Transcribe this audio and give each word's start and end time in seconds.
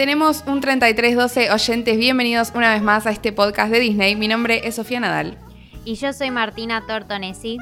Tenemos 0.00 0.44
un 0.46 0.62
3312 0.62 1.50
oyentes. 1.50 1.98
Bienvenidos 1.98 2.52
una 2.54 2.72
vez 2.72 2.80
más 2.80 3.06
a 3.06 3.10
este 3.10 3.34
podcast 3.34 3.70
de 3.70 3.80
Disney. 3.80 4.16
Mi 4.16 4.28
nombre 4.28 4.66
es 4.66 4.76
Sofía 4.76 4.98
Nadal. 4.98 5.36
Y 5.84 5.96
yo 5.96 6.14
soy 6.14 6.30
Martina 6.30 6.86
Tortonesi. 6.86 7.58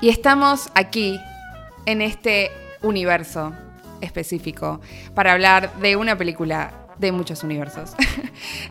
Y 0.00 0.08
estamos 0.08 0.70
aquí, 0.74 1.20
en 1.86 2.02
este 2.02 2.50
universo 2.82 3.54
específico, 4.00 4.80
para 5.14 5.34
hablar 5.34 5.72
de 5.74 5.94
una 5.94 6.18
película 6.18 6.88
de 6.98 7.12
muchos 7.12 7.44
universos. 7.44 7.94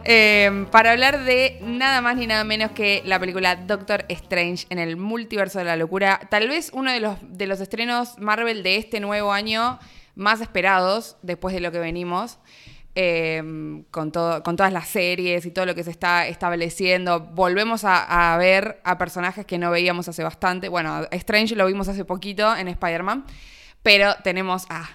Eh, 0.04 0.66
para 0.72 0.92
hablar 0.92 1.24
de 1.24 1.60
nada 1.62 2.02
más 2.02 2.18
ni 2.18 2.28
nada 2.28 2.44
menos 2.44 2.72
que 2.72 3.04
la 3.06 3.20
película 3.20 3.56
Doctor 3.56 4.04
Strange 4.10 4.66
en 4.70 4.80
el 4.80 4.98
multiverso 4.98 5.60
de 5.60 5.66
la 5.66 5.78
locura. 5.78 6.20
Tal 6.30 6.50
vez 6.50 6.72
uno 6.74 6.92
de 6.92 7.00
los, 7.00 7.16
de 7.22 7.48
los 7.48 7.62
estrenos 7.62 8.18
Marvel 8.18 8.64
de 8.64 8.76
este 8.76 9.00
nuevo 9.00 9.32
año 9.32 9.80
más 10.16 10.42
esperados 10.42 11.16
después 11.22 11.54
de 11.54 11.62
lo 11.62 11.72
que 11.72 11.80
venimos. 11.80 12.40
Eh, 12.94 13.42
con, 13.90 14.12
todo, 14.12 14.44
con 14.44 14.58
todas 14.58 14.74
las 14.74 14.90
series 14.90 15.46
y 15.46 15.52
todo 15.52 15.66
lo 15.66 15.76
que 15.76 15.84
se 15.84 15.92
está 15.92 16.28
estableciendo. 16.28 17.22
Volvemos 17.22 17.84
a, 17.86 18.36
ver 18.38 18.82
a 18.84 18.98
personajes 18.98 19.46
que 19.46 19.58
no 19.58 19.72
veíamos 19.72 20.10
hace 20.10 20.24
bastante. 20.24 20.68
Bueno, 20.68 21.08
Strange 21.12 21.56
lo 21.56 21.66
vimos 21.68 21.88
hace 21.88 22.04
poquito 22.04 22.54
en 22.54 22.68
Spider-Man, 22.68 23.26
pero 23.82 24.16
tenemos 24.24 24.66
a 24.70 24.90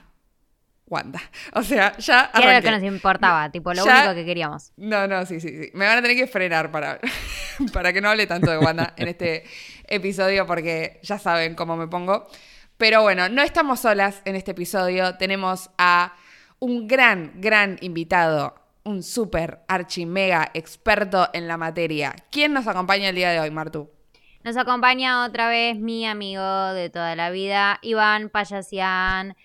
Wanda. 0.86 1.22
O 1.55 1.62
sea, 1.62 1.96
ya. 1.96 2.30
Era 2.34 2.56
lo 2.56 2.62
que 2.62 2.70
nos 2.70 2.82
importaba, 2.82 3.50
tipo, 3.50 3.72
lo 3.72 3.82
único 3.82 4.14
que 4.14 4.27
queríamos. 4.27 4.72
No, 4.77 5.06
no, 5.06 5.24
sí, 5.24 5.41
sí, 5.41 5.48
sí. 5.48 5.70
Me 5.72 5.86
van 5.86 5.98
a 5.98 6.02
tener 6.02 6.19
que 6.19 6.27
frenar 6.27 6.70
para, 6.70 6.98
para 7.72 7.94
que 7.94 8.02
no 8.02 8.10
hable 8.10 8.27
tanto 8.27 8.50
de 8.50 8.58
Wanda 8.58 8.92
en 8.97 9.08
este 9.08 9.44
episodio, 9.86 10.47
porque 10.47 11.00
ya 11.02 11.19
saben 11.19 11.55
cómo 11.55 11.78
me 11.78 11.88
pongo. 11.88 12.28
Pero 12.77 13.00
bueno, 13.00 13.30
no 13.30 13.41
estamos 13.41 13.80
solas 13.80 14.20
en 14.27 14.36
este 14.36 14.50
episodio. 14.50 15.17
Tenemos 15.17 15.70
a 15.78 16.14
un 16.58 16.86
gran, 16.86 17.32
gran 17.40 17.76
invitado, 17.80 18.54
un 18.84 19.02
súper 19.02 19.60
archi 19.68 20.06
mega 20.06 20.50
experto 20.54 21.28
en 21.32 21.48
la 21.48 21.56
materia. 21.56 22.14
¿Quién 22.30 22.52
nos 22.52 22.66
acompaña 22.66 23.08
el 23.08 23.16
día 23.16 23.30
de 23.30 23.40
hoy, 23.40 23.50
Martu? 23.50 23.90
Nos 24.44 24.56
acompaña 24.56 25.24
otra 25.24 25.48
vez 25.48 25.77
mi 25.77 26.06
amigo 26.06 26.42
de 26.72 26.88
toda 26.88 27.16
la 27.16 27.30
vida, 27.30 27.78
Iván 27.82 28.28
Payasian 28.28 29.36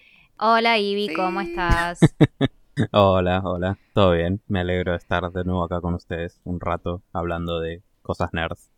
Hola 0.43 0.79
Ivy, 0.79 1.13
¿cómo 1.13 1.39
estás? 1.41 1.99
hola, 2.91 3.41
hola, 3.43 3.77
todo 3.93 4.13
bien. 4.13 4.41
Me 4.47 4.61
alegro 4.61 4.91
de 4.91 4.97
estar 4.97 5.31
de 5.31 5.43
nuevo 5.43 5.63
acá 5.63 5.81
con 5.81 5.93
ustedes 5.93 6.41
un 6.43 6.59
rato 6.59 7.03
hablando 7.13 7.59
de 7.59 7.83
cosas 8.01 8.33
nerds. 8.33 8.71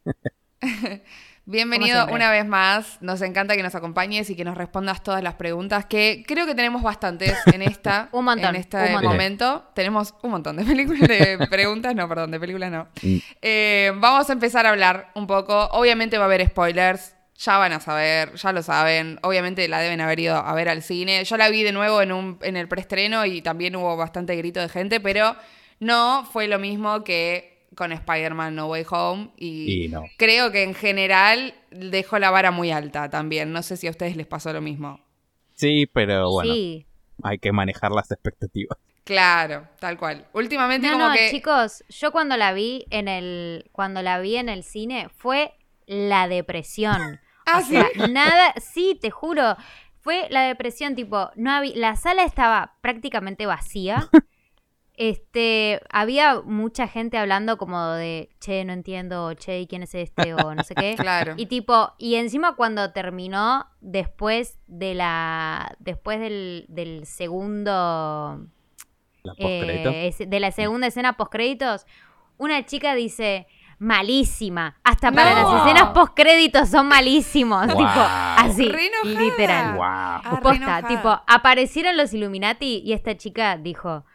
Bienvenido 1.45 2.07
una 2.07 2.31
vez 2.31 2.45
más. 2.45 2.97
Nos 3.01 3.21
encanta 3.21 3.57
que 3.57 3.63
nos 3.63 3.75
acompañes 3.75 4.29
y 4.29 4.35
que 4.35 4.45
nos 4.45 4.57
respondas 4.57 5.03
todas 5.03 5.21
las 5.21 5.33
preguntas, 5.33 5.85
que 5.85 6.23
creo 6.25 6.45
que 6.45 6.55
tenemos 6.55 6.81
bastantes 6.81 7.35
en 7.47 7.61
esta. 7.61 8.07
un 8.13 8.23
montón. 8.23 8.55
En 8.55 8.61
este 8.61 8.97
momento. 9.01 9.65
Tenemos 9.73 10.13
un 10.21 10.31
montón 10.31 10.55
de 10.55 10.63
películas, 10.63 11.07
de 11.07 11.47
preguntas, 11.49 11.93
no, 11.95 12.07
perdón, 12.07 12.31
de 12.31 12.39
películas 12.39 12.71
no. 12.71 12.87
Mm. 13.01 13.17
Eh, 13.41 13.91
vamos 13.95 14.29
a 14.29 14.33
empezar 14.33 14.65
a 14.65 14.69
hablar 14.69 15.11
un 15.15 15.27
poco. 15.27 15.65
Obviamente 15.73 16.17
va 16.17 16.23
a 16.23 16.27
haber 16.27 16.47
spoilers 16.47 17.15
ya 17.35 17.57
van 17.57 17.73
a 17.73 17.79
saber, 17.81 18.35
ya 18.35 18.53
lo 18.53 18.63
saben. 18.63 19.19
Obviamente 19.21 19.67
la 19.67 19.79
deben 19.79 19.99
haber 19.99 20.19
ido 20.19 20.37
a 20.37 20.53
ver 20.53 20.69
al 20.69 20.81
cine. 20.81 21.25
Yo 21.25 21.35
la 21.35 21.49
vi 21.49 21.63
de 21.63 21.73
nuevo 21.73 22.01
en, 22.01 22.13
un, 22.13 22.37
en 22.41 22.55
el 22.55 22.69
preestreno 22.69 23.25
y 23.25 23.41
también 23.41 23.75
hubo 23.75 23.97
bastante 23.97 24.35
grito 24.37 24.61
de 24.61 24.69
gente, 24.69 25.01
pero 25.01 25.35
no 25.79 26.25
fue 26.31 26.47
lo 26.47 26.59
mismo 26.59 27.03
que 27.03 27.52
con 27.75 27.91
Spider-Man 27.91 28.55
No 28.55 28.67
Way 28.67 28.85
Home. 28.89 29.31
Y, 29.37 29.91
creo 30.17 30.51
que 30.51 30.63
en 30.63 30.73
general 30.73 31.53
dejó 31.71 32.19
la 32.19 32.31
vara 32.31 32.51
muy 32.51 32.71
alta 32.71 33.09
también. 33.09 33.51
No 33.51 33.63
sé 33.63 33.77
si 33.77 33.87
a 33.87 33.91
ustedes 33.91 34.15
les 34.15 34.27
pasó 34.27 34.53
lo 34.53 34.61
mismo. 34.61 34.99
Sí, 35.53 35.85
pero 35.91 36.29
bueno. 36.31 36.53
Hay 37.23 37.37
que 37.39 37.51
manejar 37.51 37.91
las 37.91 38.11
expectativas. 38.11 38.77
Claro, 39.03 39.67
tal 39.79 39.97
cual. 39.97 40.27
Últimamente 40.33 40.87
no, 40.87 40.93
como 40.93 41.09
no, 41.09 41.13
que... 41.13 41.29
chicos, 41.29 41.83
yo 41.89 42.11
cuando 42.11 42.37
la 42.37 42.53
vi 42.53 42.85
en 42.89 43.07
el 43.07 43.69
cuando 43.71 44.01
la 44.01 44.19
vi 44.19 44.37
en 44.37 44.49
el 44.49 44.63
cine 44.63 45.09
fue 45.09 45.53
la 45.85 46.27
depresión. 46.27 47.19
Ah, 47.45 47.61
sí. 47.61 47.75
nada, 48.09 48.53
sí, 48.55 48.97
te 49.01 49.11
juro. 49.11 49.57
Fue 49.99 50.27
la 50.29 50.43
depresión, 50.43 50.95
tipo, 50.95 51.29
no 51.35 51.51
había, 51.51 51.75
la 51.75 51.97
sala 51.97 52.23
estaba 52.23 52.77
prácticamente 52.79 53.45
vacía. 53.45 54.09
Este, 54.95 55.81
había 55.89 56.41
mucha 56.41 56.87
gente 56.87 57.17
hablando 57.17 57.57
como 57.57 57.83
de, 57.93 58.29
che, 58.39 58.63
no 58.63 58.73
entiendo, 58.73 59.33
che, 59.33 59.61
¿y 59.61 59.67
quién 59.67 59.81
es 59.81 59.95
este? 59.95 60.35
O 60.35 60.53
no 60.53 60.63
sé 60.63 60.75
qué. 60.75 60.95
Claro. 61.03 61.33
Y 61.37 61.47
tipo, 61.47 61.93
y 61.97 62.15
encima 62.15 62.55
cuando 62.55 62.91
terminó, 62.91 63.65
después 63.81 64.59
de 64.67 64.93
la, 64.93 65.75
después 65.79 66.19
del, 66.19 66.65
del 66.69 67.05
segundo, 67.07 68.45
eh, 69.37 70.13
de 70.27 70.39
la 70.39 70.51
segunda 70.51 70.87
escena 70.87 71.17
post 71.17 71.31
créditos, 71.31 71.87
una 72.37 72.63
chica 72.65 72.93
dice, 72.93 73.47
malísima. 73.79 74.77
Hasta 74.83 75.11
para 75.11 75.33
las 75.33 75.61
escenas 75.61 75.89
post 75.89 76.13
créditos 76.15 76.69
son 76.69 76.87
malísimos. 76.87 77.67
Tipo, 77.67 77.83
así. 77.83 78.71
Literal. 79.03 79.75
Wow. 79.75 80.87
tipo, 80.87 81.21
aparecieron 81.27 81.97
los 81.97 82.13
Illuminati 82.13 82.81
y 82.85 82.93
esta 82.93 83.17
chica 83.17 83.57
dijo. 83.57 84.05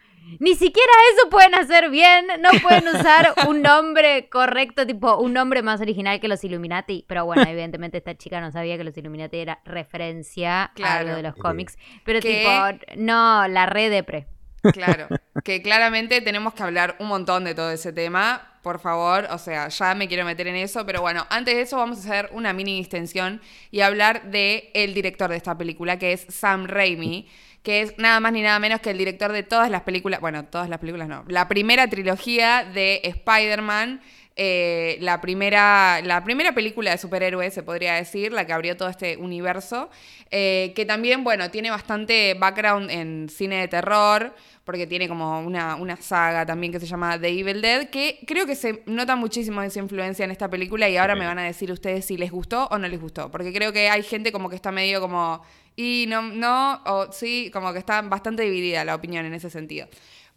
Ni 0.40 0.54
siquiera 0.54 0.92
eso 1.14 1.30
pueden 1.30 1.54
hacer 1.54 1.90
bien, 1.90 2.26
no 2.40 2.50
pueden 2.62 2.88
usar 2.94 3.34
un 3.48 3.62
nombre 3.62 4.28
correcto, 4.28 4.86
tipo 4.86 5.16
un 5.18 5.32
nombre 5.32 5.62
más 5.62 5.80
original 5.80 6.20
que 6.20 6.28
los 6.28 6.42
Illuminati. 6.44 7.04
Pero 7.08 7.24
bueno, 7.24 7.42
evidentemente 7.48 7.98
esta 7.98 8.16
chica 8.16 8.40
no 8.40 8.52
sabía 8.52 8.76
que 8.76 8.84
los 8.84 8.96
Illuminati 8.96 9.38
era 9.38 9.60
referencia 9.64 10.72
a 10.82 11.02
lo 11.02 11.16
de 11.16 11.22
los 11.22 11.34
cómics. 11.36 11.78
Pero 12.04 12.20
tipo, 12.20 12.50
no, 12.96 13.48
la 13.48 13.66
red 13.66 13.90
de 13.90 14.02
pre. 14.02 14.26
Claro, 14.72 15.06
que 15.44 15.62
claramente 15.62 16.20
tenemos 16.20 16.52
que 16.52 16.62
hablar 16.62 16.96
un 16.98 17.06
montón 17.06 17.44
de 17.44 17.54
todo 17.54 17.70
ese 17.70 17.92
tema 17.92 18.58
por 18.68 18.80
favor, 18.80 19.26
o 19.30 19.38
sea, 19.38 19.68
ya 19.68 19.94
me 19.94 20.08
quiero 20.08 20.26
meter 20.26 20.46
en 20.46 20.56
eso, 20.56 20.84
pero 20.84 21.00
bueno, 21.00 21.26
antes 21.30 21.54
de 21.54 21.62
eso 21.62 21.78
vamos 21.78 21.96
a 21.96 22.00
hacer 22.00 22.28
una 22.32 22.52
mini 22.52 22.78
extensión 22.78 23.40
y 23.70 23.80
hablar 23.80 24.30
de 24.30 24.70
el 24.74 24.92
director 24.92 25.30
de 25.30 25.36
esta 25.36 25.56
película, 25.56 25.98
que 25.98 26.12
es 26.12 26.26
Sam 26.28 26.66
Raimi, 26.66 27.26
que 27.62 27.82
es 27.82 27.98
nada 27.98 28.20
más 28.20 28.32
ni 28.32 28.42
nada 28.42 28.58
menos 28.58 28.80
que 28.80 28.91
el 28.91 28.98
director 28.98 29.32
de 29.32 29.42
todas 29.42 29.70
las 29.70 29.82
películas, 29.82 30.20
bueno, 30.20 30.44
todas 30.44 30.69
las 30.69 30.78
películas 30.78 31.08
no, 31.08 31.24
la 31.28 31.48
primera 31.48 31.88
trilogía 31.88 32.64
de 32.64 33.00
Spider-Man. 33.04 34.00
Eh, 34.41 34.98
la, 35.00 35.20
primera, 35.20 36.00
la 36.04 36.22
primera 36.22 36.52
película 36.52 36.92
de 36.92 36.98
superhéroes, 36.98 37.52
se 37.52 37.64
podría 37.64 37.94
decir, 37.94 38.32
la 38.32 38.46
que 38.46 38.52
abrió 38.52 38.76
todo 38.76 38.88
este 38.88 39.16
universo, 39.16 39.91
eh, 40.30 40.72
que 40.76 40.86
también, 40.86 41.24
bueno, 41.24 41.50
tiene 41.50 41.70
bastante 41.70 42.34
background 42.34 42.88
en 42.88 43.28
cine 43.28 43.56
de 43.56 43.66
terror, 43.66 44.32
porque 44.62 44.86
tiene 44.86 45.08
como 45.08 45.40
una, 45.40 45.75
una, 45.75 45.96
saga 45.96 46.44
también 46.46 46.70
que 46.70 46.78
se 46.78 46.86
llama 46.86 47.19
The 47.19 47.26
Evil 47.26 47.62
Dead, 47.62 47.88
que 47.88 48.20
creo 48.26 48.46
que 48.46 48.54
se 48.54 48.82
nota 48.86 49.16
muchísimo 49.16 49.60
esa 49.62 49.80
influencia 49.80 50.25
en 50.25 50.30
esta 50.30 50.48
película 50.48 50.88
y 50.88 50.98
ahora 50.98 51.16
me 51.16 51.26
van 51.26 51.38
a 51.38 51.44
decir 51.44 51.72
ustedes 51.72 52.04
si 52.04 52.16
les 52.16 52.30
gustó 52.30 52.69
o 52.70 52.78
no 52.78 52.86
les 52.86 53.00
gustó, 53.00 53.32
porque 53.32 53.52
creo 53.52 53.72
que 53.72 53.88
hay 53.88 54.02
gente 54.02 54.30
como 54.30 54.50
que 54.50 54.56
está 54.56 54.70
medio 54.70 55.00
como, 55.00 55.42
y 55.80 56.06
no, 56.08 56.22
no, 56.22 56.82
o 56.86 57.12
sí, 57.12 57.52
como 57.52 57.72
que 57.72 57.78
está 57.78 58.02
bastante 58.02 58.42
dividida 58.42 58.84
la 58.84 58.96
opinión 58.96 59.24
en 59.24 59.32
ese 59.32 59.48
sentido. 59.48 59.86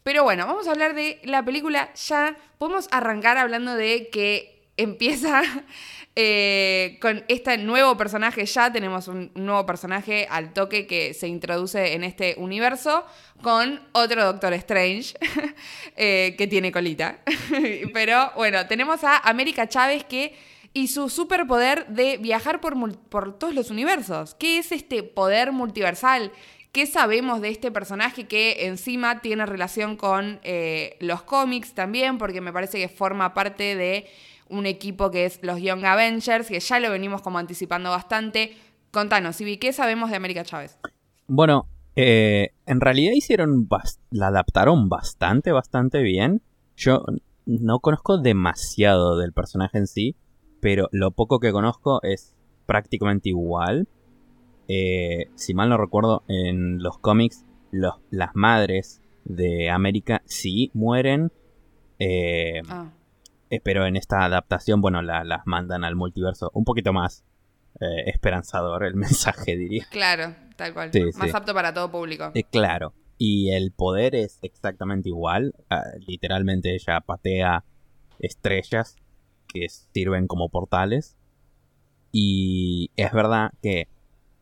Pero 0.03 0.23
bueno, 0.23 0.45
vamos 0.45 0.67
a 0.67 0.71
hablar 0.71 0.93
de 0.93 1.19
la 1.23 1.43
película 1.43 1.91
ya. 1.95 2.37
Podemos 2.59 2.87
arrancar 2.91 3.39
hablando 3.39 3.73
de 3.73 4.09
que 4.09 4.69
empieza 4.77 5.41
eh, 6.15 6.99
con 7.01 7.25
este 7.27 7.57
nuevo 7.57 7.97
personaje. 7.97 8.45
Ya 8.45 8.71
tenemos 8.71 9.07
un 9.07 9.31
nuevo 9.33 9.65
personaje 9.65 10.27
al 10.29 10.53
toque 10.53 10.85
que 10.85 11.15
se 11.15 11.27
introduce 11.27 11.95
en 11.95 12.03
este 12.03 12.35
universo 12.37 13.03
con 13.41 13.81
otro 13.93 14.23
Doctor 14.23 14.53
Strange 14.53 15.15
eh, 15.97 16.35
que 16.37 16.45
tiene 16.45 16.71
colita. 16.71 17.17
Pero 17.95 18.31
bueno, 18.35 18.67
tenemos 18.67 19.03
a 19.03 19.17
América 19.17 19.67
Chávez 19.67 20.03
que 20.03 20.35
y 20.73 20.87
su 20.87 21.09
superpoder 21.09 21.87
de 21.87 22.17
viajar 22.17 22.61
por, 22.61 22.97
por 23.09 23.37
todos 23.37 23.53
los 23.53 23.69
universos. 23.69 24.35
¿Qué 24.35 24.57
es 24.57 24.71
este 24.71 25.03
poder 25.03 25.51
multiversal? 25.51 26.31
¿Qué 26.71 26.85
sabemos 26.85 27.41
de 27.41 27.49
este 27.49 27.69
personaje 27.69 28.27
que 28.27 28.67
encima 28.67 29.19
tiene 29.19 29.45
relación 29.45 29.97
con 29.97 30.39
eh, 30.43 30.95
los 31.01 31.21
cómics 31.23 31.73
también? 31.73 32.17
Porque 32.17 32.39
me 32.39 32.53
parece 32.53 32.77
que 32.77 32.87
forma 32.87 33.33
parte 33.33 33.75
de 33.75 34.07
un 34.47 34.65
equipo 34.65 35.11
que 35.11 35.25
es 35.25 35.39
los 35.43 35.61
Young 35.61 35.83
Avengers, 35.83 36.47
que 36.47 36.59
ya 36.59 36.79
lo 36.79 36.89
venimos 36.89 37.21
como 37.21 37.39
anticipando 37.39 37.89
bastante. 37.89 38.55
Contanos, 38.91 39.39
Ibi, 39.41 39.57
¿qué 39.57 39.73
sabemos 39.73 40.09
de 40.09 40.15
América 40.15 40.43
Chávez? 40.43 40.77
Bueno, 41.27 41.67
eh, 41.97 42.51
en 42.65 42.79
realidad 42.79 43.13
hicieron, 43.13 43.67
la 44.09 44.27
adaptaron 44.27 44.87
bastante, 44.87 45.51
bastante 45.51 46.01
bien. 46.01 46.41
Yo 46.77 47.03
no 47.45 47.79
conozco 47.79 48.17
demasiado 48.17 49.17
del 49.17 49.33
personaje 49.33 49.77
en 49.77 49.87
sí, 49.87 50.15
pero 50.61 50.87
lo 50.91 51.11
poco 51.11 51.39
que 51.39 51.51
conozco 51.51 52.01
es 52.03 52.35
prácticamente 52.65 53.29
igual. 53.29 53.87
Eh, 54.67 55.29
si 55.35 55.53
mal 55.53 55.69
no 55.69 55.77
recuerdo, 55.77 56.23
en 56.27 56.81
los 56.81 56.99
cómics, 56.99 57.43
las 57.71 58.35
madres 58.35 59.01
de 59.25 59.69
América 59.69 60.21
sí 60.25 60.71
mueren. 60.73 61.31
Eh, 61.99 62.61
ah. 62.69 62.91
eh, 63.49 63.59
pero 63.61 63.85
en 63.85 63.97
esta 63.97 64.23
adaptación, 64.23 64.81
bueno, 64.81 65.01
las 65.01 65.45
mandan 65.45 65.83
al 65.83 65.95
multiverso. 65.95 66.51
Un 66.53 66.63
poquito 66.63 66.93
más 66.93 67.25
esperanzador 68.05 68.85
el 68.85 68.95
mensaje, 68.95 69.57
diría. 69.57 69.87
Claro, 69.89 70.35
tal 70.55 70.73
cual. 70.73 70.91
más 71.17 71.33
apto 71.33 71.53
para 71.53 71.73
todo 71.73 71.91
público. 71.91 72.31
claro. 72.51 72.93
Y 73.17 73.51
el 73.51 73.71
poder 73.71 74.15
es 74.15 74.39
exactamente 74.41 75.09
igual. 75.09 75.53
Ah, 75.69 75.83
literalmente 76.07 76.73
ella 76.73 77.01
patea 77.01 77.63
estrellas 78.17 78.95
que 79.53 79.67
sirven 79.69 80.27
como 80.27 80.49
portales. 80.49 81.17
Y 82.11 82.91
es 82.95 83.11
verdad 83.11 83.51
que 83.61 83.87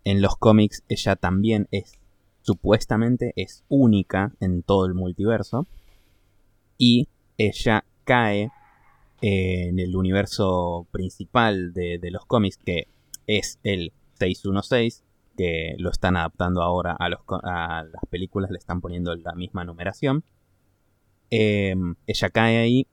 en 0.04 0.22
los 0.22 0.36
cómics 0.38 0.84
ella 0.90 1.16
también 1.16 1.68
es, 1.72 2.00
supuestamente 2.42 3.34
es 3.36 3.64
única 3.70 4.34
en 4.40 4.64
todo 4.64 4.86
el 4.86 4.94
multiverso. 4.94 5.68
Y 6.78 7.08
ella 7.38 7.84
cae 8.06 8.52
en 9.22 9.80
el 9.80 9.96
universo 9.96 10.88
principal 10.92 11.74
de, 11.74 12.00
los 12.12 12.26
cómics, 12.26 12.58
que 12.58 12.88
es 13.28 13.60
el 13.64 13.92
616, 14.14 15.04
que 15.38 15.76
lo 15.78 15.92
están 15.92 16.16
adaptando 16.18 16.62
ahora 16.62 16.96
a, 16.98 17.10
los, 17.10 17.20
a 17.44 17.84
las 17.84 18.06
películas, 18.10 18.52
le 18.52 18.58
están 18.58 18.82
poniendo 18.82 19.16
la 19.16 19.34
misma 19.36 19.64
numeración. 19.66 20.24
Em, 21.30 21.96
ella 22.08 22.30
cae 22.30 22.58
ahí 22.58 22.88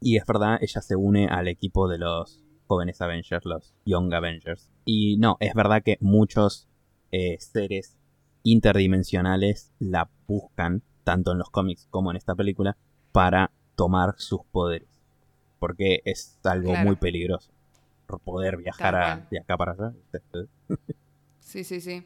y 0.00 0.16
es 0.16 0.26
verdad, 0.26 0.58
ella 0.60 0.80
se 0.80 0.96
une 0.96 1.28
al 1.28 1.48
equipo 1.48 1.88
de 1.88 1.98
los 1.98 2.42
jóvenes 2.66 3.00
Avengers, 3.00 3.44
los 3.44 3.74
Young 3.84 4.12
Avengers. 4.12 4.68
Y 4.84 5.16
no, 5.18 5.36
es 5.40 5.54
verdad 5.54 5.82
que 5.82 5.98
muchos 6.00 6.68
eh, 7.12 7.36
seres 7.38 7.96
interdimensionales 8.42 9.72
la 9.78 10.08
buscan, 10.26 10.82
tanto 11.04 11.32
en 11.32 11.38
los 11.38 11.50
cómics 11.50 11.86
como 11.90 12.10
en 12.10 12.16
esta 12.16 12.34
película, 12.34 12.76
para 13.12 13.50
tomar 13.74 14.14
sus 14.18 14.40
poderes 14.50 14.96
porque 15.58 16.02
es 16.04 16.38
algo 16.44 16.76
muy 16.76 16.96
peligroso. 16.96 17.50
Poder 18.24 18.56
viajar 18.58 19.28
de 19.30 19.40
acá 19.40 19.56
para 19.56 19.72
allá. 19.72 19.92
sí, 21.40 21.64
sí, 21.64 21.80
sí. 21.80 22.04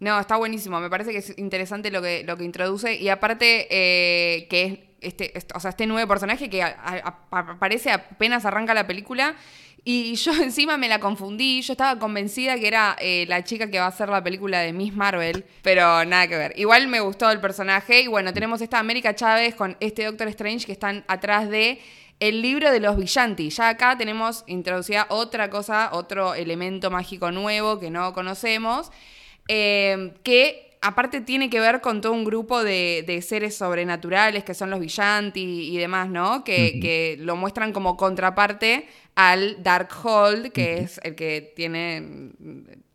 No, 0.00 0.18
está 0.18 0.36
buenísimo. 0.36 0.80
Me 0.80 0.90
parece 0.90 1.12
que 1.12 1.18
es 1.18 1.38
interesante 1.38 1.90
lo 1.90 2.02
que, 2.02 2.24
lo 2.24 2.36
que 2.36 2.44
introduce. 2.44 2.94
Y 2.94 3.08
aparte, 3.08 3.66
eh, 3.70 4.46
que 4.48 4.64
es 4.66 4.78
este, 5.04 5.32
o 5.54 5.60
sea, 5.60 5.70
este 5.70 5.86
nuevo 5.86 6.08
personaje 6.08 6.48
que 6.48 6.62
aparece 6.62 7.90
apenas 7.92 8.44
arranca 8.44 8.74
la 8.74 8.86
película. 8.86 9.36
Y 9.84 10.14
yo 10.14 10.32
encima 10.42 10.76
me 10.76 10.88
la 10.88 10.98
confundí. 10.98 11.60
Yo 11.62 11.74
estaba 11.74 11.98
convencida 11.98 12.58
que 12.58 12.66
era 12.66 12.96
eh, 12.98 13.26
la 13.28 13.44
chica 13.44 13.70
que 13.70 13.78
va 13.78 13.86
a 13.86 13.88
hacer 13.88 14.08
la 14.08 14.24
película 14.24 14.60
de 14.60 14.72
Miss 14.72 14.94
Marvel. 14.94 15.44
Pero 15.62 16.04
nada 16.04 16.26
que 16.26 16.36
ver. 16.36 16.52
Igual 16.56 16.88
me 16.88 17.00
gustó 17.00 17.30
el 17.30 17.40
personaje. 17.40 18.00
Y 18.00 18.06
bueno, 18.06 18.32
tenemos 18.32 18.60
esta 18.60 18.78
América 18.78 19.14
Chávez 19.14 19.54
con 19.54 19.76
este 19.80 20.04
Doctor 20.04 20.28
Strange 20.28 20.66
que 20.66 20.72
están 20.72 21.04
atrás 21.06 21.48
de 21.48 21.80
el 22.20 22.42
libro 22.42 22.70
de 22.70 22.80
los 22.80 22.96
Villanti. 22.96 23.50
Ya 23.50 23.68
acá 23.68 23.96
tenemos 23.98 24.44
introducida 24.46 25.06
otra 25.10 25.50
cosa, 25.50 25.90
otro 25.92 26.34
elemento 26.34 26.90
mágico 26.90 27.30
nuevo 27.30 27.78
que 27.78 27.90
no 27.90 28.12
conocemos, 28.12 28.90
eh, 29.48 30.12
que 30.22 30.64
aparte 30.84 31.22
tiene 31.22 31.48
que 31.48 31.60
ver 31.60 31.80
con 31.80 32.02
todo 32.02 32.12
un 32.12 32.24
grupo 32.24 32.62
de, 32.62 33.24
seres 33.26 33.56
sobrenaturales 33.56 34.44
que 34.44 34.52
son 34.52 34.70
los 34.70 34.80
Villanti 34.80 35.74
y 35.74 35.78
demás, 35.78 36.08
¿no? 36.10 36.44
Que, 36.44 37.16
lo 37.20 37.36
muestran 37.36 37.72
como 37.72 37.96
contraparte 37.96 38.86
al 39.14 39.62
Darkhold, 39.62 40.52
que 40.52 40.78
es 40.78 41.00
el 41.02 41.14
que 41.14 41.52
tiene 41.56 42.32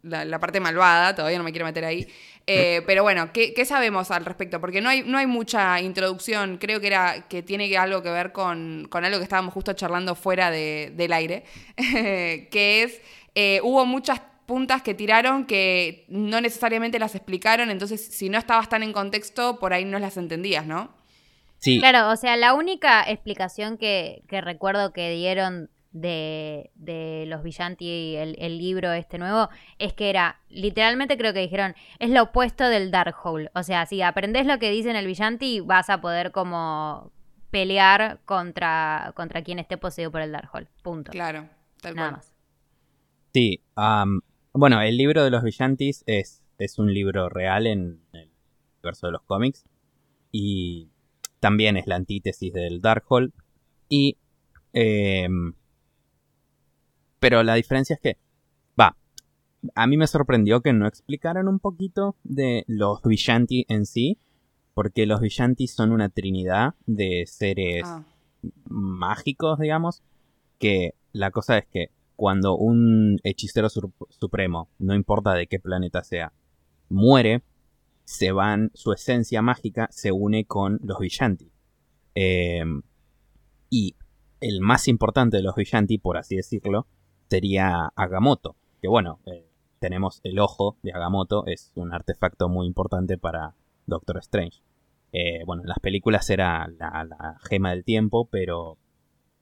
la, 0.04 0.40
parte 0.40 0.60
malvada, 0.60 1.16
todavía 1.16 1.40
no 1.40 1.44
me 1.44 1.52
quiero 1.52 1.66
meter 1.66 1.84
ahí. 1.84 2.08
Eh, 2.46 2.84
pero 2.86 3.02
bueno, 3.02 3.32
¿qué, 3.34 3.66
sabemos 3.66 4.12
al 4.12 4.24
respecto? 4.24 4.62
Porque 4.62 4.82
no 4.82 4.90
hay, 4.90 5.02
no 5.02 5.18
hay 5.18 5.26
mucha 5.26 5.82
introducción, 5.82 6.58
creo 6.58 6.80
que 6.80 6.88
era 6.88 7.28
que 7.28 7.42
tiene 7.42 7.76
algo 7.76 8.04
que 8.04 8.12
ver 8.12 8.32
con, 8.32 8.88
algo 8.92 9.18
que 9.18 9.24
estábamos 9.24 9.54
justo 9.54 9.74
charlando 9.74 10.14
fuera 10.14 10.52
del 10.52 11.14
aire, 11.14 11.44
que 11.76 12.84
es, 12.84 13.02
eh, 13.34 13.62
hubo 13.64 13.86
muchas 13.86 14.22
puntas 14.50 14.82
que 14.82 14.96
tiraron 14.96 15.46
que 15.46 16.06
no 16.10 16.42
necesariamente 16.42 16.98
las 16.98 17.14
explicaron, 17.14 17.70
entonces 17.70 18.04
si 18.04 18.30
no 18.30 18.40
estabas 18.40 18.68
tan 18.68 18.82
en 18.82 18.94
contexto, 18.94 19.60
por 19.60 19.74
ahí 19.74 19.86
no 19.86 20.00
las 20.00 20.18
entendías, 20.18 20.66
¿no? 20.66 20.90
Sí. 21.60 21.78
Claro, 21.80 22.10
o 22.10 22.16
sea, 22.16 22.36
la 22.36 22.56
única 22.56 23.08
explicación 23.08 23.78
que, 23.78 24.24
que 24.28 24.42
recuerdo 24.42 24.92
que 24.92 25.12
dieron 25.12 25.70
de, 25.92 26.72
de 26.74 27.26
los 27.28 27.44
Villanti, 27.44 28.16
el, 28.16 28.38
el 28.40 28.58
libro 28.58 28.92
este 28.92 29.20
nuevo, 29.20 29.50
es 29.78 29.94
que 29.94 30.10
era, 30.10 30.40
literalmente 30.50 31.16
creo 31.16 31.32
que 31.32 31.42
dijeron, 31.42 31.76
es 32.00 32.10
lo 32.10 32.24
opuesto 32.24 32.68
del 32.70 32.90
Darkhold. 32.90 33.50
O 33.54 33.62
sea, 33.62 33.86
si 33.86 34.02
aprendes 34.02 34.48
lo 34.48 34.58
que 34.58 34.72
dice 34.72 34.90
en 34.90 34.96
el 34.96 35.06
Villanti, 35.06 35.60
vas 35.60 35.92
a 35.92 36.02
poder 36.02 36.32
como 36.32 37.12
pelear 37.52 38.20
contra, 38.26 39.12
contra 39.16 39.44
quien 39.44 39.60
esté 39.60 39.78
poseído 39.78 40.10
por 40.10 40.22
el 40.22 40.32
Darkhold. 40.32 40.68
Punto. 40.82 41.12
Claro, 41.12 41.48
tal 41.82 41.96
Nada 41.96 42.12
más. 42.14 42.34
Sí, 43.32 43.62
bueno, 44.60 44.82
el 44.82 44.98
libro 44.98 45.24
de 45.24 45.32
los 45.32 45.44
Villantis 45.44 46.04
es, 46.06 46.44
es 46.58 46.80
un 46.80 46.94
libro 46.94 47.30
real 47.30 47.68
en 47.68 48.02
el 48.14 48.30
universo 48.76 49.08
de 49.08 49.14
los 49.14 49.24
cómics. 49.24 49.66
Y 50.32 50.90
también 51.40 51.78
es 51.78 51.88
la 51.88 51.96
antítesis 51.96 52.54
del 52.54 52.82
Darkhold. 52.82 53.32
Y 53.88 54.18
eh, 54.74 55.28
pero 57.20 57.44
la 57.44 57.56
diferencia 57.56 57.96
es 57.96 58.00
que, 58.00 58.18
va, 58.80 58.96
a 59.76 59.88
mí 59.88 59.98
me 59.98 60.08
sorprendió 60.08 60.62
que 60.62 60.74
no 60.74 60.88
explicaran 60.88 61.48
un 61.48 61.60
poquito 61.60 62.16
de 62.24 62.64
los 62.68 63.02
Vishanti 63.04 63.66
en 63.68 63.86
sí, 63.86 64.18
porque 64.74 65.06
los 65.06 65.20
Vishanti 65.20 65.68
son 65.68 65.92
una 65.92 66.10
trinidad 66.10 66.76
de 66.86 67.26
seres 67.28 67.84
ah. 67.86 68.04
mágicos, 68.70 69.60
digamos, 69.60 70.02
que 70.60 70.96
la 71.12 71.32
cosa 71.32 71.58
es 71.58 71.66
que 71.68 71.92
cuando 72.20 72.58
un 72.58 73.18
hechicero 73.24 73.70
supremo, 73.70 74.68
no 74.78 74.94
importa 74.94 75.36
de 75.36 75.48
qué 75.48 75.58
planeta 75.58 76.04
sea, 76.04 76.34
muere, 76.90 77.44
se 78.04 78.34
van, 78.34 78.72
su 78.74 78.92
esencia 78.92 79.42
mágica 79.42 79.88
se 79.90 80.12
une 80.12 80.44
con 80.44 80.82
los 80.84 81.00
Vishanti. 81.00 81.50
Em, 82.16 82.82
y 83.70 83.96
el 84.42 84.60
más 84.60 84.90
importante 84.90 85.38
de 85.38 85.44
los 85.44 85.56
Vishanti, 85.56 85.98
por 85.98 86.18
así 86.18 86.36
decirlo, 86.36 86.88
sería 87.30 87.90
Agamotto. 87.96 88.58
Que 88.82 88.90
bueno, 88.90 89.22
eh, 89.26 89.48
tenemos 89.80 90.20
el 90.26 90.40
ojo 90.40 90.76
de 90.84 90.92
Agamotto, 90.92 91.46
es 91.46 91.72
un 91.76 91.94
artefacto 91.94 92.50
muy 92.50 92.68
importante 92.68 93.18
para 93.18 93.56
Doctor 93.86 94.18
Strange. 94.18 94.60
Eh, 95.14 95.46
bueno, 95.46 95.62
en 95.62 95.70
las 95.70 95.80
películas 95.80 96.30
era 96.30 96.68
la, 96.68 97.38
gema 97.50 97.70
del 97.70 97.86
tiempo, 97.86 98.28
pero 98.30 98.78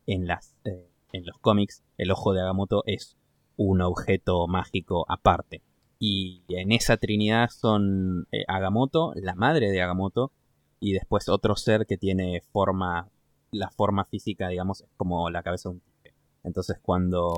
en, 0.06 0.28
las, 0.28 0.56
eh, 0.64 0.92
en 1.18 1.25
los 1.25 1.38
cómics 1.40 1.84
el 1.98 2.12
ojo 2.12 2.34
de 2.34 2.42
Agamotto 2.42 2.84
es 2.86 3.18
un 3.56 3.81
objeto 3.81 4.48
mágico 4.48 5.06
aparte. 5.10 5.62
Y 6.00 6.44
en 6.50 6.72
esa 6.72 6.98
trinidad 6.98 7.50
son 7.50 8.28
Agamotto, 8.47 9.14
la 9.16 9.36
madre 9.36 9.71
de 9.71 9.81
Agamotto, 9.81 10.31
y 10.80 10.94
después 10.94 11.28
otro 11.28 11.56
ser 11.56 11.88
que 11.88 11.97
tiene 11.97 12.42
forma, 12.52 13.09
la 13.52 13.71
forma 13.71 14.06
física, 14.06 14.47
digamos, 14.47 14.81
es 14.81 14.90
como 14.95 15.30
la 15.31 15.42
cabeza 15.42 15.69
de 15.69 15.76
un 15.76 15.81
tigre. 15.81 16.14
Entonces 16.44 16.78
cuando 16.81 17.36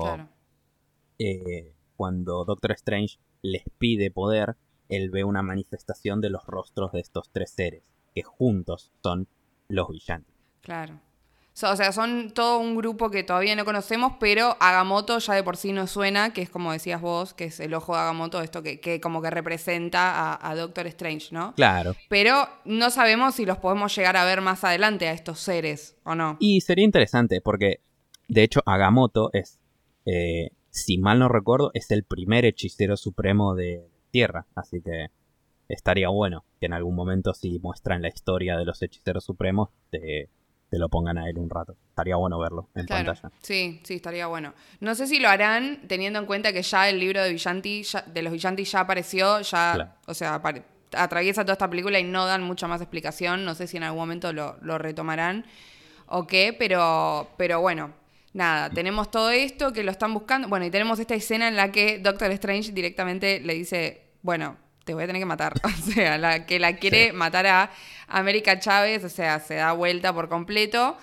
eh, 1.18 1.74
cuando 1.96 2.46
Doctor 2.46 2.72
Strange 2.72 3.18
les 3.42 3.62
pide 3.78 4.10
poder, 4.10 4.56
él 4.88 5.10
ve 5.10 5.24
una 5.24 5.42
manifestación 5.42 6.20
de 6.20 6.30
los 6.30 6.46
rostros 6.46 6.92
de 6.92 7.00
estos 7.00 7.30
tres 7.30 7.50
seres, 7.50 7.82
que 8.14 8.22
juntos 8.22 8.90
son 9.02 9.28
los 9.68 9.88
villanos. 9.88 10.26
Claro. 10.62 11.00
O 11.62 11.76
sea, 11.76 11.92
son 11.92 12.30
todo 12.32 12.58
un 12.58 12.76
grupo 12.76 13.10
que 13.10 13.22
todavía 13.22 13.54
no 13.56 13.64
conocemos, 13.64 14.14
pero 14.20 14.56
Agamotto 14.60 15.18
ya 15.18 15.34
de 15.34 15.42
por 15.42 15.56
sí 15.56 15.72
nos 15.72 15.90
suena, 15.90 16.32
que 16.32 16.42
es 16.42 16.50
como 16.50 16.72
decías 16.72 17.00
vos, 17.00 17.34
que 17.34 17.46
es 17.46 17.60
el 17.60 17.74
ojo 17.74 17.94
de 17.94 18.00
Agamotto, 18.00 18.40
esto 18.40 18.62
que, 18.62 19.00
como 19.00 19.22
que 19.22 19.30
representa 19.30 20.32
a, 20.32 20.50
a, 20.50 20.54
Doctor 20.54 20.86
Strange, 20.86 21.28
¿no? 21.32 21.54
Claro. 21.54 21.94
Pero 22.08 22.48
no 22.64 22.90
sabemos 22.90 23.34
si 23.34 23.46
los 23.46 23.58
podemos 23.58 23.94
llegar 23.94 24.16
a 24.16 24.24
ver 24.24 24.40
más 24.40 24.64
adelante 24.64 25.08
a 25.08 25.12
estos 25.12 25.40
seres, 25.40 25.96
¿o 26.04 26.14
no? 26.14 26.36
Y 26.40 26.60
sería 26.60 26.84
interesante, 26.84 27.40
porque 27.40 27.80
de 28.28 28.42
hecho 28.42 28.60
Agamotto 28.64 29.30
es 29.32 29.58
eh, 30.06 30.50
si 30.70 30.98
mal 30.98 31.18
no 31.18 31.28
recuerdo, 31.28 31.70
es 31.74 31.90
el 31.90 32.04
primer 32.04 32.44
hechicero 32.44 32.96
supremo 32.96 33.54
de 33.54 33.86
Tierra, 34.10 34.46
así 34.54 34.80
que 34.80 35.06
estaría 35.68 36.08
bueno 36.08 36.44
que 36.58 36.66
en 36.66 36.72
algún 36.72 36.94
momento 36.94 37.34
si 37.34 37.58
muestran 37.60 38.02
la 38.02 38.08
historia 38.08 38.56
de 38.56 38.64
los 38.64 38.82
hechiceros 38.82 39.24
supremos 39.24 39.70
te, 40.70 40.78
lo 40.78 40.88
pongan 40.88 41.18
a 41.18 41.28
él 41.28 41.38
un 41.38 41.50
rato. 41.50 41.76
Estaría 41.88 42.16
bueno 42.16 42.38
verlo 42.38 42.68
en 42.74 42.86
pantalla. 42.86 43.30
Sí, 43.40 43.80
sí, 43.84 43.94
estaría 43.94 44.26
bueno. 44.26 44.54
No 44.80 44.94
sé 44.94 45.06
si 45.06 45.18
lo 45.18 45.28
harán 45.28 45.82
teniendo 45.88 46.18
en 46.18 46.26
cuenta 46.26 46.52
que 46.52 46.62
ya 46.62 46.88
el 46.88 46.98
libro 46.98 47.22
de 47.22 47.30
Villanti, 47.30 47.82
de 48.06 48.22
los 48.22 48.32
Villanti 48.32 48.64
ya 48.64 48.80
apareció, 48.80 49.40
ya, 49.40 49.96
o 50.06 50.14
sea, 50.14 50.40
atraviesa 50.92 51.42
toda 51.42 51.52
esta 51.54 51.68
película 51.70 51.98
y 51.98 52.04
no 52.04 52.26
dan 52.26 52.42
mucha 52.42 52.66
más 52.66 52.80
explicación. 52.80 53.44
No 53.44 53.54
sé 53.54 53.66
si 53.66 53.76
en 53.76 53.82
algún 53.82 54.00
momento 54.00 54.32
lo, 54.32 54.56
lo 54.62 54.78
retomarán 54.78 55.44
o 56.06 56.26
qué, 56.26 56.54
pero, 56.58 57.30
pero 57.36 57.60
bueno, 57.60 57.92
nada, 58.32 58.70
tenemos 58.70 59.10
todo 59.10 59.30
esto 59.30 59.72
que 59.72 59.82
lo 59.82 59.90
están 59.90 60.12
buscando. 60.12 60.48
Bueno, 60.48 60.66
y 60.66 60.70
tenemos 60.70 60.98
esta 60.98 61.14
escena 61.14 61.48
en 61.48 61.56
la 61.56 61.72
que 61.72 61.98
Doctor 61.98 62.30
Strange 62.32 62.72
directamente 62.72 63.40
le 63.40 63.54
dice, 63.54 64.10
bueno, 64.22 64.56
te 64.84 64.94
voy 64.94 65.04
a 65.04 65.06
tener 65.06 65.20
que 65.20 65.26
matar. 65.26 65.54
O 65.64 65.92
sea, 65.92 66.18
la 66.18 66.46
que 66.46 66.58
la 66.58 66.76
quiere 66.76 67.12
matar 67.12 67.46
a 67.46 67.70
América 68.08 68.58
Chávez, 68.58 69.04
o 69.04 69.08
sea, 69.08 69.40
se 69.40 69.54
da 69.54 69.72
vuelta 69.72 70.12
por 70.12 70.28
completo. 70.28 70.96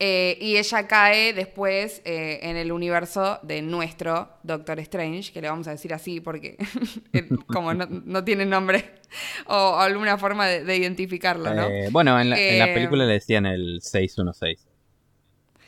Eh, 0.00 0.36
y 0.40 0.56
ella 0.56 0.88
cae 0.88 1.32
después 1.32 2.02
eh, 2.04 2.40
en 2.42 2.56
el 2.56 2.72
universo 2.72 3.38
de 3.42 3.62
nuestro 3.62 4.28
Doctor 4.42 4.80
Strange, 4.80 5.32
que 5.32 5.40
le 5.40 5.48
vamos 5.48 5.68
a 5.68 5.70
decir 5.70 5.94
así 5.94 6.20
porque 6.20 6.56
eh, 7.12 7.28
como 7.46 7.72
no, 7.74 7.86
no 7.88 8.24
tiene 8.24 8.44
nombre 8.44 8.96
o 9.46 9.78
alguna 9.78 10.18
forma 10.18 10.48
de, 10.48 10.64
de 10.64 10.76
identificarlo, 10.76 11.54
¿no? 11.54 11.68
Eh, 11.68 11.88
bueno, 11.92 12.20
en 12.20 12.30
la, 12.30 12.38
en 12.40 12.58
la 12.58 12.74
película 12.74 13.04
le 13.04 13.12
decían 13.14 13.46
el 13.46 13.80
616. 13.82 14.66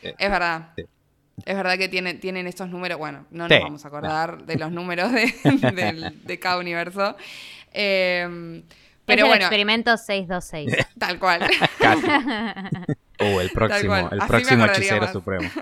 Es 0.03 0.31
verdad. 0.31 0.71
Sí. 0.77 0.85
Es 1.45 1.55
verdad 1.55 1.79
que 1.79 1.89
tiene, 1.89 2.15
tienen 2.15 2.47
estos 2.47 2.69
números. 2.69 2.99
Bueno, 2.99 3.27
no 3.31 3.47
Sí. 3.47 3.55
nos 3.55 3.63
vamos 3.63 3.85
a 3.85 3.89
acordar 3.89 4.45
de 4.45 4.57
los 4.57 4.73
números 4.73 5.13
de 5.13 6.39
cada 6.41 6.59
universo. 6.59 7.17
Eh, 7.79 8.63
pero 9.07 9.21
es 9.21 9.23
el 9.23 9.29
bueno, 9.29 9.45
experimento 9.45 9.97
626. 9.97 10.87
tal 10.99 11.19
cual. 11.19 11.49
Casi. 11.79 12.07
O 13.21 13.41
el 13.41 13.51
próximo, 13.51 13.97
el 13.97 14.21
así 14.21 14.29
próximo 14.29 14.67
hechicero 14.67 15.03
más. 15.03 15.13
supremo. 15.13 15.49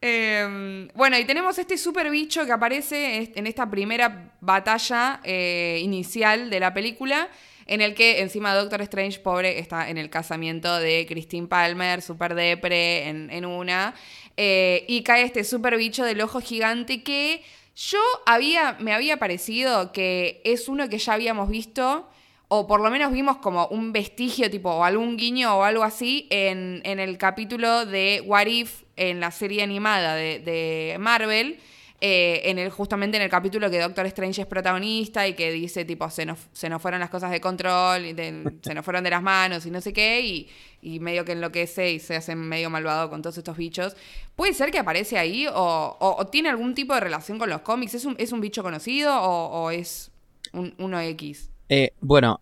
Eh, 0.00 0.88
bueno, 0.94 1.18
y 1.18 1.24
tenemos 1.24 1.58
este 1.58 1.76
super 1.76 2.08
bicho 2.08 2.46
que 2.46 2.52
aparece 2.52 3.32
en 3.34 3.48
esta 3.48 3.68
primera 3.68 4.32
batalla 4.40 5.18
eh, 5.24 5.80
inicial 5.82 6.50
de 6.50 6.60
la 6.60 6.72
película, 6.72 7.28
en 7.66 7.80
el 7.80 7.96
que 7.96 8.20
encima 8.20 8.54
Doctor 8.54 8.80
Strange, 8.82 9.18
pobre, 9.18 9.58
está 9.58 9.90
en 9.90 9.98
el 9.98 10.08
casamiento 10.08 10.78
de 10.78 11.04
Christine 11.08 11.48
Palmer, 11.48 12.00
super 12.00 12.36
depre, 12.36 13.08
en, 13.08 13.28
en 13.32 13.44
una, 13.44 13.92
eh, 14.36 14.84
y 14.86 15.02
cae 15.02 15.24
este 15.24 15.42
super 15.42 15.76
bicho 15.76 16.04
del 16.04 16.20
ojo 16.20 16.40
gigante 16.40 17.02
que 17.02 17.42
yo 17.78 18.00
había, 18.26 18.76
me 18.80 18.92
había 18.92 19.18
parecido 19.18 19.92
que 19.92 20.40
es 20.44 20.68
uno 20.68 20.88
que 20.88 20.98
ya 20.98 21.12
habíamos 21.12 21.48
visto 21.48 22.08
o 22.48 22.66
por 22.66 22.80
lo 22.80 22.90
menos 22.90 23.12
vimos 23.12 23.36
como 23.36 23.66
un 23.68 23.92
vestigio, 23.92 24.50
tipo, 24.50 24.70
o 24.70 24.82
algún 24.82 25.16
guiño 25.16 25.54
o 25.54 25.62
algo 25.62 25.84
así, 25.84 26.26
en, 26.30 26.80
en 26.84 26.98
el 26.98 27.18
capítulo 27.18 27.84
de 27.84 28.22
What 28.24 28.46
If, 28.46 28.82
en 28.96 29.20
la 29.20 29.30
serie 29.30 29.62
animada 29.62 30.14
de, 30.14 30.40
de 30.40 30.96
Marvel, 30.98 31.60
eh, 32.00 32.42
en 32.44 32.58
el, 32.58 32.70
justamente 32.70 33.16
en 33.16 33.24
el 33.24 33.28
capítulo 33.30 33.68
que 33.70 33.80
Doctor 33.80 34.06
Strange 34.06 34.42
es 34.42 34.46
protagonista 34.46 35.26
y 35.26 35.34
que 35.34 35.50
dice, 35.50 35.84
tipo, 35.84 36.08
se 36.10 36.24
nos, 36.26 36.38
se 36.52 36.68
nos 36.68 36.80
fueron 36.80 37.00
las 37.00 37.10
cosas 37.10 37.30
de 37.30 37.40
control, 37.40 38.04
y 38.06 38.12
de- 38.12 38.58
se 38.62 38.74
nos 38.74 38.84
fueron 38.84 39.02
de 39.04 39.10
las 39.10 39.22
manos 39.22 39.66
y 39.66 39.70
no 39.70 39.80
sé 39.80 39.92
qué, 39.92 40.20
y, 40.20 40.48
y 40.80 41.00
medio 41.00 41.24
que 41.24 41.32
enloquece 41.32 41.90
y 41.92 41.98
se 41.98 42.14
hace 42.16 42.36
medio 42.36 42.70
malvado 42.70 43.10
con 43.10 43.20
todos 43.22 43.36
estos 43.38 43.56
bichos. 43.56 43.96
¿Puede 44.36 44.54
ser 44.54 44.70
que 44.70 44.78
aparece 44.78 45.18
ahí 45.18 45.46
o, 45.48 45.52
o- 45.98 46.16
o 46.20 46.26
tiene 46.28 46.48
algún 46.50 46.74
tipo 46.74 46.94
de 46.94 47.00
relación 47.00 47.38
con 47.38 47.50
los 47.50 47.62
cómics? 47.62 47.94
¿Es 47.94 48.04
un, 48.04 48.14
es 48.18 48.30
un 48.32 48.40
bicho 48.40 48.62
conocido 48.62 49.20
o, 49.20 49.64
o 49.64 49.70
es 49.72 50.12
un, 50.52 50.74
uno 50.78 51.00
X? 51.00 51.50
Eh, 51.68 51.90
bueno, 52.00 52.40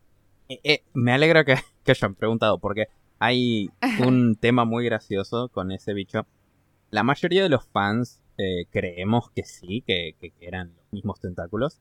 eh, 0.48 0.82
me 0.92 1.12
alegra 1.12 1.44
que, 1.44 1.56
que 1.84 1.92
hayan 1.92 2.14
preguntado 2.14 2.58
porque 2.58 2.88
hay 3.18 3.70
un 4.00 4.36
tema 4.40 4.66
muy 4.66 4.84
gracioso 4.84 5.48
con 5.48 5.72
ese 5.72 5.94
bicho. 5.94 6.26
La 6.90 7.02
mayoría 7.02 7.42
de 7.42 7.48
los 7.48 7.64
fans 7.64 8.20
eh, 8.38 8.66
creemos 8.70 9.30
que 9.30 9.44
sí, 9.44 9.82
que, 9.86 10.14
que 10.20 10.32
eran 10.40 10.72
los 10.76 10.92
mismos 10.92 11.20
tentáculos. 11.20 11.80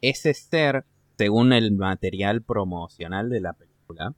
Ese 0.00 0.32
ser, 0.34 0.84
según 1.16 1.52
el 1.52 1.72
material 1.72 2.42
promocional 2.42 3.28
de 3.30 3.40
la 3.40 3.52
película, 3.52 4.14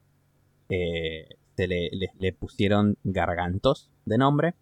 eh, 0.69 1.28
se 1.57 1.66
le, 1.69 1.90
le- 1.92 2.12
le 2.19 2.33
pusieron 2.33 2.97
Gargantos 3.04 3.90
de 4.04 4.19
nombre. 4.19 4.54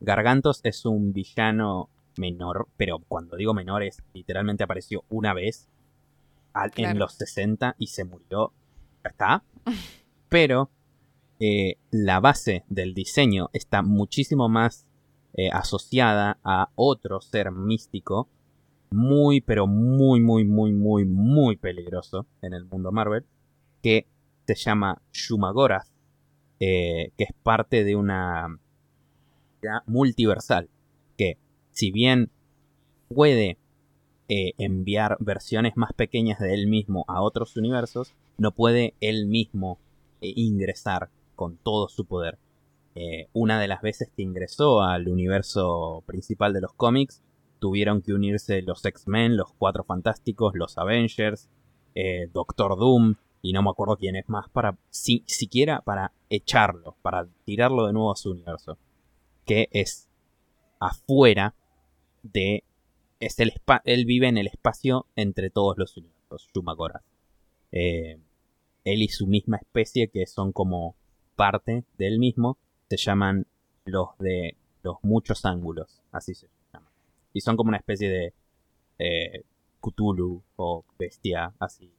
Gargantos 0.00 0.60
es 0.64 0.84
un 0.86 1.12
villano 1.12 1.88
menor, 2.16 2.68
pero 2.76 2.98
cuando 3.08 3.36
digo 3.36 3.54
menor 3.54 3.82
es 3.82 4.02
literalmente 4.12 4.64
apareció 4.64 5.04
una 5.08 5.32
vez 5.34 5.68
al- 6.52 6.72
en 6.76 6.98
los 6.98 7.14
60 7.14 7.76
y 7.78 7.86
se 7.88 8.04
murió. 8.04 8.52
Ya 9.04 9.10
está. 9.10 9.42
Pero 10.28 10.70
eh, 11.40 11.76
la 11.90 12.20
base 12.20 12.64
del 12.68 12.94
diseño 12.94 13.50
está 13.52 13.82
muchísimo 13.82 14.48
más 14.48 14.86
eh, 15.34 15.48
asociada 15.52 16.38
a 16.44 16.70
otro 16.74 17.20
ser 17.20 17.50
místico 17.50 18.28
muy, 18.90 19.40
pero 19.40 19.66
muy, 19.66 20.20
muy, 20.20 20.44
muy, 20.44 20.72
muy, 20.72 21.04
muy 21.04 21.56
peligroso 21.56 22.26
en 22.42 22.52
el 22.52 22.64
mundo 22.66 22.92
Marvel, 22.92 23.24
que 23.82 24.06
se 24.46 24.54
llama 24.54 25.00
Shumagorath, 25.12 25.88
eh, 26.60 27.12
que 27.16 27.24
es 27.24 27.32
parte 27.42 27.84
de 27.84 27.96
una 27.96 28.58
multiversal, 29.86 30.68
que 31.16 31.38
si 31.70 31.90
bien 31.90 32.30
puede 33.08 33.58
eh, 34.28 34.52
enviar 34.58 35.16
versiones 35.20 35.76
más 35.76 35.92
pequeñas 35.92 36.38
de 36.38 36.54
él 36.54 36.66
mismo 36.66 37.04
a 37.08 37.22
otros 37.22 37.56
universos, 37.56 38.14
no 38.38 38.52
puede 38.52 38.94
él 39.00 39.26
mismo 39.26 39.78
eh, 40.20 40.32
ingresar 40.36 41.10
con 41.36 41.56
todo 41.56 41.88
su 41.88 42.04
poder. 42.04 42.38
Eh, 42.94 43.28
una 43.32 43.60
de 43.60 43.68
las 43.68 43.80
veces 43.80 44.10
que 44.14 44.22
ingresó 44.22 44.82
al 44.82 45.08
universo 45.08 46.02
principal 46.06 46.52
de 46.52 46.60
los 46.60 46.74
cómics, 46.74 47.22
tuvieron 47.58 48.02
que 48.02 48.12
unirse 48.12 48.60
los 48.62 48.84
X-Men, 48.84 49.36
los 49.36 49.52
Cuatro 49.52 49.84
Fantásticos, 49.84 50.54
los 50.54 50.76
Avengers, 50.78 51.48
eh, 51.94 52.28
Doctor 52.32 52.78
Doom, 52.78 53.14
y 53.40 53.52
no 53.52 53.62
me 53.62 53.70
acuerdo 53.70 53.96
quién 53.96 54.16
es 54.16 54.28
más, 54.28 54.48
para 54.50 54.78
si, 54.90 55.24
siquiera 55.26 55.80
para 55.80 56.12
echarlo, 56.30 56.96
para 57.02 57.26
tirarlo 57.44 57.86
de 57.86 57.92
nuevo 57.92 58.12
a 58.12 58.16
su 58.16 58.30
universo. 58.30 58.78
Que 59.44 59.68
es 59.72 60.08
afuera 60.78 61.54
de... 62.22 62.64
Es 63.20 63.38
el 63.38 63.52
él 63.84 64.04
vive 64.04 64.26
en 64.26 64.36
el 64.36 64.48
espacio 64.48 65.06
entre 65.14 65.50
todos 65.50 65.78
los 65.78 65.96
universos, 65.96 66.50
Shumagorath. 66.52 67.04
Eh, 67.70 68.18
él 68.84 69.02
y 69.02 69.08
su 69.08 69.26
misma 69.28 69.58
especie, 69.58 70.08
que 70.08 70.26
son 70.26 70.52
como 70.52 70.96
parte 71.36 71.84
de 71.98 72.08
él 72.08 72.18
mismo, 72.18 72.58
se 72.96 73.04
llaman 73.04 73.46
los 73.84 74.08
de 74.18 74.56
los 74.82 74.96
muchos 75.02 75.44
ángulos, 75.44 76.02
así 76.12 76.34
se 76.34 76.48
llaman. 76.72 76.88
Y 77.32 77.40
son 77.40 77.56
como 77.56 77.68
una 77.68 77.78
especie 77.78 78.08
de 78.10 78.34
eh, 78.98 79.44
Cthulhu 79.80 80.42
o 80.56 80.84
bestia 80.98 81.52
así 81.58 81.92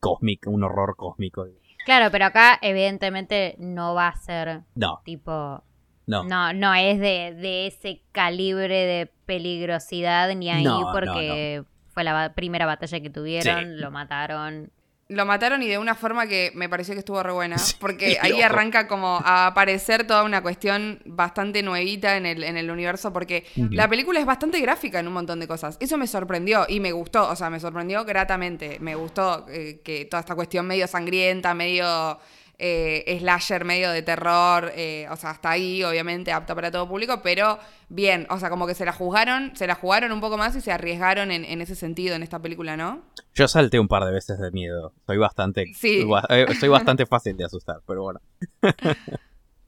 cósmica, 0.00 0.50
un 0.50 0.62
horror 0.64 0.96
cósmico. 0.96 1.46
Claro, 1.84 2.10
pero 2.10 2.26
acá 2.26 2.58
evidentemente 2.62 3.54
no 3.58 3.94
va 3.94 4.08
a 4.08 4.16
ser 4.16 4.62
No, 4.74 5.00
tipo... 5.04 5.62
no. 6.06 6.24
No, 6.24 6.52
no 6.52 6.74
es 6.74 6.98
de, 7.00 7.34
de 7.34 7.66
ese 7.68 8.02
calibre 8.12 8.74
de 8.86 9.06
peligrosidad 9.26 10.34
ni 10.34 10.50
ahí 10.50 10.64
No, 10.64 10.80
no, 10.80 10.92
porque 10.92 11.64
fue 11.88 12.04
la 12.04 12.12
ba- 12.12 12.34
primera 12.34 12.66
batalla 12.66 13.00
que 13.00 13.10
tuvieron, 13.10 13.64
Sí. 13.64 13.80
lo 13.80 13.90
mataron. 13.90 14.70
Lo 15.08 15.24
mataron 15.24 15.62
y 15.62 15.68
de 15.68 15.78
una 15.78 15.94
forma 15.94 16.26
que 16.26 16.50
me 16.54 16.68
pareció 16.68 16.94
que 16.94 16.98
estuvo 16.98 17.22
re 17.22 17.30
buena. 17.32 17.58
Sí, 17.58 17.76
Porque 17.78 18.18
ahí 18.22 18.32
loco. 18.32 18.44
arranca 18.44 18.88
como 18.88 19.20
a 19.24 19.46
aparecer 19.46 20.04
toda 20.04 20.24
una 20.24 20.42
cuestión 20.42 21.00
bastante 21.04 21.62
nuevita 21.62 22.16
en 22.16 22.26
el, 22.26 22.42
en 22.42 22.56
el 22.56 22.70
universo. 22.70 23.12
Porque 23.12 23.44
la 23.70 23.88
película 23.88 24.18
es 24.18 24.26
bastante 24.26 24.60
gráfica 24.60 24.98
en 24.98 25.06
un 25.06 25.12
montón 25.14 25.38
de 25.38 25.46
cosas. 25.46 25.76
Eso 25.78 25.96
me 25.96 26.08
sorprendió 26.08 26.66
y 26.68 26.80
me 26.80 26.90
gustó. 26.90 27.28
O 27.28 27.36
sea, 27.36 27.50
me 27.50 27.60
sorprendió 27.60 28.04
gratamente. 28.04 28.78
Me 28.80 28.96
gustó 28.96 29.46
eh, 29.48 29.80
que 29.84 30.06
toda 30.06 30.20
esta 30.20 30.34
cuestión 30.34 30.66
medio 30.66 30.88
sangrienta, 30.88 31.54
medio 31.54 32.18
eh, 32.58 33.16
slasher, 33.20 33.64
medio 33.64 33.90
de 33.90 34.02
terror. 34.02 34.72
eh, 34.74 35.06
o 35.10 35.16
sea, 35.16 35.30
hasta 35.30 35.50
ahí, 35.50 35.82
obviamente, 35.84 36.32
apta 36.32 36.54
para 36.54 36.70
todo 36.70 36.88
público. 36.88 37.20
Pero 37.22 37.58
bien, 37.88 38.26
o 38.30 38.38
sea, 38.38 38.50
como 38.50 38.66
que 38.66 38.74
se 38.74 38.84
la 38.84 38.92
jugaron, 38.92 39.54
se 39.56 39.66
la 39.66 39.74
jugaron 39.74 40.12
un 40.12 40.20
poco 40.20 40.36
más 40.36 40.54
y 40.56 40.60
se 40.60 40.72
arriesgaron 40.72 41.30
en, 41.30 41.44
en 41.44 41.60
ese 41.60 41.74
sentido 41.74 42.14
en 42.14 42.22
esta 42.22 42.40
película, 42.40 42.76
¿no? 42.76 43.02
Yo 43.34 43.48
salté 43.48 43.78
un 43.78 43.88
par 43.88 44.04
de 44.04 44.12
veces 44.12 44.38
de 44.38 44.50
miedo. 44.50 44.92
Soy 45.06 45.18
bastante. 45.18 45.66
Sí. 45.74 46.04
eh, 46.30 46.46
soy 46.58 46.68
bastante 46.68 47.06
fácil 47.06 47.36
de 47.36 47.44
asustar, 47.44 47.80
pero 47.86 48.02
bueno. 48.02 48.20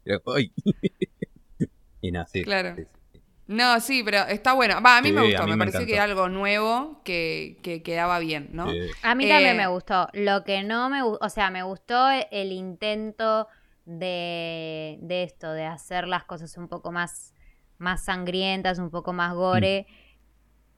Pero, 0.05 0.23
y 2.01 2.13
sí. 2.33 2.43
Claro. 2.43 2.75
sí, 2.77 2.83
sí. 2.85 2.98
No, 3.49 3.81
sí, 3.81 4.03
pero 4.05 4.19
está 4.27 4.53
bueno. 4.53 4.81
Va, 4.83 4.99
a 4.99 5.03
mí 5.03 5.09
Sí, 5.09 5.15
me 5.15 5.23
gustó, 5.23 5.45
mí 5.45 5.51
me, 5.51 5.57
me 5.57 5.65
pareció 5.65 5.87
que 5.87 5.95
era 5.95 6.05
algo 6.05 6.29
nuevo 6.29 7.01
que, 7.03 7.59
que 7.63 7.83
quedaba 7.83 8.19
bien, 8.19 8.51
¿no? 8.53 8.71
Sí. 8.71 8.79
A 9.03 9.15
mí 9.15 9.25
Eh, 9.25 9.29
también 9.31 9.57
me 9.57 9.67
gustó. 9.67 10.09
Lo 10.13 10.45
que 10.45 10.63
no 10.63 10.89
me 10.91 11.03
gustó, 11.03 11.25
o 11.27 11.29
sea, 11.31 11.51
me 11.51 11.63
gustó 11.63 12.09
el 12.31 12.53
intento 12.53 13.49
de, 13.87 14.99
de 15.01 15.23
esto, 15.23 15.51
de 15.53 15.65
hacer 15.65 16.07
las 16.07 16.25
cosas 16.25 16.57
un 16.59 16.69
poco 16.69 16.93
más, 16.93 17.33
más 17.79 18.05
sangrientas, 18.05 18.79
un 18.79 18.91
poco 18.91 19.13
más 19.13 19.35
gore. 19.35 19.87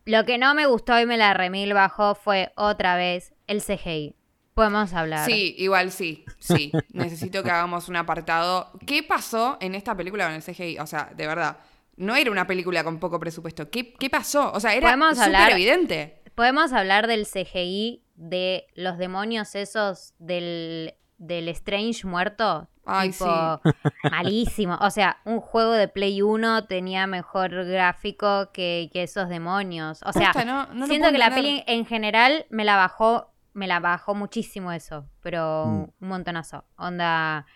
Lo 0.04 0.24
que 0.24 0.38
no 0.38 0.54
me 0.54 0.66
gustó 0.66 0.98
y 0.98 1.06
me 1.06 1.16
la 1.16 1.34
remil 1.34 1.74
bajó 1.74 2.14
fue 2.14 2.52
otra 2.56 2.96
vez 2.96 3.34
el 3.46 3.60
CGI. 3.62 4.14
Podemos 4.54 4.92
hablar. 4.92 5.24
Sí, 5.26 5.54
igual 5.58 5.90
sí, 5.90 6.24
sí. 6.38 6.70
Necesito 6.92 7.42
que 7.42 7.50
hagamos 7.50 7.88
un 7.88 7.96
apartado. 7.96 8.72
¿Qué 8.86 9.02
pasó 9.02 9.58
en 9.60 9.74
esta 9.74 9.96
película 9.96 10.26
con 10.26 10.34
el 10.34 10.42
CGI? 10.42 10.78
O 10.78 10.86
sea, 10.86 11.10
de 11.16 11.26
verdad, 11.26 11.58
no 12.00 12.16
era 12.16 12.30
una 12.30 12.46
película 12.46 12.82
con 12.84 12.98
poco 12.98 13.20
presupuesto. 13.20 13.70
¿Qué, 13.70 13.92
qué 13.94 14.10
pasó? 14.10 14.50
O 14.52 14.60
sea, 14.60 14.74
era 14.74 14.92
súper 15.14 15.50
evidente. 15.52 16.22
Podemos 16.34 16.72
hablar 16.72 17.06
del 17.06 17.26
CGI 17.26 18.02
de 18.14 18.66
los 18.74 18.98
demonios 18.98 19.54
esos 19.54 20.14
del, 20.18 20.94
del 21.18 21.48
Strange 21.48 22.06
muerto. 22.06 22.68
Ay, 22.86 23.10
tipo, 23.10 23.60
malísimo. 24.10 24.76
O 24.80 24.90
sea, 24.90 25.18
un 25.24 25.40
juego 25.40 25.72
de 25.72 25.88
Play 25.88 26.22
1 26.22 26.64
tenía 26.66 27.06
mejor 27.06 27.50
gráfico 27.66 28.50
que, 28.52 28.90
que 28.92 29.02
esos 29.02 29.28
demonios. 29.28 30.00
O 30.04 30.12
sea, 30.12 30.32
Posta, 30.32 30.44
no- 30.44 30.66
no 30.72 30.86
siento 30.86 31.10
que 31.12 31.18
la 31.18 31.30
peli 31.34 31.62
en 31.66 31.84
general 31.86 32.46
me 32.50 32.64
la 32.64 32.76
bajó, 32.76 33.32
me 33.52 33.66
la 33.66 33.78
bajó 33.80 34.14
muchísimo 34.14 34.72
eso, 34.72 35.06
pero 35.20 35.66
Mm. 35.66 35.82
un 36.00 36.08
montonazo. 36.08 36.64
Onda, 36.76 37.46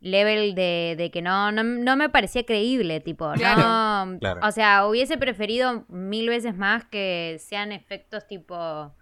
level 0.00 0.54
de, 0.54 0.94
de 0.96 1.10
que 1.10 1.22
no, 1.22 1.50
no, 1.52 1.62
no 1.64 1.96
me 1.96 2.08
parecía 2.08 2.44
creíble, 2.44 3.00
tipo, 3.00 3.32
Claro. 3.32 4.06
no, 4.12 4.18
Claro. 4.20 4.40
o 4.46 4.52
sea, 4.52 4.86
hubiese 4.86 5.18
preferido 5.18 5.84
mil 5.88 6.28
veces 6.28 6.56
más 6.56 6.84
que 6.84 7.36
sean 7.40 7.72
efectos 7.72 8.26
tipo, 8.28 8.94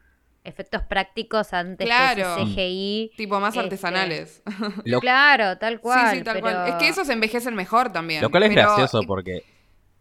efectos 0.44 0.82
prácticos 0.82 1.52
antes 1.52 1.86
Claro. 1.86 2.36
que 2.36 2.44
CGI. 2.44 3.12
Tipo 3.16 3.40
más 3.40 3.54
Este, 3.54 3.60
artesanales. 3.64 4.42
Lo, 4.84 5.00
Claro, 5.00 5.58
tal 5.58 5.80
cual. 5.80 6.10
sí, 6.12 6.18
sí, 6.18 6.24
tal 6.24 6.40
pero- 6.40 6.46
cual. 6.56 6.68
Es 6.68 6.74
que 6.76 6.88
esos 6.88 7.08
envejecen 7.08 7.54
mejor 7.54 7.92
también. 7.92 8.22
lo 8.22 8.30
cual 8.30 8.44
es 8.44 8.50
pero- 8.54 8.62
gracioso 8.62 9.00
porque 9.06 9.42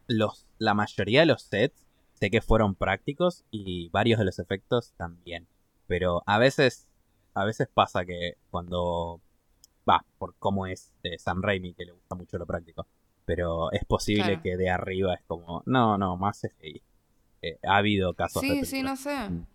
los, 0.08 0.46
la 0.60 0.74
mayoría 0.76 1.22
de 1.22 1.26
los 1.26 1.42
sets 1.42 1.86
sé 2.14 2.30
que 2.30 2.40
fueron 2.42 2.76
prácticos 2.76 3.44
y 3.52 3.90
varios 3.90 4.20
de 4.20 4.26
los 4.26 4.40
efectos 4.40 4.94
también. 4.98 5.48
Pero 5.88 6.24
a 6.26 6.38
veces, 6.38 6.88
a 7.34 7.44
veces 7.44 7.68
pasa 7.74 8.06
que 8.06 8.36
cuando 8.50 9.20
va, 9.90 10.04
por 10.18 10.36
cómo 10.40 10.66
es 10.68 10.92
eh, 11.04 11.18
Sam 11.18 11.42
Raimi, 11.42 11.74
que 11.74 11.86
le 11.86 11.92
gusta 11.94 12.16
mucho 12.16 12.38
lo 12.38 12.46
práctico. 12.46 12.86
Pero 13.26 13.72
es 13.72 13.84
posible 13.86 14.24
Claro. 14.24 14.42
que 14.44 14.58
de 14.58 14.70
arriba 14.70 15.14
es 15.16 15.22
como, 15.28 15.64
no, 15.66 15.98
no, 15.98 16.16
más 16.18 16.42
CGI. 16.42 16.82
Eh, 17.42 17.58
ha 17.68 17.78
habido 17.78 18.14
casos 18.14 18.42
de 18.42 18.48
Sí, 18.50 18.66
sí, 18.66 18.82
no 18.84 18.96
sé. 18.96 19.16
Mm. 19.30 19.46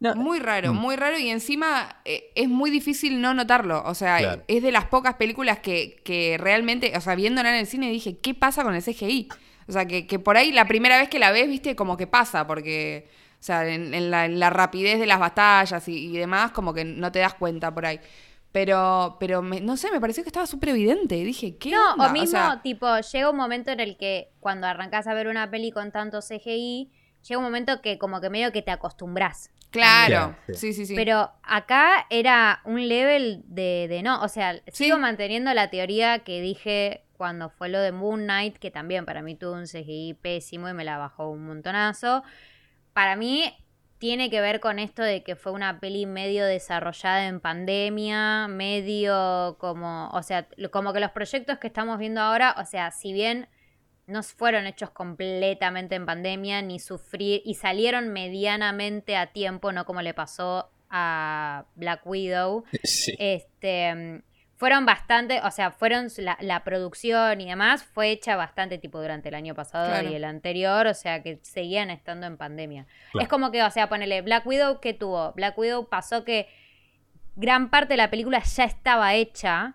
No, 0.00 0.16
Muy 0.16 0.40
raro, 0.40 0.72
Mm. 0.74 0.76
muy 0.76 0.96
raro 0.96 1.16
y 1.18 1.28
encima 1.28 2.00
eh, 2.04 2.32
es 2.34 2.48
muy 2.48 2.70
difícil 2.70 3.20
no 3.20 3.34
notarlo. 3.34 3.82
O 3.84 3.94
sea, 3.94 4.18
Claro. 4.18 4.42
es 4.48 4.62
de 4.62 4.72
las 4.72 4.86
pocas 4.86 5.14
películas 5.14 5.60
que, 5.60 6.00
que 6.04 6.36
realmente, 6.38 6.92
o 6.96 7.00
sea, 7.00 7.14
viéndola 7.14 7.50
en 7.50 7.56
el 7.60 7.66
cine 7.66 7.88
dije, 7.90 8.18
¿qué 8.18 8.34
pasa 8.34 8.64
con 8.64 8.74
el 8.74 8.82
CGI? 8.82 9.28
O 9.68 9.72
sea, 9.72 9.86
que, 9.86 10.08
que 10.08 10.18
por 10.18 10.36
ahí 10.36 10.50
la 10.50 10.66
primera 10.66 10.98
vez 10.98 11.08
que 11.08 11.20
la 11.20 11.30
ves, 11.30 11.46
viste, 11.46 11.76
como 11.76 11.96
que 11.96 12.08
pasa, 12.08 12.48
porque, 12.48 13.06
o 13.34 13.42
sea, 13.44 13.68
en, 13.68 13.94
en 13.94 14.10
la, 14.10 14.24
en 14.26 14.40
la 14.40 14.50
rapidez 14.50 14.98
de 14.98 15.06
las 15.06 15.20
batallas 15.20 15.86
y, 15.88 16.06
y 16.12 16.18
demás, 16.18 16.50
como 16.50 16.74
que 16.74 16.84
no 16.84 17.12
te 17.12 17.20
das 17.20 17.34
cuenta 17.34 17.72
por 17.72 17.86
ahí. 17.86 18.00
Pero, 18.52 19.16
pero 19.18 19.40
me- 19.42 19.60
no 19.60 19.76
sé, 19.78 19.90
me 19.90 20.00
pareció 20.00 20.22
que 20.22 20.28
estaba 20.28 20.46
súper 20.46 20.68
evidente. 20.70 21.14
Dije, 21.16 21.56
¿qué 21.56 21.70
No, 21.70 21.92
onda? 21.94 22.08
o 22.08 22.12
mismo, 22.12 22.26
sea, 22.38 22.60
tipo, 22.62 22.86
llega 23.00 23.30
un 23.30 23.36
momento 23.36 23.70
en 23.70 23.80
el 23.80 23.96
que 23.96 24.30
cuando 24.40 24.66
arrancás 24.66 25.06
a 25.06 25.14
ver 25.14 25.26
una 25.28 25.50
peli 25.50 25.70
con 25.70 25.90
tanto 25.90 26.20
CGI, 26.20 26.90
llega 27.26 27.38
un 27.38 27.44
momento 27.44 27.80
que 27.80 27.98
como 27.98 28.20
que 28.20 28.28
medio 28.30 28.52
que 28.52 28.60
te 28.62 28.70
acostumbras. 28.70 29.50
claro. 29.70 30.36
Sí. 30.48 30.54
Sí, 30.54 30.72
sí, 30.74 30.86
sí. 30.86 30.94
Pero 30.94 31.30
acá 31.42 32.06
era 32.10 32.60
un 32.66 32.86
level 32.88 33.42
de, 33.46 33.86
de 33.88 34.02
no, 34.02 34.20
o 34.22 34.28
sea, 34.28 34.54
Sí. 34.66 34.84
sigo 34.84 34.98
manteniendo 34.98 35.54
la 35.54 35.70
teoría 35.70 36.18
que 36.18 36.42
dije 36.42 37.04
cuando 37.16 37.48
fue 37.48 37.70
lo 37.70 37.80
de 37.80 37.90
Moon 37.90 38.24
Knight, 38.24 38.58
que 38.58 38.70
también 38.70 39.06
para 39.06 39.22
mí 39.22 39.34
tuvo 39.34 39.52
un 39.54 39.66
CGI 39.66 40.12
pésimo 40.20 40.68
y 40.68 40.74
me 40.74 40.84
la 40.84 40.98
bajó 40.98 41.30
un 41.30 41.46
montonazo. 41.46 42.22
Para 42.92 43.16
mí 43.16 43.44
tiene 44.02 44.30
que 44.30 44.40
ver 44.40 44.58
con 44.58 44.80
esto 44.80 45.00
de 45.00 45.22
que 45.22 45.36
fue 45.36 45.52
una 45.52 45.78
peli 45.78 46.06
medio 46.06 46.44
desarrollada 46.44 47.28
en 47.28 47.38
pandemia, 47.38 48.48
medio 48.48 49.56
como, 49.60 50.10
o 50.10 50.24
sea, 50.24 50.48
como 50.72 50.92
que 50.92 50.98
los 50.98 51.12
proyectos 51.12 51.58
que 51.58 51.68
estamos 51.68 52.00
viendo 52.00 52.20
ahora, 52.20 52.56
o 52.58 52.64
sea, 52.64 52.90
si 52.90 53.12
bien 53.12 53.46
no 54.08 54.24
fueron 54.24 54.66
hechos 54.66 54.90
completamente 54.90 55.94
en 55.94 56.04
pandemia, 56.04 56.62
ni 56.62 56.80
sufrir, 56.80 57.42
y 57.44 57.54
salieron 57.54 58.08
medianamente 58.12 59.16
a 59.16 59.28
tiempo, 59.28 59.70
no 59.70 59.84
como 59.84 60.02
le 60.02 60.14
pasó 60.14 60.72
a 60.90 61.66
Black 61.76 62.04
Widow, 62.04 62.64
Sí. 62.82 63.14
este 63.20 64.24
fueron 64.62 64.86
bastante, 64.86 65.40
o 65.42 65.50
sea, 65.50 65.72
fueron 65.72 66.06
la, 66.18 66.38
la 66.40 66.62
producción 66.62 67.40
y 67.40 67.46
demás 67.46 67.82
fue 67.82 68.12
hecha 68.12 68.36
bastante 68.36 68.78
tipo 68.78 69.00
durante 69.02 69.28
el 69.28 69.34
año 69.34 69.56
pasado 69.56 69.88
Claro. 69.88 70.08
y 70.08 70.14
el 70.14 70.22
anterior, 70.22 70.86
o 70.86 70.94
sea, 70.94 71.20
que 71.20 71.40
seguían 71.42 71.90
estando 71.90 72.28
en 72.28 72.36
pandemia. 72.36 72.86
Claro. 73.10 73.24
Es 73.24 73.28
como 73.28 73.50
que, 73.50 73.60
o 73.64 73.70
sea, 73.70 73.88
ponele 73.88 74.22
Black 74.22 74.46
Widow 74.46 74.78
que 74.78 74.94
tuvo, 74.94 75.32
Black 75.32 75.58
Widow 75.58 75.88
pasó 75.88 76.24
que 76.24 76.46
gran 77.34 77.70
parte 77.70 77.94
de 77.94 77.96
la 77.96 78.08
película 78.08 78.40
ya 78.40 78.62
estaba 78.62 79.14
hecha 79.14 79.74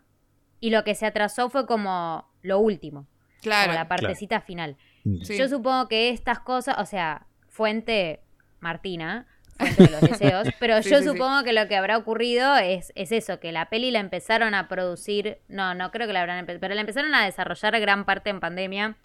y 0.61 0.69
lo 0.69 0.85
que 0.85 0.95
se 0.95 1.05
atrasó 1.05 1.49
fue 1.49 1.67
como 1.67 2.31
lo 2.41 2.59
último, 2.59 3.07
claro. 3.41 3.71
como 3.71 3.79
la 3.79 3.89
partecita 3.89 4.39
final. 4.39 4.77
Sí. 5.23 5.37
Yo 5.37 5.49
supongo 5.49 5.89
que 5.89 6.11
estas 6.11 6.39
cosas, 6.39 6.77
o 6.77 6.85
sea, 6.85 7.27
fuente 7.49 8.21
Martina, 8.61 9.27
fuente 9.57 9.83
de 9.83 9.89
los 9.89 10.01
deseos, 10.01 10.47
pero 10.59 10.81
Sí, 10.83 10.89
yo 10.89 10.97
sí, 10.99 11.03
sí. 11.03 11.09
supongo 11.09 11.43
que 11.43 11.53
lo 11.53 11.67
que 11.67 11.75
habrá 11.75 11.97
ocurrido 11.97 12.55
es, 12.57 12.91
es 12.95 13.11
eso, 13.11 13.39
que 13.39 13.51
la 13.51 13.69
peli 13.69 13.91
la 13.91 13.99
empezaron 13.99 14.53
a 14.53 14.67
producir, 14.67 15.39
no, 15.47 15.73
no 15.75 15.91
creo 15.91 16.07
que 16.07 16.13
la 16.13 16.21
habrán 16.21 16.39
empezado, 16.39 16.61
pero 16.61 16.75
la 16.75 16.81
empezaron 16.81 17.13
a 17.15 17.25
desarrollar 17.25 17.79
gran 17.79 18.05
parte 18.05 18.29
en 18.29 18.39
pandemia 18.39 18.97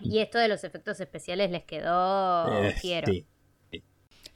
y 0.00 0.18
esto 0.20 0.38
de 0.38 0.48
los 0.48 0.64
efectos 0.64 1.00
especiales 1.00 1.50
les 1.50 1.64
quedó 1.64 2.62
Eh, 2.64 2.72
fiero. 2.72 3.06
sí. 3.06 3.26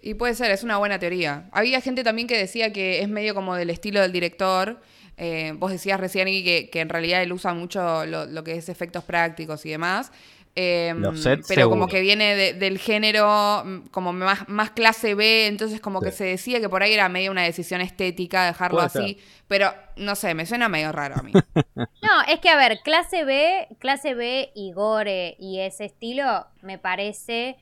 Y 0.02 0.14
puede 0.14 0.34
ser, 0.34 0.50
es 0.50 0.62
una 0.64 0.78
buena 0.78 0.98
teoría. 0.98 1.48
Había 1.52 1.80
gente 1.82 2.02
también 2.04 2.26
que 2.26 2.38
decía 2.38 2.72
que 2.72 3.02
es 3.02 3.08
medio 3.08 3.34
como 3.34 3.54
del 3.54 3.68
estilo 3.68 4.00
del 4.00 4.12
director. 4.12 4.80
Eh, 5.18 5.52
vos 5.56 5.70
decías 5.70 6.00
recién 6.00 6.26
que, 6.26 6.70
que 6.72 6.80
en 6.80 6.88
realidad 6.88 7.22
él 7.22 7.32
usa 7.32 7.52
mucho 7.52 8.06
lo, 8.06 8.24
lo 8.24 8.42
que 8.42 8.52
es 8.54 8.70
efectos 8.70 9.04
prácticos 9.04 9.66
y 9.66 9.70
demás. 9.70 10.10
Eh, 10.56 10.92
Los 10.96 11.22
sets, 11.22 11.46
pero 11.48 11.70
como 11.70 11.86
que 11.86 12.00
viene 12.00 12.34
de- 12.34 12.52
del 12.54 12.78
género 12.78 13.62
mm, 13.64 13.86
como 13.92 14.12
más, 14.12 14.48
más 14.48 14.70
clase 14.70 15.14
B, 15.14 15.46
entonces 15.46 15.80
como 15.80 16.00
que 16.00 16.10
se 16.10 16.24
decía 16.24 16.60
que 16.60 16.68
por 16.68 16.82
ahí 16.82 16.92
era 16.92 17.08
medio 17.08 17.30
una 17.30 17.42
decisión 17.42 17.80
estética 17.80 18.46
dejarlo 18.46 18.78
Puede 18.78 18.86
así. 19.04 19.18
Pero 19.46 19.72
no 19.96 20.16
sé, 20.16 20.34
me 20.34 20.46
suena 20.46 20.68
medio 20.68 20.90
raro 20.92 21.16
a 21.18 21.22
mí. 21.22 21.32
No, 21.76 22.22
es 22.28 22.40
que 22.40 22.48
a 22.48 22.56
ver, 22.56 22.80
clase 22.82 23.24
B, 23.24 23.68
clase 23.78 24.14
B 24.14 24.50
y 24.54 24.72
gore 24.72 25.36
y 25.38 25.60
ese 25.60 25.84
estilo 25.84 26.46
me 26.62 26.76
parece 26.78 27.56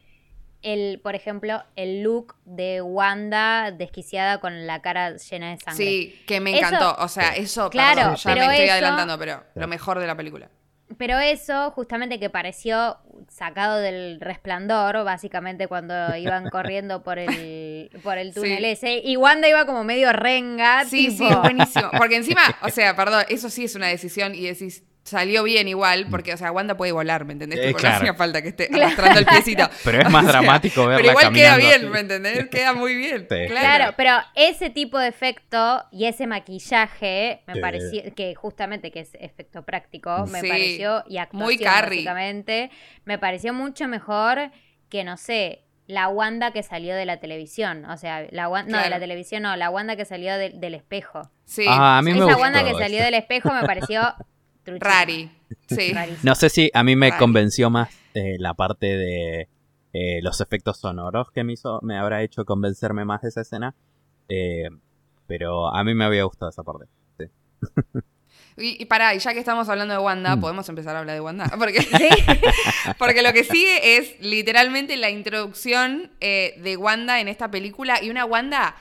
el, 0.63 0.99
por 1.01 1.15
ejemplo, 1.15 1.63
el 1.77 2.03
look 2.03 2.35
de 2.45 2.81
Wanda 2.83 3.71
desquiciada 3.71 4.41
con 4.41 4.67
la 4.67 4.81
cara 4.83 5.17
llena 5.17 5.51
de 5.51 5.59
sangre. 5.59 5.85
Sí, 5.85 6.23
que 6.27 6.41
me 6.41 6.51
Eso- 6.59 6.67
encantó. 6.67 6.97
O 7.03 7.09
sea, 7.09 7.37
eso, 7.37 7.69
Claro, 7.71 7.97
perdón, 8.01 8.17
ya 8.17 8.35
pero 8.35 8.47
me 8.47 8.53
estoy 8.55 8.65
eso- 8.65 8.73
adelantando, 8.73 9.19
pero 9.19 9.45
lo 9.55 9.69
mejor 9.69 9.99
de 10.01 10.07
la 10.07 10.17
película. 10.17 10.49
Pero 10.99 11.19
eso, 11.19 11.71
justamente 11.71 12.19
que 12.19 12.29
pareció 12.29 12.99
sacado 13.29 13.79
del 13.79 14.21
resplandor, 14.21 15.05
básicamente 15.05 15.67
cuando 15.69 15.95
iban 16.17 16.49
corriendo 16.51 17.03
por 17.03 17.19
el, 17.19 17.91
por 18.03 18.19
el 18.19 18.35
túnel 18.35 18.59
Sí. 18.59 18.65
ese, 18.67 19.01
y 19.05 19.17
Wanda 19.17 19.49
iba 19.49 19.65
como 19.65 19.85
medio 19.85 20.13
renga. 20.13 20.85
Sí, 20.85 21.09
tipo, 21.09 21.29
sí, 21.29 21.35
buenísimo. 21.41 21.91
Porque 21.97 22.17
encima, 22.17 22.43
o 22.63 22.69
sea, 22.71 22.95
perdón, 22.97 23.25
eso 23.29 23.49
sí 23.49 23.65
es 23.65 23.75
una 23.75 23.87
decisión 23.87 24.35
y 24.35 24.47
decís, 24.47 24.83
salió 25.09 25.43
bien 25.43 25.67
igual, 25.69 26.07
porque, 26.11 26.33
o 26.33 26.37
sea, 26.37 26.53
Wanda 26.53 26.77
puede 26.77 26.93
volar, 26.93 27.25
¿me 27.25 27.33
entendés? 27.33 27.59
Eh, 27.59 27.67
Tipo, 27.69 27.79
claro. 27.79 27.95
No 27.97 28.01
hacía 28.03 28.15
falta 28.15 28.43
que 28.43 28.49
esté 28.49 28.69
arrastrando 28.73 29.19
el 29.19 29.27
piecito. 29.27 29.69
Pero 29.85 30.01
es 30.03 30.11
más 30.11 30.25
O 30.29 30.31
sea, 30.31 30.41
dramático 30.41 30.87
verla 30.87 30.97
Pero 30.99 31.11
igual 31.11 31.33
queda 31.35 31.57
bien, 31.57 31.73
así. 31.75 31.87
¿me 31.87 32.01
entendés? 32.01 32.49
Queda 32.49 32.73
muy 32.75 32.95
bien. 32.95 33.21
Sí. 33.31 33.47
Claro. 33.49 33.49
Claro, 33.49 33.95
pero 33.97 34.13
ese 34.35 34.71
tipo 34.71 34.99
de 34.99 35.09
efecto 35.09 35.85
y 35.91 36.07
ese 36.07 36.27
maquillaje 36.27 37.43
me 37.47 37.55
Sí. 37.55 37.61
pareció 37.61 38.03
que 38.15 38.35
justamente 38.35 38.91
que 38.91 39.01
es 39.01 39.15
efecto 39.21 39.63
práctico, 39.65 40.27
me 40.27 40.41
Sí, 40.41 40.49
pareció 40.49 41.05
y 41.09 41.19
actuación 41.19 41.45
muy 41.45 41.59
básicamente, 41.65 42.71
me 43.05 43.19
pareció 43.19 43.53
mucho 43.53 43.89
mejor 43.89 44.51
que 44.89 45.05
no 45.05 45.17
sé, 45.17 45.65
la 45.87 46.09
Wanda 46.09 46.53
que 46.53 46.63
salió 46.63 46.95
de 46.95 47.07
la 47.07 47.19
televisión, 47.19 47.85
o 47.87 47.97
sea, 47.97 48.27
la 48.31 48.49
Wan- 48.49 48.69
no 48.69 48.79
de 48.79 48.91
la 48.91 48.99
televisión, 49.01 49.43
no, 49.43 49.57
la 49.57 49.71
Wanda 49.71 49.97
que 49.97 50.05
salió 50.05 50.37
de- 50.37 50.51
del 50.51 50.75
espejo. 50.75 51.31
Sí, 51.45 51.65
Ah, 51.67 51.99
a 51.99 52.03
mí 52.03 52.11
me 52.13 52.17
Esa 52.19 52.27
gustó 52.27 52.41
Wanda 52.41 52.63
que 52.63 52.71
eso. 52.71 52.79
salió 52.79 53.03
del 53.03 53.15
espejo 53.15 53.53
me 53.55 53.63
pareció 53.65 54.03
truchísima. 54.71 54.95
rari. 54.95 55.31
Sí. 55.69 55.93
No 56.23 56.35
sé 56.35 56.49
si 56.51 56.71
a 56.75 56.83
mí 56.85 56.97
me 56.97 57.11
Rari. 57.11 57.19
convenció 57.19 57.71
más 57.71 57.89
eh, 58.15 58.37
la 58.39 58.55
parte 58.55 58.87
de 58.87 59.49
eh, 59.93 60.21
los 60.23 60.41
efectos 60.41 60.79
sonoros 60.79 61.31
que 61.31 61.45
me 61.45 61.55
hizo, 61.55 61.81
me 61.83 61.97
habrá 61.99 62.23
hecho 62.23 62.45
convencerme 62.45 63.05
más 63.05 63.23
de 63.23 63.29
esa 63.29 63.41
escena. 63.43 63.75
Eh, 64.29 64.69
pero 65.27 65.75
a 65.75 65.83
mí 65.85 65.95
me 65.95 66.05
había 66.05 66.25
gustado 66.25 66.51
esa 66.51 66.63
parte. 66.63 66.87
Y, 68.61 68.83
y 68.83 68.87
pará, 68.87 69.15
y 69.15 69.21
ya 69.21 69.33
que 69.35 69.39
estamos 69.39 69.69
hablando 69.69 69.95
de 69.95 70.01
Wanda, 70.01 70.35
Mm. 70.37 70.41
podemos 70.41 70.69
empezar 70.69 70.97
a 70.97 71.01
hablar 71.01 71.15
de 71.15 71.21
Wanda. 71.21 71.45
Porque, 71.59 71.79
porque 72.99 73.23
lo 73.23 73.33
que 73.33 73.45
sigue 73.45 73.99
es 73.99 74.21
literalmente 74.21 74.97
la 74.97 75.11
introducción 75.11 76.11
eh, 76.21 76.55
de 76.63 76.77
Wanda 76.77 77.21
en 77.21 77.29
esta 77.29 77.51
película 77.51 78.03
y 78.03 78.11
una 78.11 78.25
Wanda 78.25 78.75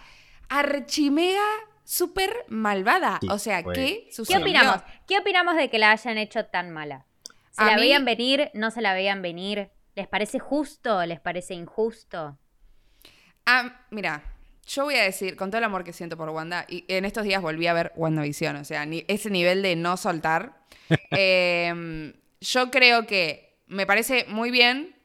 archimega 0.49 1.45
súper 1.87 2.43
malvada. 2.49 3.17
Sí, 3.21 3.27
o 3.31 3.39
sea, 3.39 3.63
fue- 3.63 3.73
¿qué 3.73 4.03
¿Qué 4.07 4.13
sucedió? 4.13 4.41
opinamos? 4.41 4.81
¿Qué 5.07 5.17
opinamos 5.17 5.55
de 5.55 5.69
que 5.69 5.79
la 5.79 5.91
hayan 5.91 6.17
hecho 6.17 6.45
tan 6.45 6.69
mala? 6.71 7.05
¿Se 7.51 7.63
A 7.63 7.67
la 7.67 7.75
mí- 7.75 7.81
veían 7.83 8.03
venir? 8.03 8.51
¿No 8.53 8.71
se 8.71 8.81
la 8.81 8.93
veían 8.93 9.21
venir? 9.21 9.69
¿Les 9.95 10.07
parece 10.07 10.37
justo? 10.37 11.05
¿Les 11.05 11.19
parece 11.21 11.53
injusto? 11.53 12.37
Ah, 13.45 13.81
mira, 13.89 14.21
yo 14.67 14.83
voy 14.83 14.95
a 14.95 15.03
decir, 15.03 15.37
con 15.37 15.49
todo 15.49 15.59
el 15.59 15.63
amor 15.63 15.83
que 15.85 15.93
siento 15.93 16.17
por 16.17 16.29
Wanda, 16.29 16.65
y 16.67 16.83
en 16.89 17.05
estos 17.05 17.23
días 17.23 17.41
volví 17.41 17.65
a 17.67 17.73
ver 17.73 17.93
WandaVision, 17.95 18.57
o 18.57 18.65
sea, 18.65 18.85
ni- 18.85 19.05
ese 19.07 19.29
nivel 19.29 19.61
de 19.61 19.75
no 19.77 19.95
soltar. 19.95 20.57
eh, 21.11 22.13
yo 22.41 22.69
creo 22.69 23.07
que 23.07 23.57
me 23.67 23.85
parece 23.85 24.25
muy 24.27 24.51
bien, 24.51 24.95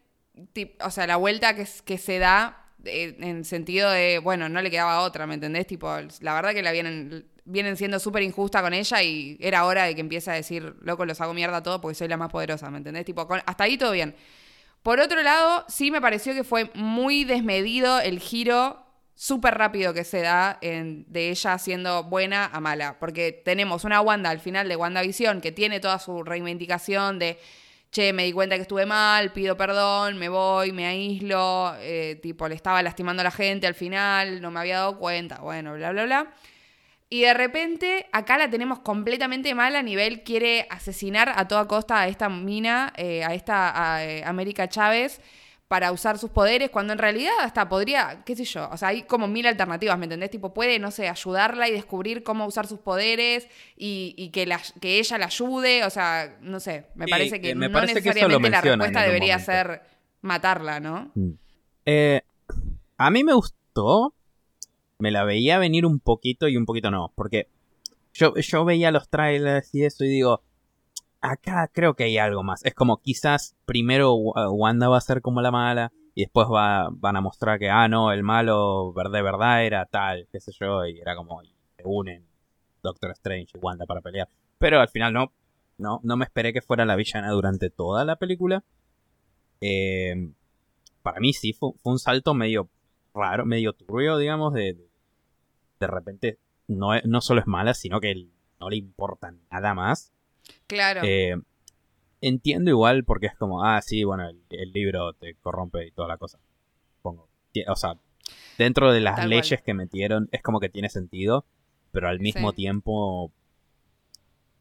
tip- 0.52 0.76
o 0.84 0.90
sea, 0.90 1.06
la 1.06 1.16
vuelta 1.16 1.54
que 1.54 1.98
se 1.98 2.18
da 2.18 2.61
eh, 2.84 3.16
en 3.20 3.44
sentido 3.44 3.90
de, 3.90 4.18
bueno, 4.18 4.48
no 4.48 4.60
le 4.62 4.70
quedaba 4.70 5.00
otra, 5.00 5.26
¿me 5.26 5.34
entendés? 5.34 5.66
Tipo, 5.66 5.88
la 6.20 6.34
verdad 6.34 6.52
que 6.52 6.62
la 6.62 6.72
vienen, 6.72 7.26
vienen 7.44 7.76
siendo 7.76 7.98
súper 7.98 8.22
injusta 8.22 8.62
con 8.62 8.74
ella 8.74 9.02
y 9.02 9.36
era 9.40 9.64
hora 9.64 9.84
de 9.84 9.94
que 9.94 10.00
empiece 10.00 10.30
a 10.30 10.34
decir, 10.34 10.74
loco, 10.80 11.04
los 11.06 11.20
hago 11.20 11.34
mierda 11.34 11.62
todo 11.62 11.80
porque 11.80 11.94
soy 11.94 12.08
la 12.08 12.16
más 12.16 12.30
poderosa, 12.30 12.70
¿me 12.70 12.78
entendés? 12.78 13.04
Tipo, 13.04 13.26
hasta 13.46 13.64
ahí 13.64 13.76
todo 13.78 13.92
bien. 13.92 14.14
Por 14.82 14.98
otro 15.00 15.22
lado, 15.22 15.64
sí 15.68 15.90
me 15.90 16.00
pareció 16.00 16.34
que 16.34 16.42
fue 16.44 16.70
muy 16.74 17.24
desmedido 17.24 18.00
el 18.00 18.18
giro 18.18 18.84
súper 19.14 19.54
rápido 19.54 19.94
que 19.94 20.02
se 20.02 20.20
da 20.22 20.58
en- 20.62 21.04
de 21.06 21.30
ella 21.30 21.56
siendo 21.58 22.02
buena 22.04 22.46
a 22.46 22.58
mala. 22.60 22.98
Porque 22.98 23.30
tenemos 23.44 23.84
una 23.84 24.00
Wanda 24.00 24.30
al 24.30 24.40
final 24.40 24.68
de 24.68 24.74
WandaVision 24.74 25.40
que 25.40 25.52
tiene 25.52 25.78
toda 25.78 25.98
su 26.00 26.24
reivindicación 26.24 27.20
de, 27.20 27.38
che, 27.92 28.12
me 28.14 28.24
di 28.24 28.32
cuenta 28.32 28.56
que 28.56 28.62
estuve 28.62 28.86
mal, 28.86 29.32
pido 29.32 29.56
perdón, 29.56 30.16
me 30.16 30.30
voy, 30.30 30.72
me 30.72 30.86
aíslo, 30.86 31.74
eh, 31.78 32.18
tipo, 32.22 32.48
le 32.48 32.54
estaba 32.54 32.82
lastimando 32.82 33.20
a 33.20 33.24
la 33.24 33.30
gente 33.30 33.66
al 33.66 33.74
final, 33.74 34.40
no 34.40 34.50
me 34.50 34.60
había 34.60 34.78
dado 34.78 34.98
cuenta, 34.98 35.38
bueno, 35.40 35.74
bla, 35.74 35.92
bla, 35.92 36.04
bla. 36.06 36.32
Y 37.10 37.20
de 37.20 37.34
repente, 37.34 38.06
acá 38.12 38.38
la 38.38 38.48
tenemos 38.48 38.78
completamente 38.78 39.54
mal 39.54 39.76
a 39.76 39.82
nivel, 39.82 40.22
quiere 40.22 40.66
asesinar 40.70 41.34
a 41.36 41.46
toda 41.46 41.68
costa 41.68 42.00
a 42.00 42.08
esta 42.08 42.30
mina, 42.30 42.94
eh, 42.96 43.22
a 43.24 43.34
esta 43.34 43.94
a, 43.94 44.02
eh, 44.02 44.24
América 44.24 44.70
Chávez, 44.70 45.20
para 45.72 45.90
usar 45.90 46.18
sus 46.18 46.28
poderes, 46.28 46.68
cuando 46.68 46.92
en 46.92 46.98
realidad 46.98 47.32
hasta 47.40 47.66
podría, 47.66 48.22
qué 48.26 48.36
sé 48.36 48.44
yo, 48.44 48.68
o 48.70 48.76
sea, 48.76 48.88
hay 48.88 49.04
como 49.04 49.26
mil 49.26 49.46
alternativas, 49.46 49.96
¿me 49.98 50.04
entendés? 50.04 50.28
Tipo, 50.30 50.52
puede, 50.52 50.78
no 50.78 50.90
sé, 50.90 51.08
ayudarla 51.08 51.66
y 51.66 51.72
descubrir 51.72 52.22
cómo 52.22 52.44
usar 52.44 52.66
sus 52.66 52.78
poderes 52.78 53.48
y, 53.74 54.14
y 54.18 54.28
que, 54.28 54.44
la- 54.44 54.60
que 54.82 54.98
ella 54.98 55.16
la 55.16 55.24
ayude, 55.26 55.82
o 55.86 55.88
sea, 55.88 56.36
no 56.42 56.60
sé, 56.60 56.88
me 56.94 57.06
parece 57.06 57.40
que 57.40 57.52
eh, 57.52 57.54
me 57.54 57.68
no 57.68 57.72
parece 57.72 58.02
que 58.02 58.10
necesariamente 58.10 58.50
la 58.50 58.60
respuesta 58.60 59.00
debería 59.02 59.38
momento. 59.38 59.50
ser 59.50 59.82
matarla, 60.20 60.78
¿no? 60.78 61.10
Mm. 61.14 61.30
Eh, 61.86 62.20
a 62.98 63.10
mí 63.10 63.24
me 63.24 63.32
gustó. 63.32 64.12
Me 64.98 65.10
la 65.10 65.24
veía 65.24 65.56
venir 65.58 65.86
un 65.86 66.00
poquito 66.00 66.48
y 66.48 66.58
un 66.58 66.66
poquito 66.66 66.90
no. 66.90 67.12
Porque 67.14 67.48
yo, 68.12 68.34
yo 68.36 68.64
veía 68.66 68.90
los 68.90 69.08
trailers 69.08 69.74
y 69.74 69.84
eso 69.86 70.04
y 70.04 70.08
digo. 70.08 70.42
Acá 71.22 71.70
creo 71.72 71.94
que 71.94 72.04
hay 72.04 72.18
algo 72.18 72.42
más. 72.42 72.64
Es 72.64 72.74
como 72.74 72.98
quizás 73.00 73.56
primero 73.64 74.14
Wa- 74.14 74.50
Wanda 74.50 74.88
va 74.88 74.98
a 74.98 75.00
ser 75.00 75.22
como 75.22 75.40
la 75.40 75.50
mala. 75.50 75.92
Y 76.14 76.22
después 76.24 76.46
va, 76.52 76.90
van 76.92 77.16
a 77.16 77.22
mostrar 77.22 77.58
que, 77.58 77.70
ah, 77.70 77.88
no, 77.88 78.12
el 78.12 78.22
malo 78.22 78.92
de 78.94 79.22
verdad 79.22 79.64
era 79.64 79.86
tal, 79.86 80.28
qué 80.30 80.40
sé 80.40 80.52
yo. 80.60 80.84
Y 80.86 81.00
era 81.00 81.16
como, 81.16 81.42
y 81.42 81.54
se 81.76 81.82
unen 81.86 82.26
Doctor 82.82 83.12
Strange 83.12 83.52
y 83.54 83.58
Wanda 83.58 83.86
para 83.86 84.02
pelear. 84.02 84.28
Pero 84.58 84.80
al 84.80 84.88
final 84.88 85.12
no. 85.14 85.32
No, 85.78 86.00
no 86.04 86.16
me 86.16 86.24
esperé 86.24 86.52
que 86.52 86.60
fuera 86.62 86.84
la 86.84 86.96
villana 86.96 87.30
durante 87.30 87.70
toda 87.70 88.04
la 88.04 88.16
película. 88.16 88.62
Eh, 89.60 90.30
para 91.02 91.20
mí 91.20 91.32
sí 91.32 91.52
fue, 91.52 91.72
fue 91.82 91.92
un 91.92 91.98
salto 91.98 92.34
medio 92.34 92.68
raro, 93.14 93.44
medio 93.46 93.72
turbio, 93.72 94.18
digamos, 94.18 94.52
de, 94.54 94.76
de, 95.80 95.86
repente 95.86 96.38
no, 96.68 96.90
no 97.04 97.20
solo 97.20 97.40
es 97.40 97.46
mala, 97.46 97.74
sino 97.74 98.00
que 98.00 98.28
no 98.60 98.70
le 98.70 98.76
importa 98.76 99.34
nada 99.50 99.74
más. 99.74 100.11
Claro. 100.66 101.00
Eh, 101.04 101.36
entiendo 102.20 102.70
igual 102.70 103.04
porque 103.04 103.26
es 103.26 103.36
como, 103.36 103.64
ah, 103.64 103.80
sí, 103.82 104.04
bueno, 104.04 104.28
el, 104.28 104.40
el 104.50 104.72
libro 104.72 105.12
te 105.14 105.34
corrompe 105.36 105.86
y 105.86 105.90
toda 105.90 106.08
la 106.08 106.16
cosa. 106.18 106.38
Pongo. 107.02 107.28
O 107.68 107.76
sea, 107.76 107.96
dentro 108.58 108.92
de 108.92 109.00
las 109.00 109.16
Tal 109.16 109.28
leyes 109.30 109.60
cual. 109.60 109.64
que 109.64 109.74
metieron 109.74 110.28
es 110.32 110.42
como 110.42 110.60
que 110.60 110.68
tiene 110.68 110.88
sentido, 110.88 111.44
pero 111.90 112.08
al 112.08 112.20
mismo 112.20 112.50
Sí. 112.50 112.56
tiempo, 112.56 113.32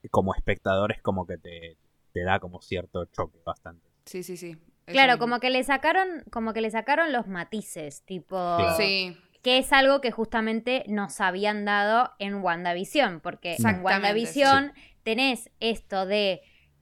como 0.10 0.34
espectador, 0.34 0.92
es 0.92 1.02
como 1.02 1.26
que 1.28 1.38
te, 1.38 1.78
te 2.14 2.24
da 2.24 2.40
como 2.40 2.62
cierto 2.62 3.06
choque 3.06 3.40
bastante. 3.46 3.88
sí, 4.06 4.24
sí, 4.24 4.36
sí. 4.38 4.58
Eso 4.88 4.94
Claro, 4.94 5.14
mismo. 5.14 5.26
como 5.26 5.40
que 5.40 5.52
le 5.52 5.64
sacaron, 5.64 6.24
como 6.32 6.54
que 6.54 6.62
le 6.62 6.72
sacaron 6.72 7.12
los 7.14 7.28
matices, 7.28 8.02
tipo, 8.04 8.36
Claro. 8.58 8.76
Sí, 8.78 9.16
que 9.44 9.60
es 9.60 9.72
algo 9.74 10.02
que 10.02 10.12
justamente 10.12 10.84
nos 10.88 11.22
habían 11.22 11.66
dado 11.66 12.12
en 12.20 12.36
WandaVision, 12.44 13.22
porque 13.22 13.56
en 13.58 13.84
WandaVision 13.86 14.74
tenés 15.04 15.50
esto 15.60 16.06
de 16.06 16.42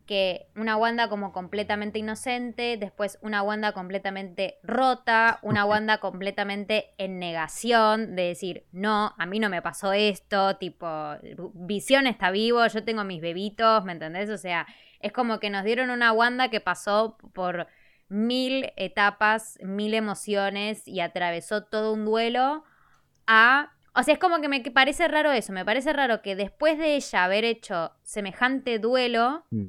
que 0.09 0.47
una 0.55 0.75
Wanda 0.75 1.07
como 1.07 1.31
completamente 1.31 1.99
inocente, 1.99 2.77
después 2.77 3.19
una 3.21 3.43
Wanda 3.43 3.73
completamente 3.73 4.57
rota, 4.63 5.37
una 5.43 5.65
Wanda 5.65 5.99
completamente 5.99 6.95
en 6.97 7.19
negación, 7.19 8.15
de 8.15 8.23
decir, 8.23 8.65
no, 8.71 9.13
a 9.19 9.25
mí 9.27 9.37
no 9.37 9.49
me 9.49 9.61
pasó 9.61 9.93
esto, 9.93 10.57
tipo, 10.57 10.87
Visión 11.53 12.07
está 12.07 12.31
vivo, 12.31 12.65
yo 12.65 12.83
tengo 12.83 13.03
mis 13.03 13.21
bebitos, 13.21 13.85
¿me 13.85 13.91
entendés? 13.91 14.31
O 14.31 14.37
sea, 14.39 14.65
es 14.99 15.11
como 15.11 15.39
que 15.39 15.51
nos 15.51 15.63
dieron 15.63 15.91
una 15.91 16.11
Wanda 16.11 16.49
que 16.49 16.59
pasó 16.59 17.15
por 17.35 17.67
mil 18.07 18.71
etapas, 18.77 19.59
mil 19.61 19.93
emociones 19.93 20.87
y 20.87 21.01
atravesó 21.01 21.65
todo 21.65 21.93
un 21.93 22.05
duelo 22.05 22.63
a... 23.27 23.73
O 23.95 24.03
sea, 24.03 24.13
es 24.13 24.19
como 24.19 24.39
que 24.41 24.47
me 24.47 24.61
parece 24.71 25.07
raro 25.07 25.31
eso, 25.31 25.51
me 25.53 25.65
parece 25.65 25.91
raro 25.93 26.21
que 26.21 26.35
después 26.35 26.77
de 26.77 26.95
ella 26.95 27.23
haber 27.23 27.43
hecho 27.45 27.91
semejante 28.03 28.79
duelo, 28.79 29.45
Mm. 29.51 29.65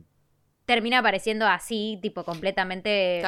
termina 0.66 0.98
apareciendo 0.98 1.46
así, 1.48 1.98
tipo 2.00 2.24
completamente 2.24 3.22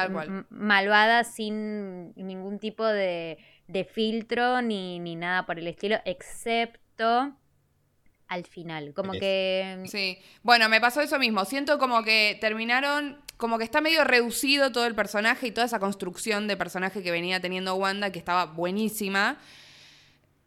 malvada, 0.49 1.23
sin 1.25 2.13
ningún 2.15 2.57
tipo 2.59 2.85
de, 2.85 3.37
de 3.67 3.83
filtro 3.83 4.61
ni, 4.61 4.99
ni 4.99 5.15
nada 5.15 5.45
por 5.45 5.59
el 5.59 5.67
estilo, 5.67 5.97
excepto 6.05 7.35
al 8.27 8.45
final. 8.45 8.93
Como 8.93 9.13
Es- 9.13 9.19
que... 9.19 9.83
Sí, 9.87 10.17
bueno, 10.41 10.69
me 10.69 10.79
pasó 10.79 11.01
eso 11.01 11.19
mismo. 11.19 11.43
Siento 11.45 11.77
como 11.77 12.03
que 12.03 12.37
terminaron, 12.39 13.19
como 13.37 13.57
que 13.57 13.63
está 13.65 13.81
medio 13.81 14.03
reducido 14.05 14.71
todo 14.71 14.85
el 14.85 14.95
personaje 14.95 15.47
y 15.47 15.51
toda 15.51 15.65
esa 15.65 15.79
construcción 15.79 16.47
de 16.47 16.55
personaje 16.57 17.03
que 17.03 17.11
venía 17.11 17.39
teniendo 17.41 17.75
Wanda, 17.75 18.11
que 18.11 18.19
estaba 18.19 18.45
buenísima. 18.45 19.37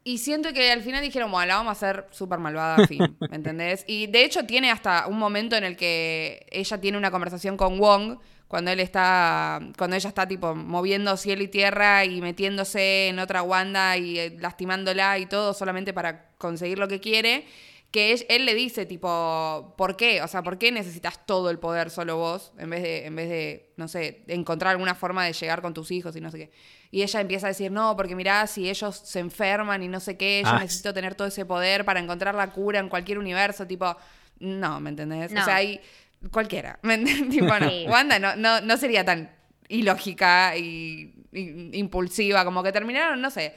Y 0.07 0.19
siento 0.19 0.53
que 0.53 0.71
al 0.71 0.83
final 0.83 1.01
dijeron, 1.01 1.29
bueno, 1.29 1.47
la 1.47 1.55
vamos 1.55 1.71
a 1.71 1.71
hacer 1.73 2.07
súper 2.11 2.39
malvada, 2.39 2.77
fin, 2.87 3.17
¿me 3.29 3.35
entendés? 3.35 3.83
Y 3.87 4.07
de 4.07 4.23
hecho 4.23 4.45
tiene 4.45 4.71
hasta 4.71 5.05
un 5.07 5.19
momento 5.19 5.57
en 5.57 5.65
el 5.65 5.75
que 5.75 6.47
ella 6.49 6.79
tiene 6.79 6.97
una 6.97 7.11
conversación 7.11 7.57
con 7.57 7.77
Wong, 7.77 8.17
cuando 8.47 8.71
él 8.71 8.79
está, 8.79 9.59
cuando 9.77 9.97
ella 9.97 10.07
está 10.07 10.25
tipo 10.25 10.55
moviendo 10.55 11.17
cielo 11.17 11.43
y 11.43 11.49
tierra 11.49 12.05
y 12.05 12.21
metiéndose 12.21 13.09
en 13.09 13.19
otra 13.19 13.43
Wanda 13.43 13.97
y 13.97 14.17
eh, 14.17 14.37
lastimándola 14.39 15.19
y 15.19 15.25
todo 15.25 15.53
solamente 15.53 15.91
para 15.91 16.29
conseguir 16.37 16.79
lo 16.79 16.87
que 16.87 17.01
quiere, 17.01 17.43
que 17.91 18.13
él, 18.13 18.25
él 18.29 18.45
le 18.45 18.55
dice 18.55 18.85
tipo, 18.85 19.73
¿por 19.77 19.97
qué? 19.97 20.21
O 20.21 20.29
sea, 20.29 20.41
¿por 20.41 20.57
qué 20.57 20.71
necesitas 20.71 21.25
todo 21.25 21.49
el 21.49 21.59
poder 21.59 21.89
solo 21.89 22.15
vos 22.15 22.53
en 22.57 22.69
vez 22.69 22.81
de, 22.81 23.05
en 23.07 23.15
vez 23.17 23.27
de, 23.27 23.73
no 23.75 23.89
sé, 23.89 24.23
encontrar 24.27 24.71
alguna 24.71 24.95
forma 24.95 25.25
de 25.25 25.33
llegar 25.33 25.61
con 25.61 25.73
tus 25.73 25.91
hijos 25.91 26.15
y 26.15 26.21
no 26.21 26.31
sé 26.31 26.37
qué? 26.37 26.51
Y 26.91 27.01
ella 27.03 27.19
empieza 27.21 27.47
a 27.47 27.49
decir, 27.49 27.71
no, 27.71 27.95
porque 27.97 28.15
mirá, 28.15 28.47
si 28.47 28.69
ellos 28.69 28.95
se 29.03 29.19
enferman 29.19 29.83
y 29.83 29.87
no 29.87 29.99
sé 29.99 30.15
qué, 30.17 30.41
yo 30.43 30.49
Ah, 30.51 30.59
necesito 30.59 30.93
tener 30.93 31.15
todo 31.15 31.27
ese 31.27 31.45
poder 31.45 31.83
para 31.85 31.99
encontrar 31.99 32.33
la 32.35 32.51
cura 32.51 32.79
en 32.79 32.87
cualquier 32.89 33.19
universo, 33.19 33.67
tipo, 33.67 33.95
no, 34.39 34.79
¿me 34.79 34.89
entendés? 34.91 35.31
No. 35.31 35.41
O 35.41 35.45
sea, 35.45 35.55
hay 35.55 35.81
cualquiera, 36.31 36.79
¿me 36.83 36.93
entendés? 36.95 37.29
tipo, 37.29 37.59
no, 37.59 37.69
Sí. 37.69 37.85
Wanda 37.89 38.19
no, 38.19 38.35
no, 38.35 38.61
no 38.61 38.77
sería 38.77 39.03
tan 39.03 39.29
ilógica 39.67 40.55
y, 40.55 41.13
y 41.33 41.77
impulsiva, 41.77 42.45
como 42.45 42.63
que 42.63 42.71
terminaron, 42.71 43.21
no 43.21 43.29
sé, 43.29 43.53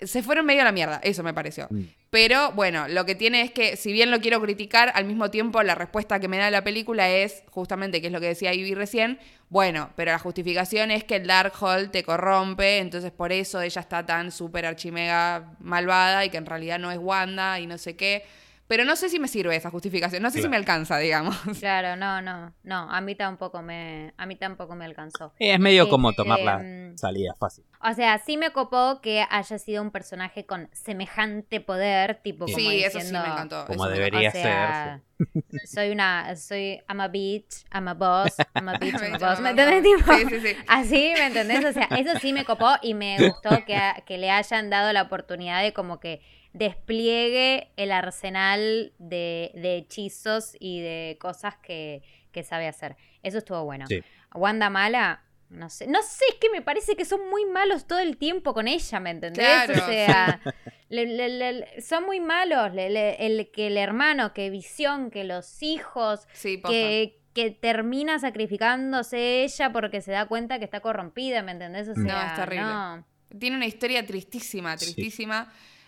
se 0.00 0.22
fueron 0.22 0.46
medio 0.46 0.62
a 0.62 0.64
la 0.64 0.72
mierda, 0.72 1.00
eso 1.02 1.22
me 1.22 1.34
pareció. 1.34 1.68
Pero 2.12 2.52
bueno, 2.52 2.88
lo 2.88 3.06
que 3.06 3.14
tiene 3.14 3.40
es 3.40 3.52
que, 3.52 3.74
si 3.76 3.90
bien 3.90 4.10
lo 4.10 4.20
quiero 4.20 4.38
criticar, 4.42 4.92
al 4.94 5.06
mismo 5.06 5.30
tiempo 5.30 5.62
la 5.62 5.74
respuesta 5.74 6.20
que 6.20 6.28
me 6.28 6.36
da 6.36 6.50
la 6.50 6.62
película 6.62 7.08
es, 7.08 7.42
justamente, 7.48 8.02
que 8.02 8.08
es 8.08 8.12
lo 8.12 8.20
que 8.20 8.26
decía 8.26 8.52
Ivy 8.52 8.74
recién, 8.74 9.18
bueno, 9.48 9.88
pero 9.96 10.12
la 10.12 10.18
justificación 10.18 10.90
es 10.90 11.04
que 11.04 11.16
el 11.16 11.26
Darkhold 11.26 11.90
te 11.90 12.02
corrompe, 12.02 12.80
entonces 12.80 13.12
por 13.12 13.32
eso 13.32 13.62
ella 13.62 13.80
está 13.80 14.04
tan 14.04 14.30
súper 14.30 14.66
archimega 14.66 15.56
malvada 15.60 16.26
y 16.26 16.28
que 16.28 16.36
en 16.36 16.44
realidad 16.44 16.78
no 16.78 16.90
es 16.90 16.98
Wanda 16.98 17.58
y 17.60 17.66
no 17.66 17.78
sé 17.78 17.96
qué. 17.96 18.26
Pero 18.72 18.86
no 18.86 18.96
sé 18.96 19.10
si 19.10 19.18
me 19.18 19.28
sirve 19.28 19.54
esa 19.54 19.68
justificación, 19.68 20.22
no 20.22 20.30
sé 20.30 20.40
si 20.40 20.48
me 20.48 20.56
alcanza, 20.56 20.96
digamos. 20.96 21.36
Claro, 21.60 21.94
no, 21.94 22.22
no, 22.22 22.54
no, 22.62 22.90
a 22.90 23.02
mí 23.02 23.14
tampoco 23.14 23.60
me, 23.60 24.14
a 24.16 24.24
mí 24.24 24.34
tampoco 24.36 24.74
me 24.74 24.86
alcanzó. 24.86 25.34
Es 25.38 25.60
medio 25.60 25.90
como 25.90 26.08
Este, 26.08 26.22
tomar 26.22 26.40
la 26.40 26.58
mm, 26.60 26.96
salida 26.96 27.34
fácil. 27.38 27.66
O 27.82 27.92
sea, 27.92 28.16
sí 28.16 28.38
me 28.38 28.50
copó 28.50 29.02
que 29.02 29.26
haya 29.28 29.58
sido 29.58 29.82
un 29.82 29.90
personaje 29.90 30.46
con 30.46 30.70
semejante 30.72 31.60
poder, 31.60 32.22
tipo 32.22 32.46
Sí, 32.46 32.54
como 32.54 32.70
Sí, 32.70 32.82
eso 32.82 33.00
sí 33.00 33.12
me 33.12 33.18
encantó. 33.18 33.66
Como 33.66 33.84
eso 33.84 33.92
me 33.92 33.98
debería 33.98 34.30
o 34.30 34.32
sea, 34.32 35.02
soy 35.66 35.90
una, 35.90 36.34
soy, 36.36 36.80
I'm 36.88 37.02
a 37.02 37.08
bitch, 37.08 37.66
I'm 37.74 37.88
a 37.88 37.94
boss, 37.94 38.36
I'm 38.54 38.70
a 38.70 38.72
bitch, 38.78 38.94
I'm 38.94 39.14
a 39.16 39.18
boss, 39.18 39.40
¿me 39.40 39.50
entendés? 39.50 39.82
Tipo, 39.82 40.14
Sí, 40.14 40.24
sí, 40.30 40.40
sí. 40.40 40.56
Así, 40.66 41.12
¿me 41.14 41.26
entendés? 41.26 41.62
O 41.62 41.72
sea, 41.74 41.88
eso 41.98 42.18
sí 42.20 42.32
me 42.32 42.46
copó 42.46 42.70
y 42.80 42.94
me 42.94 43.28
gustó 43.28 43.50
que, 43.66 43.78
que 44.06 44.16
le 44.16 44.30
hayan 44.30 44.70
dado 44.70 44.94
la 44.94 45.02
oportunidad 45.02 45.62
de 45.62 45.74
como 45.74 46.00
que 46.00 46.22
despliegue 46.52 47.70
el 47.76 47.92
arsenal 47.92 48.92
de, 48.98 49.50
de 49.54 49.76
hechizos 49.76 50.56
y 50.58 50.80
de 50.80 51.16
cosas 51.20 51.56
que, 51.56 52.02
que 52.32 52.42
sabe 52.44 52.66
hacer. 52.68 52.96
Eso 53.22 53.38
estuvo 53.38 53.64
bueno. 53.64 53.86
Sí. 53.86 54.02
Wanda 54.34 54.70
mala, 54.70 55.22
no 55.50 55.68
sé. 55.70 55.86
No 55.86 56.02
sé, 56.02 56.24
es 56.30 56.36
que 56.36 56.50
me 56.50 56.62
parece 56.62 56.96
que 56.96 57.04
son 57.04 57.28
muy 57.30 57.44
malos 57.46 57.86
todo 57.86 57.98
el 57.98 58.16
tiempo 58.16 58.54
con 58.54 58.68
ella, 58.68 59.00
¿me 59.00 59.10
entendés? 59.10 59.44
Claro. 59.44 59.74
O 59.74 59.86
sea, 59.86 60.40
le- 60.88 61.06
le- 61.06 61.28
le- 61.28 61.80
son 61.82 62.04
muy 62.04 62.20
malos. 62.20 62.72
Le- 62.74 62.90
le- 62.90 63.26
el, 63.26 63.50
que 63.50 63.66
el 63.68 63.76
hermano, 63.76 64.32
que 64.32 64.50
Visión, 64.50 65.10
que 65.10 65.24
los 65.24 65.62
hijos, 65.62 66.26
Sí, 66.32 66.60
que, 66.66 67.18
que 67.34 67.50
termina 67.50 68.18
sacrificándose 68.18 69.42
ella 69.44 69.72
porque 69.72 70.00
se 70.00 70.12
da 70.12 70.26
cuenta 70.26 70.58
que 70.58 70.64
está 70.64 70.80
corrompida, 70.80 71.42
¿me 71.42 71.52
entendés? 71.52 71.88
O 71.88 71.94
No, 71.94 72.20
es 72.22 72.34
terrible. 72.34 72.64
no. 72.64 73.06
Tiene 73.38 73.56
una 73.56 73.66
historia 73.66 74.04
tristísima, 74.06 74.76
Sí. 74.76 74.94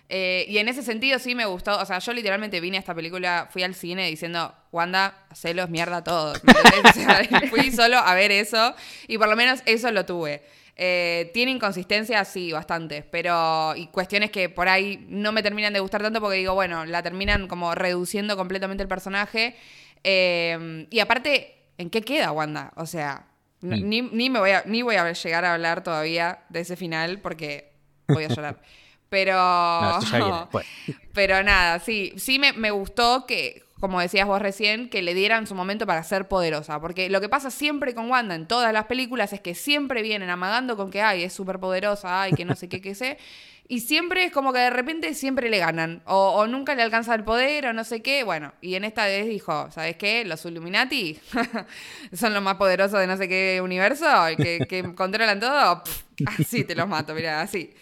Eh, 0.09 0.45
y 0.49 0.59
en 0.59 0.69
ese 0.69 0.83
sentido 0.83 1.19
sí 1.19 1.35
me 1.35 1.47
gustó. 1.47 1.79
O 1.79 1.87
sea, 1.87 1.99
yo 1.99 2.13
literalmente 2.13 2.61
vine 2.61 2.77
a 2.77 2.81
esta 2.81 2.95
película, 2.95 3.49
fui 3.51 3.63
al 3.63 3.75
cine 3.75 4.09
diciendo, 4.09 4.55
Wanda, 4.71 5.25
hacelos 5.31 5.71
mierda 5.71 5.99
a 5.99 6.05
todos. 6.05 6.41
O 6.85 6.93
sea, 6.93 7.23
fui 7.51 7.71
solo 7.71 7.97
a 7.99 8.15
ver 8.15 8.31
eso 8.33 8.75
y 9.09 9.17
por 9.19 9.29
lo 9.29 9.37
menos 9.37 9.63
eso 9.67 9.91
lo 9.91 10.05
tuve. 10.05 10.43
Eh, 10.77 11.31
tiene 11.33 11.53
inconsistencias, 11.53 12.29
sí, 12.29 12.53
bastantes, 12.53 13.05
pero 13.11 13.75
y 13.77 13.87
cuestiones 13.89 14.31
que 14.31 14.49
por 14.49 14.69
ahí 14.69 15.07
no 15.09 15.31
me 15.33 15.43
terminan 15.43 15.73
de 15.73 15.81
gustar 15.81 16.03
tanto 16.03 16.21
porque 16.21 16.37
digo, 16.39 16.55
bueno, 16.55 16.85
la 16.85 17.03
terminan 17.03 17.47
como 17.49 17.75
reduciendo 17.75 18.37
completamente 18.37 18.83
el 18.83 18.89
personaje. 18.89 19.57
Eh, 20.03 20.87
y 20.91 20.99
aparte, 21.01 21.55
¿en 21.79 21.91
qué 21.91 22.03
queda 22.03 22.33
Wanda? 22.33 22.73
O 22.77 22.87
sea, 22.87 23.27
Mm. 23.61 23.89
ni, 23.89 24.03
ni 24.03 24.29
me 24.31 24.41
voy 24.41 24.51
a, 24.51 24.63
ni 24.67 24.83
voy 24.83 24.97
a 24.97 25.11
llegar 25.11 25.45
a 25.47 25.55
hablar 25.55 25.83
todavía 25.83 26.41
de 26.51 26.61
ese 26.61 26.77
final 26.77 27.21
porque 27.21 27.73
voy 28.09 28.25
a 28.25 28.29
llorar. 28.29 28.61
Pero... 29.15 29.37
No, 29.37 29.99
esto 30.01 30.11
ya 30.11 30.19
viene 30.19 30.39
después. 30.41 30.67
Pero 31.13 31.43
nada, 31.45 31.79
sí, 31.79 32.13
sí 32.17 32.41
me, 32.41 32.53
me 32.53 32.73
gustó 32.73 33.27
que, 33.27 33.63
como 33.79 34.01
decías 34.01 34.27
vos 34.27 34.43
recién, 34.43 34.89
que 34.89 35.03
le 35.03 35.15
dieran 35.15 35.47
su 35.47 35.55
momento 35.55 35.87
para 35.87 36.03
ser 36.03 36.27
poderosa. 36.27 36.81
Porque 36.81 37.09
lo 37.09 37.21
que 37.21 37.29
pasa 37.29 37.53
siempre 37.53 37.95
con 37.95 38.11
Wanda 38.11 38.35
en 38.35 38.49
todas 38.49 38.73
las 38.73 38.87
películas 38.87 39.33
es 39.33 39.41
que 39.41 39.55
siempre 39.55 40.03
vienen 40.03 40.31
amagando 40.31 40.77
con 40.77 40.91
que, 40.91 41.01
ay, 41.01 41.23
es 41.23 41.33
súper 41.33 41.61
poderosa, 41.61 42.23
ay, 42.23 42.33
que 42.33 42.45
no 42.45 42.57
sé 42.57 42.69
qué, 42.69 42.81
qué 42.81 42.97
sé. 42.97 43.19
Y 43.67 43.81
siempre 43.81 44.25
es 44.25 44.33
como 44.33 44.53
que 44.53 44.59
de 44.59 44.69
repente 44.69 45.15
siempre 45.15 45.49
le 45.49 45.59
ganan. 45.59 46.03
O, 46.05 46.35
o 46.37 46.47
nunca 46.47 46.75
le 46.75 46.83
alcanza 46.83 47.15
el 47.15 47.25
poder, 47.25 47.67
o 47.67 47.73
no 47.73 47.83
sé 47.85 48.03
qué. 48.03 48.23
Bueno, 48.23 48.53
y 48.61 48.75
en 48.75 48.85
esta 48.85 49.07
vez 49.07 49.27
dijo, 49.27 49.71
¿sabes 49.71 49.97
qué? 49.97 50.23
Los 50.27 50.45
Illuminati 50.45 51.19
son 52.13 52.35
los 52.35 52.43
más 52.43 52.57
poderosos 52.57 53.01
de 53.01 53.07
no 53.07 53.17
sé 53.17 53.27
qué 53.27 53.61
universo, 53.63 54.05
que, 54.37 54.67
que 54.69 54.95
controlan 54.95 55.41
todo. 55.41 55.83
Pff, 55.83 56.03
así 56.41 56.65
te 56.65 56.75
los 56.75 56.87
mato, 56.87 57.15
mira, 57.15 57.41
así. 57.41 57.73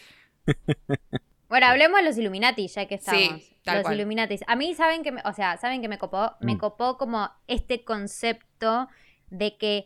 Bueno, 1.49 1.67
hablemos 1.67 1.99
de 2.01 2.07
los 2.07 2.17
Illuminati, 2.17 2.67
ya 2.67 2.87
que 2.87 2.95
estamos. 2.95 3.21
Sí, 3.43 3.57
tal 3.63 3.75
los 3.77 3.83
cual. 3.83 3.97
Illuminati. 3.97 4.39
A 4.47 4.57
mí, 4.57 4.75
¿saben 4.75 5.03
que 5.03 5.13
me, 5.13 5.21
O 5.27 5.35
sea, 5.35 5.59
¿saben 5.59 5.83
que 5.83 5.89
me 5.89 5.99
copó? 5.99 6.33
Me 6.41 6.55
Mm. 6.55 6.59
copó 6.59 6.97
como 6.97 7.31
este 7.47 7.85
concepto 7.85 8.89
de 9.29 9.59
que 9.59 9.85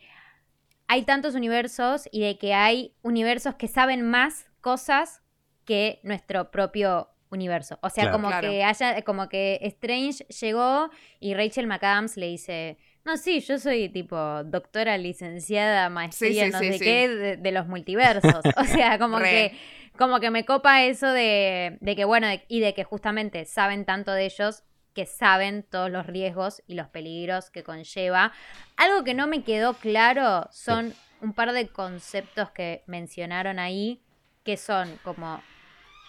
hay 0.87 1.03
tantos 1.03 1.35
universos 1.35 2.09
y 2.12 2.21
de 2.21 2.38
que 2.38 2.55
hay 2.55 2.95
universos 3.03 3.57
que 3.57 3.66
saben 3.66 4.09
más 4.09 4.47
cosas 4.61 5.23
que 5.64 5.99
nuestro 6.05 6.53
propio 6.53 7.11
universo. 7.31 7.81
O 7.83 7.90
sea, 7.90 8.05
Claro. 8.05 8.16
como 8.19 8.29
Claro. 8.29 8.49
que 8.49 8.62
haya, 8.62 9.03
como 9.03 9.29
que 9.29 9.59
Strange 9.62 10.25
llegó 10.27 10.88
y 11.19 11.35
Rachel 11.35 11.66
McAdams 11.66 12.16
le 12.16 12.29
dice. 12.29 12.79
No, 13.05 13.16
sí, 13.16 13.40
yo 13.40 13.59
soy 13.59 13.88
tipo 13.88 14.16
doctora, 14.45 14.99
licenciada, 14.99 15.88
maestría, 15.88 16.47
sí, 16.47 16.51
no 16.53 16.59
sí, 16.61 16.66
sé 16.66 16.79
sí. 16.79 16.85
qué, 16.85 17.09
de, 17.09 17.37
de 17.37 17.53
los 17.53 17.66
multiversos. 17.66 18.23
O 18.57 18.64
sea, 18.64 18.99
como 19.01 19.19
que 19.19 19.53
como 19.97 20.21
que 20.21 20.31
me 20.31 20.45
copa 20.45 20.85
eso 20.85 21.09
de, 21.09 21.79
de 21.81 21.97
que, 21.97 22.05
bueno, 22.05 22.27
de- 22.27 22.45
y 22.49 22.61
de 22.61 22.75
que 22.75 22.85
justamente 22.85 23.45
saben 23.45 23.85
tanto 23.85 24.13
de 24.13 24.27
ellos 24.27 24.63
que 24.95 25.07
saben 25.07 25.63
todos 25.63 25.91
los 25.91 26.07
riesgos 26.07 26.63
y 26.67 26.75
los 26.75 26.89
peligros 26.89 27.51
que 27.51 27.63
conlleva. 27.63 28.33
Algo 28.77 29.05
que 29.05 29.15
no 29.15 29.27
me 29.27 29.43
quedó 29.45 29.75
claro 29.75 30.49
son 30.51 30.95
un 31.21 31.33
par 31.35 31.53
de 31.53 31.69
conceptos 31.69 32.51
que 32.51 32.83
mencionaron 32.87 33.59
ahí, 33.59 34.03
que 34.45 34.57
son 34.57 34.99
como, 35.03 35.43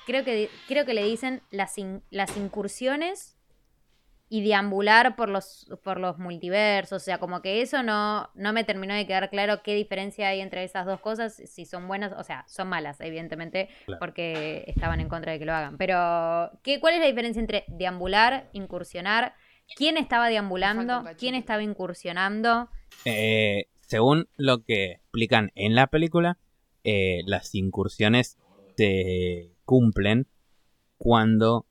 creo 0.05 0.23
que, 0.23 0.49
creo 0.67 0.85
que 0.85 0.93
le 0.93 1.03
dicen 1.03 1.41
las, 1.51 1.77
in- 1.77 2.03
las 2.11 2.35
incursiones 2.37 3.36
y 4.29 4.41
deambular 4.43 5.15
por 5.15 5.29
los, 5.29 5.67
por 5.83 5.99
los 5.99 6.17
multiversos. 6.17 7.01
O 7.01 7.05
sea, 7.05 7.17
como 7.17 7.41
que 7.41 7.61
eso 7.61 7.81
no, 7.83 8.29
no 8.35 8.51
me 8.51 8.63
terminó 8.65 8.93
de 8.93 9.07
quedar 9.07 9.29
claro 9.29 9.61
qué 9.63 9.73
diferencia 9.73 10.27
hay 10.27 10.41
entre 10.41 10.63
esas 10.65 10.85
dos 10.85 10.99
cosas, 10.99 11.33
si 11.45 11.65
son 11.65 11.87
buenas, 11.87 12.11
o 12.11 12.23
sea, 12.23 12.43
son 12.47 12.67
malas, 12.67 12.99
evidentemente, 12.99 13.69
Claro. 13.85 13.99
porque 13.99 14.65
estaban 14.67 14.99
en 14.99 15.07
contra 15.07 15.31
de 15.31 15.39
que 15.39 15.45
lo 15.45 15.53
hagan. 15.53 15.77
Pero, 15.77 16.51
¿qué, 16.61 16.79
¿cuál 16.81 16.95
es 16.95 16.99
la 16.99 17.07
diferencia 17.07 17.39
entre 17.39 17.63
deambular, 17.67 18.49
incursionar? 18.53 19.33
¿Quién 19.75 19.97
estaba 19.97 20.27
deambulando? 20.29 21.03
¿Quién 21.17 21.35
estaba 21.35 21.63
incursionando? 21.63 22.69
Eh, 23.05 23.67
según 23.81 24.27
lo 24.35 24.63
que 24.63 24.91
explican 24.93 25.51
en 25.55 25.75
la 25.75 25.87
película, 25.87 26.37
eh, 26.83 27.21
las 27.25 27.55
incursiones 27.55 28.37
se 28.77 29.51
cumplen 29.65 30.27
cuando 30.97 31.65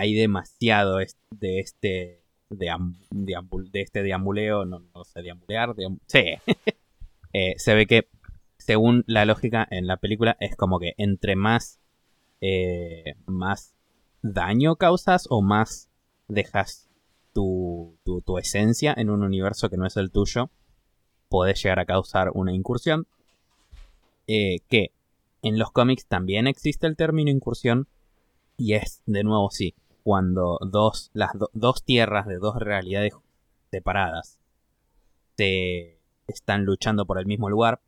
hay 0.00 0.14
demasiado 0.14 0.96
de 0.96 1.60
este 1.60 2.22
deam- 2.48 2.96
deambul- 3.10 3.70
de 3.70 3.82
este 3.82 4.02
deambuleo, 4.02 4.64
no, 4.64 4.80
no 4.94 5.04
sé, 5.04 5.22
deambulear, 5.22 5.74
deam- 5.74 6.00
sí. 6.06 6.24
Eh, 7.32 7.54
se 7.58 7.74
ve 7.74 7.86
que, 7.86 8.08
según 8.58 9.04
la 9.06 9.24
lógica 9.24 9.64
en 9.70 9.86
la 9.86 9.98
película, 9.98 10.36
es 10.40 10.56
como 10.56 10.80
que 10.80 10.94
entre 10.96 11.36
más, 11.36 11.78
eh, 12.40 13.14
más 13.26 13.76
daño 14.20 14.74
causas 14.74 15.28
o 15.30 15.40
más 15.40 15.88
dejas 16.26 16.88
tu, 17.32 17.96
tu, 18.04 18.20
tu 18.22 18.36
esencia 18.38 18.92
en 18.96 19.10
un 19.10 19.22
universo 19.22 19.70
que 19.70 19.76
no 19.76 19.86
es 19.86 19.96
el 19.96 20.10
tuyo, 20.10 20.50
podés 21.28 21.62
llegar 21.62 21.78
a 21.78 21.86
causar 21.86 22.30
una 22.34 22.52
incursión. 22.52 23.06
Eh, 24.26 24.58
que 24.68 24.90
en 25.42 25.56
los 25.56 25.70
cómics 25.70 26.06
también 26.06 26.48
existe 26.48 26.88
el 26.88 26.96
término 26.96 27.30
incursión. 27.30 27.86
Y 28.56 28.74
es, 28.74 29.02
de 29.06 29.22
nuevo, 29.22 29.50
sí, 29.52 29.74
cuando 30.02 30.58
dos, 30.62 31.10
las 31.14 31.32
do- 31.34 31.50
dos 31.52 31.82
tierras 31.84 32.26
de 32.26 32.38
dos 32.38 32.56
realidades 32.56 33.14
separadas 33.70 34.38
se 35.36 35.98
están 36.26 36.64
luchando 36.64 37.06
por 37.06 37.18
el 37.18 37.26
mismo 37.26 37.48
lugar, 37.48 37.80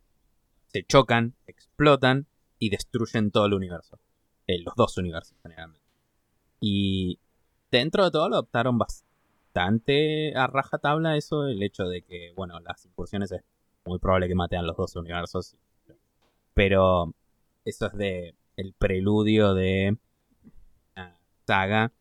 se 0.68 0.84
chocan, 0.84 1.34
explotan 1.46 2.26
y 2.58 2.70
destruyen 2.70 3.30
todo 3.30 3.46
el 3.46 3.54
universo. 3.54 3.98
Eh, 4.46 4.60
los 4.62 4.74
dos 4.74 4.96
universos, 4.98 5.36
generalmente. 5.42 5.86
Y 6.60 7.18
dentro 7.70 8.04
de 8.04 8.10
todo 8.10 8.28
lo 8.28 8.36
adoptaron 8.36 8.78
bastante 8.78 10.34
a 10.36 10.46
rajatabla 10.46 11.16
eso, 11.16 11.46
el 11.46 11.62
hecho 11.62 11.84
de 11.88 12.02
que, 12.02 12.32
bueno, 12.34 12.58
las 12.60 12.84
incursiones 12.86 13.32
es 13.32 13.42
muy 13.84 13.98
probable 13.98 14.28
que 14.28 14.34
maten 14.34 14.66
los 14.66 14.76
dos 14.76 14.96
universos. 14.96 15.56
Pero 16.54 17.12
eso 17.64 17.86
es 17.86 17.92
de 17.94 18.34
el 18.56 18.74
preludio 18.74 19.54
de 19.54 19.96
una 20.94 21.18
saga 21.46 21.92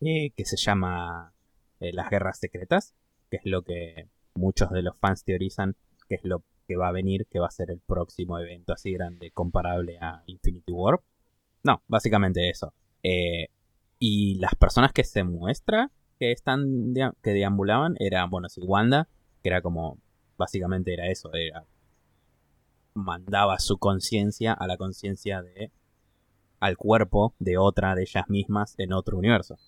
eh, 0.00 0.30
que 0.36 0.44
se 0.44 0.56
llama 0.56 1.32
eh, 1.80 1.92
Las 1.92 2.10
Guerras 2.10 2.38
Secretas, 2.38 2.94
que 3.30 3.38
es 3.38 3.42
lo 3.44 3.62
que 3.62 4.08
muchos 4.34 4.70
de 4.70 4.82
los 4.82 4.96
fans 4.98 5.24
teorizan 5.24 5.76
que 6.08 6.16
es 6.16 6.24
lo 6.24 6.42
que 6.66 6.76
va 6.76 6.88
a 6.88 6.92
venir, 6.92 7.26
que 7.30 7.38
va 7.38 7.46
a 7.46 7.50
ser 7.50 7.70
el 7.70 7.80
próximo 7.80 8.38
evento 8.38 8.72
así 8.72 8.92
grande 8.92 9.30
comparable 9.30 9.98
a 10.00 10.22
Infinity 10.26 10.72
War. 10.72 11.00
No, 11.62 11.82
básicamente 11.86 12.48
eso. 12.50 12.72
Eh, 13.02 13.48
y 13.98 14.36
las 14.38 14.54
personas 14.54 14.92
que 14.92 15.04
se 15.04 15.24
muestra 15.24 15.90
que 16.18 16.32
están 16.32 16.92
que 17.22 17.30
deambulaban 17.30 17.94
era, 17.98 18.24
bueno, 18.26 18.48
sí, 18.48 18.60
Wanda, 18.62 19.08
que 19.42 19.48
era 19.50 19.62
como, 19.62 19.98
básicamente 20.36 20.92
era 20.92 21.08
eso, 21.08 21.32
era, 21.32 21.64
mandaba 22.94 23.58
su 23.58 23.78
conciencia 23.78 24.52
a 24.52 24.66
la 24.66 24.76
conciencia 24.76 25.42
de, 25.42 25.70
al 26.58 26.76
cuerpo 26.76 27.34
de 27.38 27.56
otra 27.56 27.94
de 27.94 28.02
ellas 28.02 28.28
mismas 28.28 28.74
en 28.78 28.92
otro 28.92 29.16
universo. 29.16 29.58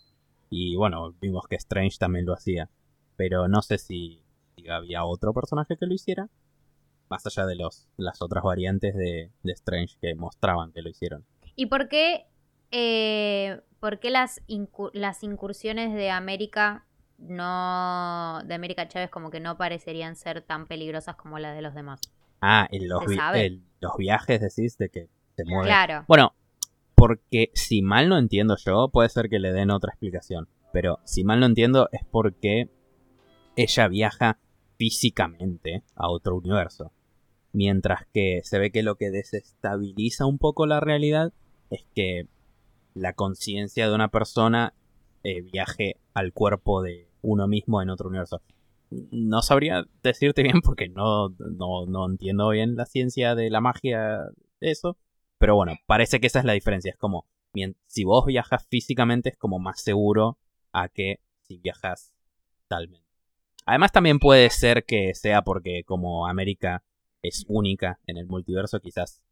Y 0.51 0.77
bueno, 0.77 1.15
vimos 1.21 1.47
que 1.49 1.57
Strange 1.57 1.97
también 1.99 2.27
lo 2.27 2.35
hacía, 2.35 2.69
pero 3.17 3.47
no 3.49 3.63
sé 3.63 3.79
si, 3.79 4.23
si 4.57 4.69
había 4.69 5.05
otro 5.05 5.33
personaje 5.33 5.77
que 5.77 5.87
lo 5.87 5.95
hiciera, 5.95 6.29
más 7.09 7.25
allá 7.27 7.47
de 7.47 7.55
los, 7.55 7.89
las 7.97 8.21
otras 8.21 8.43
variantes 8.43 8.95
de, 8.95 9.31
de 9.43 9.53
Strange 9.53 9.97
que 10.01 10.15
mostraban 10.17 10.73
que 10.73 10.83
lo 10.83 10.91
hicieron. 10.91 11.25
¿Y 11.55 11.67
por 11.67 11.89
qué, 11.89 12.27
eh, 12.73 13.61
por 13.79 14.01
qué 14.01 14.11
las, 14.11 14.43
las 14.93 15.23
incursiones 15.23 15.95
de 15.95 16.11
América 16.11 16.87
no 17.19 18.41
de 18.47 18.55
América 18.55 18.89
Chávez 18.89 19.11
como 19.11 19.31
que 19.31 19.41
no 19.41 19.59
parecerían 19.59 20.17
ser 20.17 20.41
tan 20.41 20.67
peligrosas 20.67 21.17
como 21.17 21.39
las 21.39 21.55
de 21.55 21.63
los 21.63 21.75
demás? 21.75 22.01
Ah, 22.41 22.67
en 22.71 22.89
los, 22.89 23.05
los 23.81 23.97
viajes 23.99 24.41
decís 24.41 24.79
de 24.79 24.89
que 24.89 25.09
se 25.37 25.45
mueve. 25.45 25.67
Claro. 25.67 26.05
Bueno, 26.09 26.35
porque 27.01 27.51
si 27.55 27.81
mal 27.81 28.11
no 28.11 28.19
entiendo 28.19 28.57
yo, 28.63 28.91
puede 28.93 29.09
ser 29.09 29.31
que 29.31 29.39
le 29.39 29.55
den 29.55 29.71
otra 29.71 29.89
explicación. 29.89 30.49
Pero 30.71 30.99
si 31.07 31.25
mal 31.25 31.41
no 31.41 31.47
entiendo 31.47 31.89
es 31.93 32.03
porque 32.11 32.69
ella 33.57 33.89
viaja 33.89 34.39
físicamente 34.77 35.83
a 35.95 36.11
otro 36.11 36.37
universo. 36.37 36.93
Mientras 37.53 38.07
que 38.13 38.43
se 38.45 38.59
ve 38.59 38.71
que 38.71 38.83
lo 38.83 38.97
que 38.97 39.11
desestabiliza 39.11 40.27
un 40.27 40.37
poco 40.37 40.67
la 40.67 40.81
realidad 40.81 41.33
es 41.71 41.87
que 41.95 42.29
la 42.93 43.15
conciencia 43.15 43.89
de 43.89 43.95
una 43.95 44.09
persona 44.09 44.75
eh, 45.23 45.41
viaje 45.41 45.97
al 46.13 46.35
cuerpo 46.35 46.83
de 46.83 47.09
uno 47.23 47.49
mismo 47.49 47.81
en 47.81 47.89
otro 47.89 48.11
universo. 48.11 48.43
No 48.91 49.41
sabría 49.41 49.87
decirte 50.03 50.43
bien 50.43 50.61
porque 50.63 50.91
no, 50.91 51.31
no, 51.39 51.87
no 51.87 52.11
entiendo 52.11 52.51
bien 52.51 52.77
la 52.77 52.85
ciencia 52.85 53.35
de 53.35 53.49
la 53.49 53.63
magia 53.63 54.19
eso. 54.61 54.99
Pero 55.41 55.57
bueno, 55.57 55.73
parece 55.87 56.21
que 56.21 56.27
esa 56.27 56.41
es 56.41 56.45
la 56.45 56.53
diferencia. 56.53 56.91
Es 56.91 56.99
como, 56.99 57.27
si 57.87 58.05
vos 58.05 58.27
viajas 58.27 58.67
físicamente 58.69 59.31
es 59.31 59.39
como 59.39 59.59
más 59.59 59.81
seguro 59.81 60.37
a 60.71 60.91
que 60.91 61.21
si 61.41 61.57
viajas 61.57 62.13
talmente. 62.69 63.09
Además 63.65 63.91
también 63.91 64.19
puede 64.19 64.51
ser 64.51 64.85
que 64.85 65.15
sea 65.15 65.41
porque 65.41 65.83
como 65.85 66.27
América 66.27 66.85
es 67.23 67.47
única 67.49 67.99
en 68.07 68.19
el 68.19 68.27
multiverso, 68.27 68.81
quizás 68.81 69.23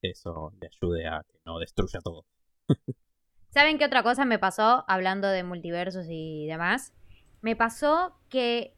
eso 0.00 0.52
le 0.60 0.68
ayude 0.68 1.08
a 1.08 1.24
que 1.28 1.40
no 1.44 1.58
destruya 1.58 1.98
todo. 2.04 2.24
¿Saben 3.50 3.78
qué 3.78 3.86
otra 3.86 4.04
cosa 4.04 4.24
me 4.24 4.38
pasó 4.38 4.84
hablando 4.86 5.26
de 5.26 5.42
multiversos 5.42 6.06
y 6.08 6.46
demás? 6.46 6.94
Me 7.40 7.56
pasó 7.56 8.16
que 8.28 8.76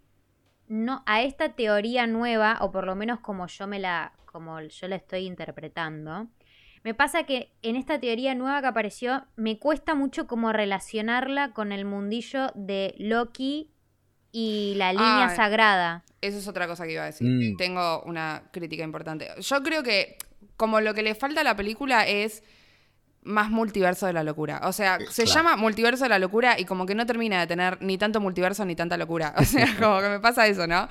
no 0.66 1.02
a 1.04 1.20
esta 1.20 1.54
teoría 1.54 2.06
nueva, 2.06 2.56
o 2.62 2.72
por 2.72 2.86
lo 2.86 2.94
menos 2.94 3.20
como 3.20 3.46
yo 3.48 3.66
me 3.66 3.80
la 3.80 4.14
como 4.24 4.60
yo 4.60 4.88
la 4.88 4.96
estoy 4.96 5.26
interpretando. 5.26 6.28
Me 6.82 6.94
pasa 6.94 7.24
que 7.24 7.52
en 7.62 7.76
esta 7.76 8.00
teoría 8.00 8.34
nueva 8.34 8.60
que 8.62 8.66
apareció, 8.68 9.26
me 9.36 9.58
cuesta 9.58 9.94
mucho 9.94 10.26
como 10.26 10.52
relacionarla 10.52 11.52
con 11.52 11.72
el 11.72 11.84
mundillo 11.84 12.50
de 12.54 12.94
Loki 12.98 13.70
y 14.32 14.74
la 14.76 14.92
línea 14.92 15.26
Ah, 15.26 15.36
sagrada. 15.36 16.04
Eso 16.20 16.38
es 16.38 16.48
otra 16.48 16.66
cosa 16.66 16.86
que 16.86 16.92
iba 16.92 17.02
a 17.02 17.06
decir. 17.06 17.28
Mm. 17.28 17.56
Tengo 17.56 18.02
una 18.02 18.44
crítica 18.52 18.82
importante. 18.82 19.28
Yo 19.38 19.62
creo 19.62 19.82
que 19.82 20.16
como 20.56 20.80
lo 20.80 20.94
que 20.94 21.02
le 21.02 21.14
falta 21.14 21.42
a 21.42 21.44
la 21.44 21.56
película 21.56 22.06
es 22.06 22.42
más 23.22 23.50
multiverso 23.50 24.06
de 24.06 24.12
la 24.14 24.24
locura. 24.24 24.60
O 24.64 24.72
sea, 24.72 24.98
se 25.10 25.24
claro. 25.24 25.40
llama 25.40 25.56
multiverso 25.56 26.04
de 26.04 26.10
la 26.10 26.18
locura 26.18 26.58
y 26.58 26.64
como 26.64 26.86
que 26.86 26.94
no 26.94 27.04
termina 27.04 27.40
de 27.40 27.46
tener 27.46 27.80
ni 27.82 27.98
tanto 27.98 28.20
multiverso 28.20 28.64
ni 28.64 28.74
tanta 28.74 28.96
locura. 28.96 29.34
O 29.38 29.44
sea, 29.44 29.66
como 29.78 30.00
que 30.00 30.08
me 30.08 30.20
pasa 30.20 30.46
eso, 30.46 30.66
¿no? 30.66 30.88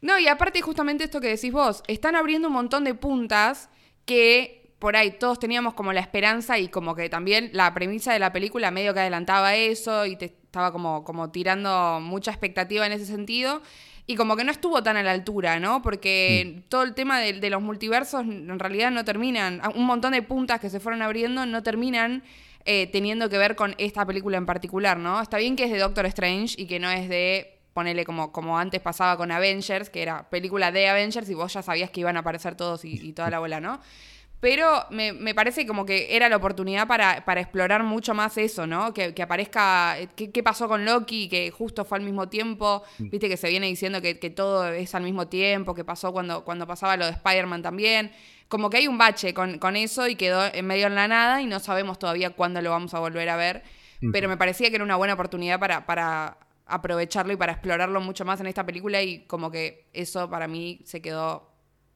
No, 0.00 0.18
y 0.18 0.28
aparte 0.28 0.60
justamente 0.62 1.04
esto 1.04 1.20
que 1.20 1.28
decís 1.28 1.52
vos, 1.52 1.82
están 1.88 2.14
abriendo 2.16 2.48
un 2.48 2.54
montón 2.54 2.84
de 2.84 2.94
puntas 2.94 3.68
que 4.06 4.57
por 4.78 4.96
ahí 4.96 5.12
todos 5.12 5.38
teníamos 5.38 5.74
como 5.74 5.92
la 5.92 6.00
esperanza 6.00 6.58
y 6.58 6.68
como 6.68 6.94
que 6.94 7.08
también 7.08 7.50
la 7.52 7.72
premisa 7.74 8.12
de 8.12 8.18
la 8.18 8.32
película 8.32 8.70
medio 8.70 8.94
que 8.94 9.00
adelantaba 9.00 9.54
eso 9.54 10.06
y 10.06 10.16
te 10.16 10.26
estaba 10.26 10.72
como, 10.72 11.04
como 11.04 11.30
tirando 11.30 11.98
mucha 12.00 12.30
expectativa 12.30 12.86
en 12.86 12.92
ese 12.92 13.06
sentido. 13.06 13.62
Y 14.06 14.16
como 14.16 14.36
que 14.36 14.44
no 14.44 14.50
estuvo 14.50 14.82
tan 14.82 14.96
a 14.96 15.02
la 15.02 15.10
altura, 15.10 15.60
¿no? 15.60 15.82
Porque 15.82 16.62
todo 16.70 16.82
el 16.82 16.94
tema 16.94 17.20
de, 17.20 17.34
de 17.34 17.50
los 17.50 17.60
multiversos 17.60 18.22
en 18.22 18.58
realidad 18.58 18.90
no 18.90 19.04
terminan. 19.04 19.60
Un 19.74 19.84
montón 19.84 20.12
de 20.12 20.22
puntas 20.22 20.60
que 20.60 20.70
se 20.70 20.80
fueron 20.80 21.02
abriendo 21.02 21.44
no 21.44 21.62
terminan 21.62 22.22
eh, 22.64 22.86
teniendo 22.86 23.28
que 23.28 23.38
ver 23.38 23.56
con 23.56 23.74
esta 23.78 24.04
película 24.06 24.38
en 24.38 24.46
particular, 24.46 24.98
¿no? 24.98 25.20
Está 25.20 25.38
bien 25.38 25.56
que 25.56 25.64
es 25.64 25.70
de 25.70 25.78
Doctor 25.78 26.06
Strange 26.06 26.54
y 26.58 26.66
que 26.66 26.78
no 26.78 26.90
es 26.90 27.08
de, 27.08 27.60
ponele 27.72 28.04
como, 28.04 28.32
como 28.32 28.58
antes 28.58 28.80
pasaba 28.80 29.16
con 29.16 29.30
Avengers, 29.30 29.90
que 29.90 30.02
era 30.02 30.28
película 30.28 30.70
de 30.70 30.88
Avengers 30.88 31.28
y 31.30 31.34
vos 31.34 31.52
ya 31.52 31.62
sabías 31.62 31.90
que 31.90 32.00
iban 32.00 32.16
a 32.16 32.20
aparecer 32.20 32.56
todos 32.56 32.84
y, 32.84 32.94
y 33.06 33.12
toda 33.12 33.30
la 33.30 33.38
bola, 33.38 33.60
¿no? 33.60 33.80
Pero 34.40 34.84
me, 34.90 35.12
me 35.12 35.34
parece 35.34 35.66
como 35.66 35.84
que 35.84 36.14
era 36.14 36.28
la 36.28 36.36
oportunidad 36.36 36.86
para, 36.86 37.24
para 37.24 37.40
explorar 37.40 37.82
mucho 37.82 38.14
más 38.14 38.38
eso, 38.38 38.68
¿no? 38.68 38.94
Que, 38.94 39.12
que 39.12 39.22
aparezca 39.22 39.98
eh, 39.98 40.08
qué, 40.14 40.30
qué 40.30 40.42
pasó 40.44 40.68
con 40.68 40.84
Loki, 40.84 41.28
que 41.28 41.50
justo 41.50 41.84
fue 41.84 41.98
al 41.98 42.04
mismo 42.04 42.28
tiempo, 42.28 42.84
viste 42.98 43.28
que 43.28 43.36
se 43.36 43.48
viene 43.48 43.66
diciendo 43.66 44.00
que, 44.00 44.20
que 44.20 44.30
todo 44.30 44.68
es 44.68 44.94
al 44.94 45.02
mismo 45.02 45.26
tiempo, 45.26 45.74
que 45.74 45.84
pasó 45.84 46.12
cuando, 46.12 46.44
cuando 46.44 46.68
pasaba 46.68 46.96
lo 46.96 47.06
de 47.06 47.12
Spider-Man 47.12 47.62
también. 47.62 48.12
Como 48.46 48.70
que 48.70 48.76
hay 48.78 48.86
un 48.86 48.96
bache 48.96 49.34
con, 49.34 49.58
con 49.58 49.74
eso 49.74 50.06
y 50.06 50.14
quedó 50.14 50.46
en 50.52 50.66
medio 50.66 50.86
en 50.86 50.94
la 50.94 51.08
nada 51.08 51.42
y 51.42 51.46
no 51.46 51.58
sabemos 51.58 51.98
todavía 51.98 52.30
cuándo 52.30 52.62
lo 52.62 52.70
vamos 52.70 52.94
a 52.94 53.00
volver 53.00 53.28
a 53.28 53.36
ver. 53.36 53.62
Pero 54.12 54.28
me 54.28 54.36
parecía 54.36 54.68
que 54.70 54.76
era 54.76 54.84
una 54.84 54.94
buena 54.94 55.14
oportunidad 55.14 55.58
para, 55.58 55.84
para 55.84 56.38
aprovecharlo 56.66 57.32
y 57.32 57.36
para 57.36 57.52
explorarlo 57.52 58.00
mucho 58.00 58.24
más 58.24 58.38
en 58.40 58.46
esta 58.46 58.64
película 58.64 59.02
y 59.02 59.26
como 59.26 59.50
que 59.50 59.88
eso 59.92 60.30
para 60.30 60.46
mí 60.46 60.80
se 60.84 61.02
quedó 61.02 61.50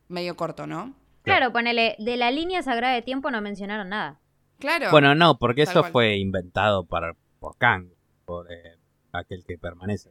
medio 0.08 0.36
corto, 0.36 0.66
¿no? 0.66 1.01
Claro, 1.22 1.52
ponele, 1.52 1.96
de 1.98 2.16
la 2.16 2.30
línea 2.30 2.62
sagrada 2.62 2.94
de 2.94 3.02
tiempo 3.02 3.30
no 3.30 3.40
mencionaron 3.40 3.88
nada. 3.90 4.18
Claro. 4.58 4.90
Bueno, 4.90 5.14
no, 5.14 5.38
porque 5.38 5.64
Tal 5.64 5.72
eso 5.72 5.80
cual. 5.80 5.92
fue 5.92 6.16
inventado 6.18 6.84
para, 6.84 7.14
por 7.40 7.56
Kang, 7.58 7.88
por 8.24 8.50
eh, 8.52 8.76
aquel 9.12 9.44
que 9.44 9.58
permanece. 9.58 10.10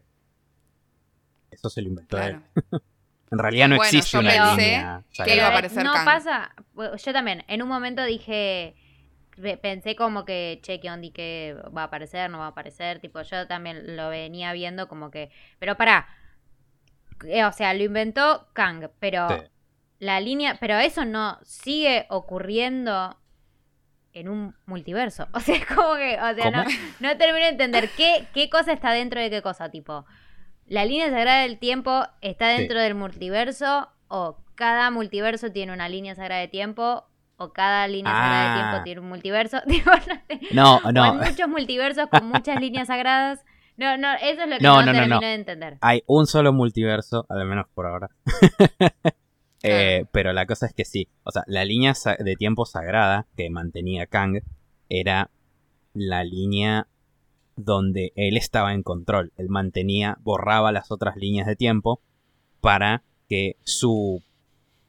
Eso 1.49 1.69
se 1.69 1.81
lo 1.81 1.89
inventó 1.89 2.17
Claro. 2.17 2.41
él. 2.55 2.61
En 3.31 3.39
realidad 3.39 3.69
no 3.69 3.77
Bueno, 3.77 3.97
existe 3.97 4.17
yo 4.17 4.19
una 4.19 4.29
pensé 4.31 4.61
línea. 4.61 5.03
que 5.23 5.35
iba 5.37 5.45
a 5.45 5.49
aparecer 5.51 5.85
no 5.85 5.93
Kang. 5.93 6.03
pasa, 6.05 6.53
yo 6.75 7.13
también, 7.13 7.45
en 7.47 7.61
un 7.61 7.69
momento 7.69 8.03
dije, 8.03 8.75
pe- 9.41 9.55
pensé 9.55 9.95
como 9.95 10.25
que, 10.25 10.59
che, 10.63 10.81
¿qué 10.81 10.89
onda 10.91 11.07
y 11.07 11.11
qué 11.11 11.55
va 11.75 11.83
a 11.83 11.85
aparecer, 11.85 12.29
no 12.29 12.39
va 12.39 12.47
a 12.47 12.49
aparecer? 12.49 12.99
Tipo, 12.99 13.21
yo 13.21 13.47
también 13.47 13.95
lo 13.95 14.09
venía 14.09 14.51
viendo 14.51 14.89
como 14.89 15.11
que, 15.11 15.31
pero 15.59 15.77
pará, 15.77 16.09
eh, 17.25 17.45
o 17.45 17.51
sea, 17.53 17.73
lo 17.73 17.83
inventó 17.83 18.47
Kang, 18.53 18.89
pero 18.99 19.27
Sí. 19.29 19.35
La 20.01 20.19
línea, 20.19 20.57
pero 20.59 20.77
eso 20.79 21.05
no 21.05 21.37
sigue 21.43 22.05
ocurriendo 22.09 23.15
en 24.13 24.27
un 24.29 24.55
multiverso. 24.65 25.27
O 25.33 25.39
sea, 25.39 25.55
es 25.55 25.65
como 25.65 25.95
que, 25.95 26.17
o 26.19 26.33
sea, 26.35 26.51
no, 26.51 26.63
no 26.99 27.17
termino 27.17 27.45
de 27.45 27.49
entender 27.51 27.89
qué, 27.95 28.25
qué 28.33 28.49
cosa 28.49 28.73
está 28.73 28.91
dentro 28.91 29.21
de 29.21 29.29
qué 29.29 29.41
cosa, 29.41 29.69
tipo, 29.69 30.05
la 30.65 30.85
línea 30.85 31.09
sagrada 31.11 31.41
del 31.43 31.59
tiempo 31.59 32.03
está 32.21 32.51
Sí. 32.51 32.57
dentro 32.61 32.79
del 32.79 32.95
multiverso 32.95 33.89
o 34.07 34.37
cada 34.55 34.89
multiverso 34.91 35.51
tiene 35.51 35.71
una 35.71 35.87
línea 35.87 36.15
sagrada 36.15 36.41
de 36.41 36.47
tiempo 36.47 37.05
o 37.37 37.53
cada 37.53 37.87
línea 37.87 38.11
sagrada 38.11 38.43
de 38.43 38.49
Ah. 38.49 38.55
tiempo 38.69 38.83
tiene 38.83 39.01
un 39.01 39.07
multiverso. 39.09 39.61
No. 40.51 40.81
No, 40.91 41.01
O 41.01 41.21
hay 41.21 41.29
muchos 41.29 41.47
multiversos 41.47 42.07
con 42.09 42.25
muchas 42.27 42.59
líneas 42.59 42.87
sagradas. 42.87 43.45
No, 43.77 43.97
no, 43.97 44.13
eso 44.15 44.41
es 44.43 44.49
lo 44.49 44.57
que 44.57 44.63
No, 44.63 44.81
no, 44.81 44.85
no, 44.85 44.85
no, 44.85 44.91
termino 44.93 45.15
no. 45.15 45.21
de 45.27 45.33
entender. 45.33 45.77
Hay 45.81 46.03
un 46.07 46.25
solo 46.27 46.51
multiverso, 46.53 47.25
al 47.29 47.45
menos 47.45 47.67
por 47.73 47.85
ahora. 47.87 48.09
Eh, 49.63 50.05
pero 50.11 50.33
la 50.33 50.45
cosa 50.45 50.65
es 50.65 50.73
que 50.73 50.85
sí. 50.85 51.07
O 51.23 51.31
sea, 51.31 51.43
la 51.47 51.65
línea 51.65 51.93
de 52.19 52.35
tiempo 52.35 52.65
sagrada 52.65 53.27
que 53.37 53.49
mantenía 53.49 54.07
Kang 54.07 54.41
era 54.89 55.29
la 55.93 56.23
línea 56.23 56.87
donde 57.55 58.11
él 58.15 58.37
estaba 58.37 58.73
en 58.73 58.83
control. 58.83 59.33
Él 59.37 59.49
mantenía, 59.49 60.17
borraba 60.21 60.71
las 60.71 60.91
otras 60.91 61.15
líneas 61.15 61.47
de 61.47 61.55
tiempo 61.55 62.01
para 62.59 63.03
que 63.27 63.57
su 63.63 64.21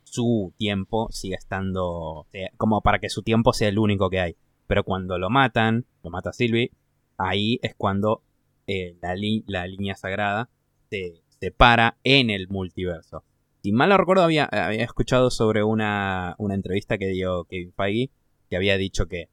su 0.05 0.53
tiempo 0.59 1.09
siga 1.11 1.39
estando 1.39 2.27
como 2.59 2.83
para 2.83 2.99
que 2.99 3.09
su 3.09 3.23
tiempo 3.23 3.55
sea 3.55 3.69
el 3.69 3.79
único 3.79 4.11
que 4.11 4.21
hay. 4.21 4.37
Pero 4.67 4.85
cuando 4.85 5.19
lo 5.19 5.31
matan, 5.31 5.87
lo 6.03 6.11
mata 6.11 6.33
Sylvie, 6.33 6.71
ahí 7.17 7.59
es 7.63 7.75
cuando 7.75 8.23
eh, 8.67 8.97
la, 9.01 9.15
la 9.47 9.67
línea 9.67 9.95
sagrada 9.95 10.51
se 10.91 11.23
separa 11.41 11.97
en 12.05 12.29
el 12.29 12.49
multiverso. 12.49 13.25
Si 13.63 13.71
mal 13.71 13.91
no 13.91 13.97
recuerdo, 13.97 14.25
había, 14.25 14.47
escuchado 14.73 15.31
sobre 15.31 15.63
una, 15.63 16.37
entrevista 16.51 16.99
que 16.99 17.07
dio 17.07 17.45
Kevin 17.45 17.73
Feige, 17.73 18.11
que 18.51 18.57
había 18.57 18.77
dicho 18.77 19.07
que 19.07 19.29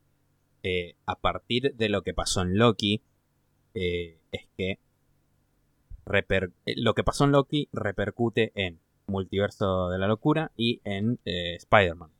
eh, 0.61 0.95
a 1.07 1.15
partir 1.15 1.73
de 1.75 1.89
lo 1.89 2.03
que 2.03 2.13
pasó 2.13 2.41
en 2.43 2.55
Loki, 2.57 3.01
eh, 3.73 4.19
es 4.31 4.47
que 4.55 4.79
eh, 6.11 6.73
lo 6.75 6.93
que 6.93 7.03
pasó 7.03 7.25
en 7.25 7.31
Loki 7.31 7.69
repercute 7.71 8.51
en 8.53 8.79
Multiverso 9.07 9.89
de 9.89 9.97
la 9.97 10.07
Locura 10.07 10.51
y 10.55 10.79
en 10.83 11.19
Spider-Man. 11.25 12.11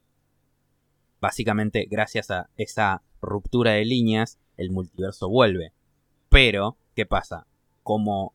Básicamente, 1.22 1.86
gracias 1.88 2.32
a 2.32 2.50
esa 2.58 3.04
ruptura 3.22 3.74
de 3.74 3.86
líneas, 3.86 4.39
el 4.58 4.72
multiverso 4.72 5.30
vuelve. 5.30 5.74
Pero, 6.30 6.78
¿qué 6.95 7.06
pasa? 7.06 7.45
Como, 7.84 8.34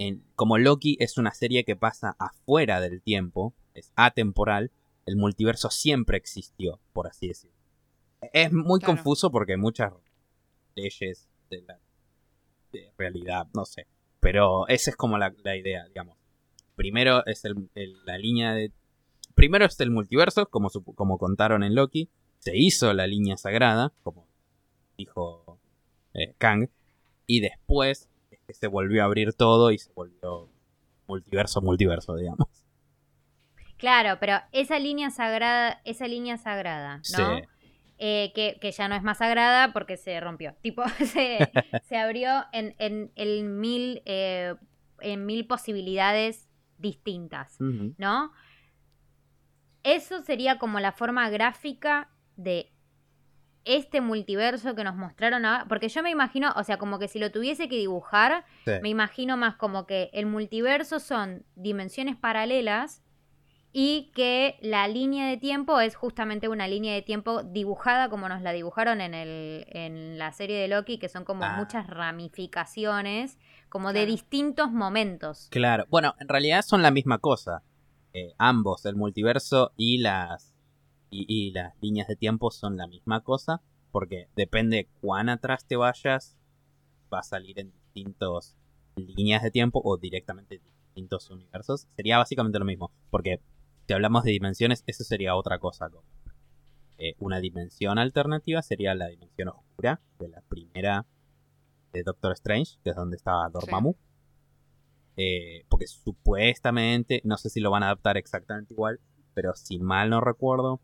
en, 0.00 0.24
como 0.34 0.56
Loki 0.56 0.96
es 0.98 1.18
una 1.18 1.32
serie 1.34 1.64
que 1.64 1.76
pasa 1.76 2.16
afuera 2.18 2.80
del 2.80 3.02
tiempo, 3.02 3.52
es 3.74 3.92
atemporal, 3.96 4.70
el 5.04 5.16
multiverso 5.16 5.68
siempre 5.70 6.16
existió, 6.16 6.80
por 6.94 7.06
así 7.06 7.28
decirlo. 7.28 7.56
Es 8.32 8.50
muy 8.52 8.80
Claro. 8.80 8.94
confuso 8.94 9.30
porque 9.30 9.52
hay 9.52 9.58
muchas 9.58 9.92
leyes 10.74 11.28
de 11.50 11.62
la 11.62 11.78
de 12.72 12.92
realidad, 12.96 13.46
no 13.54 13.64
sé. 13.64 13.86
Pero 14.20 14.66
esa 14.68 14.90
es 14.90 14.96
como 14.96 15.18
la, 15.18 15.34
la 15.42 15.56
idea, 15.56 15.86
digamos. 15.88 16.16
Primero 16.76 17.24
es 17.26 17.44
el- 17.44 17.68
el- 17.74 18.04
la 18.06 18.16
línea 18.16 18.54
de... 18.54 18.72
Primero 19.34 19.64
es 19.66 19.78
el 19.80 19.90
multiverso, 19.90 20.46
como, 20.48 20.70
su- 20.70 20.82
como 20.84 21.18
contaron 21.18 21.62
en 21.64 21.74
Loki. 21.74 22.08
Se 22.38 22.56
hizo 22.56 22.92
la 22.94 23.06
línea 23.06 23.36
sagrada, 23.36 23.92
como 24.02 24.26
dijo 24.96 25.58
eh, 26.14 26.34
Kang. 26.38 26.68
Y 27.26 27.40
después 27.40 28.02
es 28.02 28.09
que 28.50 28.58
se 28.58 28.66
volvió 28.66 29.02
a 29.02 29.06
abrir 29.06 29.32
todo 29.32 29.70
y 29.70 29.78
se 29.78 29.92
volvió 29.92 30.48
multiverso, 31.06 31.60
multiverso, 31.62 32.16
digamos. 32.16 32.48
Claro, 33.76 34.18
pero 34.20 34.38
esa 34.52 34.78
línea 34.78 35.10
sagrada, 35.10 35.80
esa 35.84 36.06
línea 36.06 36.36
sagrada, 36.36 36.96
¿no? 36.96 37.02
Sí. 37.02 37.44
Eh, 38.02 38.32
que, 38.34 38.58
que 38.60 38.72
ya 38.72 38.88
no 38.88 38.94
es 38.94 39.02
más 39.02 39.18
sagrada 39.18 39.72
porque 39.72 39.96
se 39.96 40.18
rompió. 40.20 40.54
Tipo, 40.62 40.82
se, 40.98 41.50
se 41.84 41.96
abrió 41.96 42.46
en, 42.52 42.74
en, 42.78 43.12
en 43.14 43.60
mil, 43.60 44.02
eh, 44.06 44.54
en 45.00 45.26
mil 45.26 45.46
posibilidades 45.46 46.48
distintas. 46.78 47.56
¿no? 47.60 48.32
Eso 49.82 50.22
sería 50.22 50.58
como 50.58 50.80
la 50.80 50.92
forma 50.92 51.28
gráfica 51.30 52.10
de 52.36 52.72
este 53.76 54.00
multiverso 54.00 54.74
que 54.74 54.84
nos 54.84 54.96
mostraron 54.96 55.44
ahora. 55.44 55.66
Porque 55.68 55.88
yo 55.88 56.02
me 56.02 56.10
imagino, 56.10 56.52
o 56.56 56.64
sea, 56.64 56.78
como 56.78 56.98
que 56.98 57.08
si 57.08 57.18
lo 57.18 57.30
tuviese 57.30 57.68
que 57.68 57.76
dibujar, 57.76 58.44
Sí. 58.64 58.72
me 58.82 58.88
imagino 58.88 59.36
más 59.36 59.56
como 59.56 59.86
que 59.86 60.10
el 60.12 60.26
multiverso 60.26 61.00
son 61.00 61.44
dimensiones 61.56 62.16
paralelas 62.16 63.02
y 63.72 64.10
que 64.16 64.56
la 64.62 64.88
línea 64.88 65.28
de 65.28 65.36
tiempo 65.36 65.78
es 65.80 65.94
justamente 65.94 66.48
una 66.48 66.66
línea 66.66 66.92
de 66.92 67.02
tiempo 67.02 67.44
dibujada 67.44 68.08
como 68.08 68.28
nos 68.28 68.42
la 68.42 68.50
dibujaron 68.52 69.00
en, 69.00 69.14
el, 69.14 69.64
en 69.68 70.18
la 70.18 70.32
serie 70.32 70.58
de 70.58 70.66
Loki, 70.66 70.98
que 70.98 71.08
son 71.08 71.24
como 71.24 71.44
Ah. 71.44 71.54
muchas 71.56 71.86
ramificaciones, 71.86 73.38
como 73.68 73.92
de 73.92 74.06
distintos 74.06 74.72
momentos. 74.72 75.48
Claro, 75.52 75.86
bueno, 75.88 76.14
en 76.18 76.28
realidad 76.28 76.62
son 76.62 76.82
la 76.82 76.90
misma 76.90 77.18
cosa. 77.18 77.62
Eh, 78.12 78.32
ambos, 78.38 78.86
el 78.86 78.96
multiverso 78.96 79.72
y 79.76 79.98
las 79.98 80.49
y, 81.10 81.26
y 81.28 81.50
las 81.52 81.74
líneas 81.80 82.08
de 82.08 82.16
tiempo 82.16 82.50
son 82.50 82.76
la 82.76 82.86
misma 82.86 83.22
cosa, 83.22 83.62
porque 83.90 84.28
depende 84.36 84.88
cuán 85.00 85.28
atrás 85.28 85.64
te 85.66 85.76
vayas, 85.76 86.36
va 87.12 87.20
a 87.20 87.24
salir 87.24 87.58
en 87.58 87.72
distintos 87.72 88.56
líneas 88.96 89.42
de 89.42 89.50
tiempo 89.50 89.80
o 89.84 89.96
directamente 89.96 90.56
en 90.56 90.62
distintos 90.64 91.30
universos. 91.30 91.88
Sería 91.96 92.18
básicamente 92.18 92.58
lo 92.58 92.64
mismo, 92.64 92.90
porque 93.10 93.40
si 93.86 93.94
hablamos 93.94 94.24
de 94.24 94.30
dimensiones, 94.32 94.84
eso 94.86 95.04
sería 95.04 95.34
otra 95.34 95.58
cosa. 95.58 95.90
como, 95.90 96.04
eh, 96.98 97.14
una 97.18 97.40
dimensión 97.40 97.98
alternativa 97.98 98.62
sería 98.62 98.94
la 98.94 99.08
dimensión 99.08 99.48
oscura 99.48 100.00
de 100.18 100.28
la 100.28 100.42
primera 100.42 101.06
de 101.92 102.02
Doctor 102.02 102.32
Strange, 102.32 102.78
que 102.84 102.90
es 102.90 102.96
donde 102.96 103.16
estaba 103.16 103.48
Dormammu. 103.48 103.96
Eh, 105.16 105.64
porque 105.68 105.86
supuestamente, 105.86 107.20
no 107.24 107.36
sé 107.36 107.50
si 107.50 107.60
lo 107.60 107.70
van 107.70 107.82
a 107.82 107.86
adaptar 107.86 108.16
exactamente 108.16 108.74
igual, 108.74 109.00
pero 109.34 109.54
si 109.54 109.78
mal 109.78 110.10
no 110.10 110.20
recuerdo, 110.20 110.80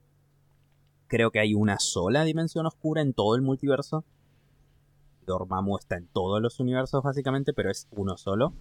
creo 1.09 1.31
que 1.31 1.41
hay 1.41 1.55
una 1.55 1.79
sola 1.79 2.25
dimensión 2.25 2.67
oscura 2.67 3.03
en 3.03 3.13
todo 3.15 3.35
el 3.37 3.43
multiverso. 3.43 4.05
Dormammu 5.27 5.77
está 5.79 5.97
en 5.97 6.07
todos 6.07 6.41
los 6.41 6.61
universos 6.61 7.03
básicamente, 7.03 7.53
pero 7.53 7.71
es 7.71 7.89
uno 7.91 8.17
solo. 8.17 8.53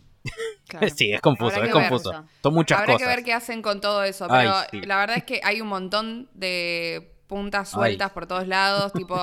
Claro. 0.68 0.88
sí, 0.96 1.12
es 1.12 1.22
confuso, 1.22 1.56
Habrá 1.56 1.68
es 1.68 1.74
confuso. 1.74 2.12
eso. 2.12 2.26
Son 2.42 2.54
muchas 2.54 2.80
Habrá 2.80 2.94
cosas. 2.94 3.08
que 3.08 3.16
ver 3.16 3.24
qué 3.24 3.34
hacen 3.34 3.62
con 3.62 3.82
todo 3.82 4.04
eso, 4.04 4.26
Ay, 4.30 4.48
pero 4.48 4.82
sí. 4.82 4.88
la 4.88 4.98
verdad 4.98 5.18
es 5.18 5.24
que 5.24 5.42
hay 5.44 5.62
un 5.62 5.68
montón 5.68 6.30
de 6.34 7.16
puntas 7.28 7.70
sueltas 7.70 8.12
por 8.12 8.26
todos 8.28 8.48
lados, 8.48 8.92
tipo, 8.94 9.16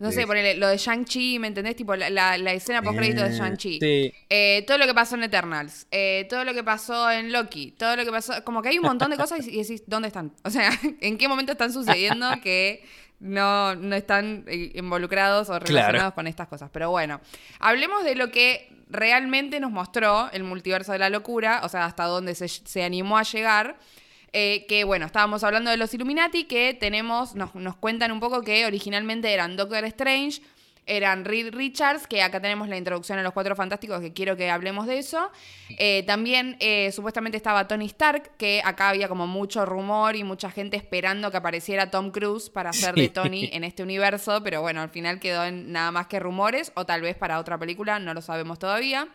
no 0.00 0.10
sé, 0.10 0.26
ponele, 0.26 0.54
lo 0.56 0.66
de 0.66 0.76
Shang-Chi, 0.76 1.38
¿me 1.38 1.46
entendés? 1.48 1.76
Tipo, 1.76 1.94
la, 1.94 2.10
la, 2.10 2.36
la 2.38 2.52
escena 2.52 2.82
post 2.82 2.96
crédito 2.98 3.22
de 3.22 3.30
Shang-Chi. 3.36 3.78
Sí, 3.80 4.12
Eh, 4.28 4.64
todo 4.66 4.78
lo 4.78 4.86
que 4.86 4.94
pasó 4.94 5.14
en 5.14 5.22
Eternals, 5.24 5.86
eh, 5.90 6.26
todo 6.28 6.44
lo 6.44 6.52
que 6.54 6.64
pasó 6.64 7.10
en 7.10 7.30
Loki, 7.32 7.72
todo 7.78 7.94
lo 7.96 8.04
que 8.04 8.10
pasó, 8.10 8.42
como 8.42 8.62
que 8.62 8.70
hay 8.70 8.78
un 8.78 8.84
montón 8.86 9.10
de 9.10 9.16
cosas 9.16 9.46
y 9.46 9.50
y 9.50 9.62
decís, 9.62 9.82
¿dónde 9.86 10.08
están? 10.08 10.32
O 10.44 10.50
sea, 10.50 10.70
¿en 11.00 11.16
qué 11.18 11.28
momento 11.28 11.52
están 11.52 11.72
sucediendo 11.72 12.26
que 12.42 12.82
no, 13.20 13.74
no 13.76 13.94
están 13.94 14.44
eh, 14.48 14.72
involucrados 14.74 15.50
o 15.50 15.58
relacionados 15.58 16.00
Claro. 16.00 16.14
con 16.14 16.26
estas 16.26 16.48
cosas? 16.48 16.70
Pero 16.72 16.90
bueno, 16.90 17.20
hablemos 17.58 18.02
de 18.02 18.14
lo 18.14 18.30
que 18.30 18.68
realmente 18.88 19.60
nos 19.60 19.70
mostró 19.70 20.30
el 20.32 20.42
multiverso 20.44 20.92
de 20.92 20.98
la 20.98 21.10
locura, 21.10 21.60
o 21.62 21.68
sea, 21.68 21.84
hasta 21.84 22.04
dónde 22.04 22.34
se, 22.34 22.48
se 22.48 22.82
animó 22.82 23.18
a 23.18 23.22
llegar. 23.22 23.76
Eh, 24.32 24.64
que 24.68 24.84
bueno, 24.84 25.06
estábamos 25.06 25.42
hablando 25.42 25.70
de 25.70 25.76
los 25.76 25.92
Illuminati, 25.92 26.44
que 26.44 26.74
tenemos, 26.74 27.34
nos, 27.34 27.54
nos 27.54 27.76
cuentan 27.76 28.12
un 28.12 28.20
poco 28.20 28.42
que 28.42 28.64
originalmente 28.64 29.32
eran 29.32 29.56
Doctor 29.56 29.84
Strange, 29.86 30.40
eran 30.86 31.24
Reed 31.24 31.54
Richards, 31.54 32.06
que 32.06 32.20
acá 32.20 32.40
tenemos 32.40 32.68
la 32.68 32.76
introducción 32.76 33.18
a 33.18 33.22
los 33.22 33.32
Cuatro 33.32 33.54
Fantásticos, 33.54 34.00
que 34.00 34.12
quiero 34.12 34.36
que 34.36 34.50
hablemos 34.50 34.86
de 34.86 34.98
eso. 34.98 35.30
Eh, 35.78 36.02
también 36.06 36.56
eh, 36.58 36.90
supuestamente 36.92 37.36
estaba 37.36 37.68
Tony 37.68 37.86
Stark, 37.86 38.32
que 38.36 38.60
acá 38.64 38.88
había 38.88 39.08
como 39.08 39.26
mucho 39.26 39.64
rumor 39.64 40.16
y 40.16 40.24
mucha 40.24 40.50
gente 40.50 40.76
esperando 40.76 41.30
que 41.30 41.36
apareciera 41.36 41.90
Tom 41.90 42.10
Cruise 42.10 42.50
para 42.50 42.70
hacer 42.70 42.94
de. 42.94 43.08
Tony 43.08 43.50
en 43.52 43.62
este 43.62 43.82
universo, 43.82 44.42
pero 44.42 44.62
bueno, 44.62 44.80
al 44.80 44.90
final 44.90 45.20
quedó 45.20 45.44
en 45.44 45.70
nada 45.70 45.92
más 45.92 46.08
que 46.08 46.18
rumores, 46.18 46.72
o 46.74 46.84
tal 46.84 47.02
vez 47.02 47.16
para 47.16 47.38
otra 47.38 47.56
película, 47.56 47.98
no 48.00 48.12
lo 48.12 48.20
sabemos 48.20 48.58
todavía. 48.58 49.08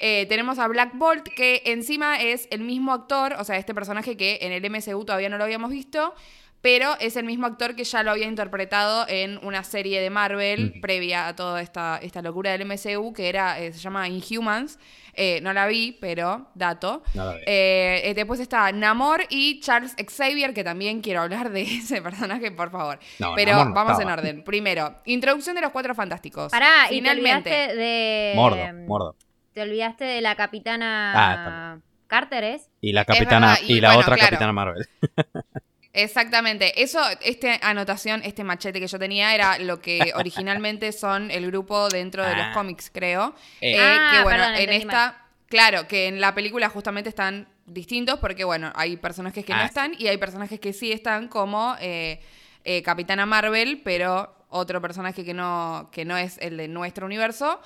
Eh, 0.00 0.26
tenemos 0.28 0.58
a 0.58 0.68
Black 0.68 0.90
Bolt, 0.94 1.28
que 1.28 1.62
encima 1.66 2.20
es 2.20 2.46
el 2.50 2.60
mismo 2.60 2.92
actor, 2.92 3.34
o 3.38 3.44
sea, 3.44 3.56
este 3.56 3.74
personaje 3.74 4.16
que 4.16 4.38
en 4.42 4.52
el 4.52 4.62
MCU 4.70 5.04
todavía 5.04 5.28
no 5.28 5.38
lo 5.38 5.44
habíamos 5.44 5.70
visto, 5.70 6.14
pero 6.62 6.94
es 7.00 7.16
el 7.16 7.24
mismo 7.24 7.46
actor 7.46 7.74
que 7.74 7.84
ya 7.84 8.02
lo 8.02 8.10
había 8.10 8.26
interpretado 8.26 9.06
en 9.08 9.38
una 9.44 9.64
serie 9.64 10.00
de 10.02 10.10
Marvel 10.10 10.74
previa 10.82 11.26
a 11.26 11.34
toda 11.34 11.62
esta, 11.62 11.98
esta 12.02 12.20
locura 12.20 12.50
del 12.56 12.66
MCU, 12.66 13.14
que 13.14 13.30
era, 13.30 13.58
eh, 13.60 13.72
se 13.72 13.78
llama 13.78 14.06
Inhumans. 14.08 14.78
Eh, 15.14 15.40
no 15.42 15.52
la 15.52 15.66
vi, 15.66 15.96
pero 16.00 16.46
dato. 16.54 17.02
no. 17.14 17.32
Eh, 17.32 18.02
eh, 18.04 18.12
después 18.14 18.40
está 18.40 18.70
Namor 18.72 19.24
y 19.28 19.60
Charles 19.60 19.96
Xavier, 19.96 20.54
que 20.54 20.62
también 20.62 21.00
quiero 21.00 21.22
hablar 21.22 21.50
de 21.50 21.62
ese 21.78 22.00
personaje, 22.02 22.50
por 22.52 22.70
favor. 22.70 22.98
No, 23.18 23.34
Pero 23.34 23.52
Namor 23.52 23.68
no 23.68 23.74
vamos 23.74 23.92
estaba. 23.98 24.12
en 24.12 24.18
orden. 24.18 24.44
Primero, 24.44 24.94
introducción 25.06 25.54
de 25.56 25.62
los 25.62 25.72
cuatro 25.72 25.94
fantásticos. 25.94 26.52
Pará, 26.52 26.86
y 26.86 26.88
te 26.88 26.94
Finalmente. 26.96 27.50
de. 27.50 28.32
Mordo, 28.36 28.58
mordo. 28.86 29.16
Te 29.52 29.62
olvidaste 29.62 30.04
de 30.04 30.20
la 30.20 30.30
Ah, 30.32 30.36
capitana 30.36 31.80
Carter, 32.06 32.44
¿es? 32.44 32.68
Y 32.80 32.92
la 32.92 33.04
capitana, 33.04 33.48
verdad, 33.50 33.62
y 33.66 33.72
y, 33.74 33.80
la 33.80 33.88
bueno, 33.88 34.00
otra 34.00 34.16
claro. 34.16 34.30
capitana 34.30 34.52
Marvel. 34.52 34.88
Exactamente. 35.92 36.82
Eso, 36.82 37.00
esta 37.20 37.56
anotación, 37.68 38.22
este 38.24 38.44
machete 38.44 38.78
que 38.80 38.86
yo 38.86 38.98
tenía 38.98 39.34
era 39.34 39.58
lo 39.58 39.80
que 39.80 39.98
originalmente 40.14 40.92
son 40.92 41.30
el 41.30 41.46
grupo 41.46 41.88
dentro 41.88 42.24
de 42.24 42.34
los 42.36 42.46
Ah. 42.46 42.52
cómics, 42.54 42.90
creo. 42.92 43.34
Eh. 43.60 43.74
Eh, 43.74 43.78
Ah, 43.80 44.10
que 44.16 44.22
bueno, 44.22 44.44
perdón, 44.44 44.60
en 44.60 44.70
esta, 44.70 45.24
claro, 45.48 45.88
que 45.88 46.06
en 46.06 46.20
la 46.20 46.32
película 46.34 46.68
justamente 46.68 47.08
están 47.08 47.48
distintos 47.66 48.18
porque 48.20 48.44
bueno, 48.44 48.72
hay 48.76 48.96
personajes 48.96 49.44
que 49.44 49.52
no 49.52 49.58
Ah, 49.58 49.62
sí. 49.62 49.66
están 49.68 49.92
y 49.98 50.06
hay 50.08 50.16
personajes 50.16 50.60
que 50.60 50.72
sí 50.72 50.92
están 50.92 51.28
como 51.28 51.76
eh, 51.80 52.20
eh, 52.64 52.82
Capitana 52.82 53.26
Marvel, 53.26 53.80
pero 53.84 54.36
otro 54.48 54.80
personaje 54.80 55.24
que 55.24 55.34
no, 55.34 55.88
que 55.92 56.04
no 56.04 56.16
es 56.16 56.38
el 56.38 56.56
de 56.56 56.68
nuestro 56.68 57.06
universo. 57.06 57.60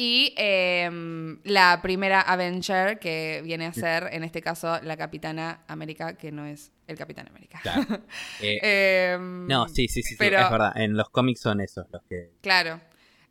Y 0.00 0.32
eh, 0.36 0.88
la 1.42 1.80
primera 1.82 2.20
Avenger, 2.20 3.00
que 3.00 3.40
viene 3.44 3.66
a 3.66 3.72
ser, 3.72 4.08
en 4.12 4.22
este 4.22 4.40
caso, 4.40 4.80
la 4.82 4.96
Capitana 4.96 5.64
América, 5.66 6.16
que 6.16 6.30
no 6.30 6.46
es 6.46 6.70
el 6.86 6.96
Capitán 6.96 7.26
América. 7.28 7.58
Claro. 7.60 7.82
Eh, 8.40 8.60
Eh, 8.62 9.18
no, 9.20 9.66
sí, 9.68 9.88
sí, 9.88 10.04
sí, 10.04 10.14
sí, 10.14 10.24
es 10.24 10.30
verdad. 10.30 10.72
En 10.76 10.96
los 10.96 11.10
cómics 11.10 11.40
son 11.40 11.60
esos 11.60 11.84
los 11.90 12.00
que. 12.04 12.30
Claro. 12.42 12.80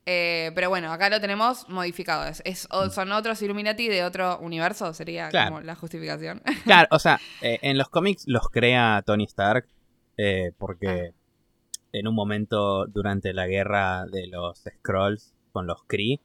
Eh, 0.05 0.51
pero 0.55 0.68
bueno, 0.68 0.91
acá 0.91 1.09
lo 1.09 1.22
tenemos 1.22 1.70
modificado. 1.70 2.26
Es, 2.28 2.41
es- 2.43 2.68
o- 2.70 2.89
son 2.89 3.13
otros 3.13 3.41
Illuminati 3.41 3.88
de 3.88 4.03
otro 4.03 4.38
universo, 4.39 4.93
sería 4.93 5.28
Mm. 5.28 5.32
Claro. 5.32 5.51
como 5.51 5.61
la 5.61 5.76
justificación. 5.76 6.41
Claro, 6.65 6.89
o 6.91 6.99
sea, 6.99 7.18
eh, 7.41 7.59
en 7.61 7.78
los 7.78 7.88
cómics 7.88 8.24
los 8.28 8.49
crea 8.49 9.01
Tony 9.05 9.24
Stark 9.24 9.68
porque 10.57 11.13
en 11.93 12.07
un 12.09 12.15
momento 12.15 12.88
durante 12.88 13.32
la 13.34 13.47
guerra 13.47 14.05
de 14.05 14.28
los 14.28 14.63
Skrulls 14.80 15.34
con 15.53 15.65
los 15.68 15.84
Kree, 15.88 16.20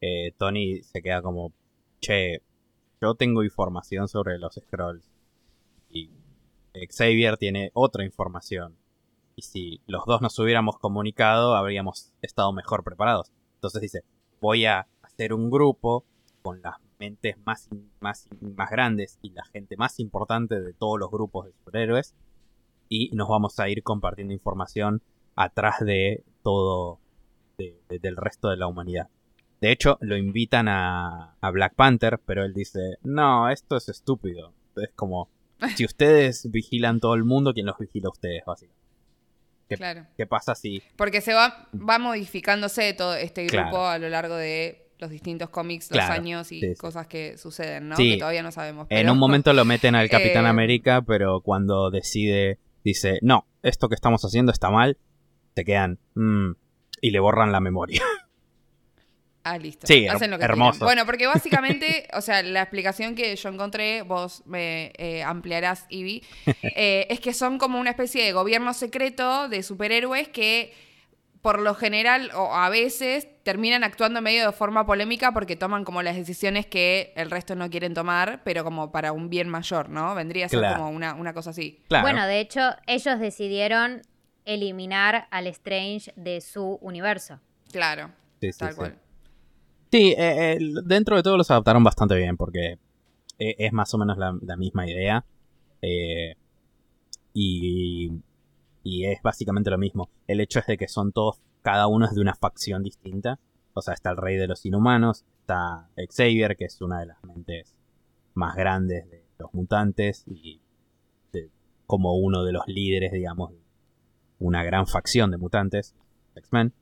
eh, 0.00 0.32
Tony 0.38 0.82
se 0.82 1.02
queda 1.02 1.22
como, 1.22 1.52
che, 2.00 2.42
yo 3.00 3.14
tengo 3.14 3.42
información 3.44 4.08
sobre 4.08 4.38
los 4.38 4.54
Skrulls 4.54 5.10
y 5.90 6.10
Xavier 6.90 7.36
tiene 7.36 7.70
otra 7.74 8.04
información. 8.04 8.76
Y 9.36 9.42
si 9.42 9.80
los 9.86 10.04
dos 10.06 10.20
nos 10.20 10.38
hubiéramos 10.38 10.78
comunicado, 10.78 11.54
habríamos 11.56 12.12
estado 12.22 12.52
mejor 12.52 12.84
preparados. 12.84 13.32
Entonces 13.54 13.80
dice, 13.80 14.04
voy 14.40 14.66
a 14.66 14.86
hacer 15.02 15.32
un 15.32 15.50
grupo 15.50 16.04
con 16.42 16.60
las 16.62 16.76
mentes 16.98 17.36
más, 17.46 17.68
más, 18.00 18.28
más 18.40 18.70
grandes 18.70 19.18
y 19.22 19.30
la 19.30 19.44
gente 19.46 19.76
más 19.76 19.98
importante 20.00 20.60
de 20.60 20.72
todos 20.74 20.98
los 20.98 21.10
grupos 21.10 21.46
de 21.46 21.52
superhéroes. 21.52 22.14
Y 22.88 23.10
nos 23.14 23.28
vamos 23.28 23.58
a 23.60 23.68
ir 23.68 23.82
compartiendo 23.82 24.34
información 24.34 25.00
atrás 25.36 25.80
de 25.80 26.22
todo 26.42 26.98
de- 27.56 27.80
del 27.88 28.16
resto 28.16 28.48
de 28.48 28.56
la 28.56 28.66
humanidad. 28.66 29.08
De 29.60 29.72
hecho, 29.72 29.98
lo 30.00 30.16
invitan 30.16 30.68
a, 30.68 31.36
a 31.40 31.50
Black 31.50 31.74
Panther, 31.74 32.18
pero 32.24 32.44
él 32.44 32.54
dice, 32.54 32.96
no, 33.02 33.50
esto 33.50 33.76
es 33.76 33.88
estúpido. 33.88 34.54
Es 34.76 34.90
como, 34.94 35.28
si 35.76 35.84
ustedes 35.84 36.50
vigilan 36.50 37.00
todo 37.00 37.14
el 37.14 37.24
mundo, 37.24 37.52
¿quién 37.52 37.66
los 37.66 37.76
vigila 37.78 38.08
a 38.08 38.12
ustedes, 38.12 38.42
básicamente? 38.46 38.80
¿Qué, 39.68 39.76
Claro. 39.76 40.06
qué 40.16 40.26
pasa 40.26 40.54
si... 40.56 40.82
Porque 40.96 41.20
se 41.20 41.32
va, 41.34 41.68
va 41.74 41.98
modificándose 41.98 42.92
todo 42.94 43.14
este 43.14 43.44
grupo 43.46 43.68
Claro. 43.70 43.86
a 43.86 43.98
lo 43.98 44.08
largo 44.08 44.34
de 44.34 44.88
los 44.98 45.10
distintos 45.10 45.48
cómics, 45.50 45.90
los 45.90 45.98
Claro, 45.98 46.12
años 46.14 46.50
y 46.52 46.60
sí, 46.60 46.68
sí. 46.70 46.74
cosas 46.74 47.06
que 47.06 47.38
suceden, 47.38 47.88
¿no? 47.88 47.96
Sí. 47.96 48.12
Que 48.12 48.18
todavía 48.18 48.42
no 48.42 48.50
sabemos. 48.50 48.86
En 48.90 49.08
un 49.08 49.16
momento 49.18 49.52
lo 49.52 49.64
meten 49.64 49.94
al 49.94 50.08
Capitán 50.10 50.44
Eh, 50.44 50.48
América, 50.48 51.02
pero 51.02 51.40
cuando 51.40 51.90
decide, 51.90 52.58
dice, 52.84 53.18
no, 53.22 53.46
esto 53.62 53.88
que 53.88 53.94
estamos 53.94 54.22
haciendo 54.24 54.50
está 54.52 54.70
mal, 54.70 54.98
se 55.54 55.64
quedan, 55.64 55.98
"Mm", 56.14 56.52
y 57.02 57.10
le 57.12 57.20
borran 57.20 57.52
la 57.52 57.60
memoria. 57.60 58.02
Ah, 59.42 59.56
listo. 59.56 59.86
Sí, 59.86 60.06
Hacen 60.06 60.30
lo 60.30 60.38
que 60.38 60.44
hermoso. 60.44 60.72
quieren. 60.72 60.86
Bueno, 60.86 61.06
porque 61.06 61.26
básicamente, 61.34 62.08
o 62.12 62.20
sea, 62.20 62.42
la 62.42 62.62
explicación 62.62 63.14
que 63.14 63.34
yo 63.36 63.48
encontré, 63.48 64.02
vos 64.02 64.42
me 64.46 64.92
eh, 64.98 65.22
ampliarás, 65.22 65.86
Ivy, 65.88 66.22
eh, 66.76 67.06
es 67.08 67.20
que 67.20 67.32
son 67.32 67.58
como 67.58 67.80
una 67.80 67.90
especie 67.90 68.24
de 68.24 68.32
gobierno 68.32 68.74
secreto 68.74 69.48
de 69.48 69.62
superhéroes 69.62 70.28
que 70.28 70.74
por 71.40 71.58
lo 71.58 71.74
general 71.74 72.30
o 72.34 72.54
a 72.54 72.68
veces 72.68 73.26
terminan 73.44 73.82
actuando 73.82 74.20
medio 74.20 74.44
de 74.44 74.52
forma 74.52 74.84
polémica 74.84 75.32
porque 75.32 75.56
toman 75.56 75.84
como 75.84 76.02
las 76.02 76.14
decisiones 76.14 76.66
que 76.66 77.14
el 77.16 77.30
resto 77.30 77.56
no 77.56 77.70
quieren 77.70 77.94
tomar, 77.94 78.42
pero 78.44 78.62
como 78.62 78.92
para 78.92 79.12
un 79.12 79.30
bien 79.30 79.48
mayor, 79.48 79.88
¿no? 79.88 80.14
Vendría 80.14 80.44
a 80.44 80.48
ser 80.50 80.58
Claro. 80.58 80.76
como 80.82 80.90
una, 80.90 81.14
una 81.14 81.32
cosa 81.32 81.48
así. 81.48 81.82
Claro. 81.88 82.02
Bueno, 82.02 82.26
de 82.26 82.40
hecho, 82.40 82.60
ellos 82.86 83.18
decidieron 83.18 84.02
eliminar 84.44 85.28
al 85.30 85.46
Strange 85.46 86.12
de 86.14 86.42
su 86.42 86.78
universo. 86.82 87.40
Claro, 87.72 88.10
Sí, 88.42 88.52
sí, 88.52 88.58
tal 88.58 88.70
sí. 88.72 88.76
cual. 88.76 88.98
Sí, 89.90 90.14
eh, 90.16 90.52
eh, 90.52 90.58
dentro 90.84 91.16
de 91.16 91.22
todo 91.22 91.36
los 91.36 91.50
adaptaron 91.50 91.82
bastante 91.82 92.14
bien 92.16 92.36
porque 92.36 92.78
eh, 93.38 93.56
es 93.58 93.72
más 93.72 93.92
o 93.94 93.98
menos 93.98 94.16
la, 94.18 94.56
misma 94.56 94.88
idea. 94.88 95.24
eh, 95.82 96.36
y, 97.32 98.10
y 98.82 99.04
es 99.06 99.20
básicamente 99.22 99.70
lo 99.70 99.78
mismo. 99.78 100.10
El 100.26 100.40
hecho 100.40 100.58
es 100.58 100.66
de 100.66 100.76
que 100.76 100.88
son 100.88 101.12
todos, 101.12 101.40
cada 101.62 101.86
uno 101.86 102.06
es 102.06 102.14
de 102.14 102.20
una 102.20 102.34
facción 102.34 102.82
distinta. 102.82 103.38
O 103.74 103.82
sea, 103.82 103.94
está 103.94 104.10
el 104.10 104.16
rey 104.16 104.36
de 104.36 104.48
los 104.48 104.64
inhumanos, 104.66 105.24
está 105.40 105.88
Xavier, 105.96 106.56
que 106.56 106.64
es 106.64 106.80
una 106.82 107.00
de 107.00 107.06
las 107.06 107.22
mentes 107.24 107.74
más 108.34 108.56
grandes 108.56 109.08
de 109.10 109.24
los 109.38 109.52
mutantes 109.54 110.24
y 110.26 110.60
como 111.90 112.14
uno 112.14 112.44
de 112.44 112.52
los 112.52 112.68
líderes, 112.68 113.10
digamos, 113.10 113.50
de 113.50 113.58
una 114.38 114.62
gran 114.62 114.86
facción 114.86 115.32
de 115.32 115.38
mutantes, 115.38 115.96
X-Men. 116.36 116.72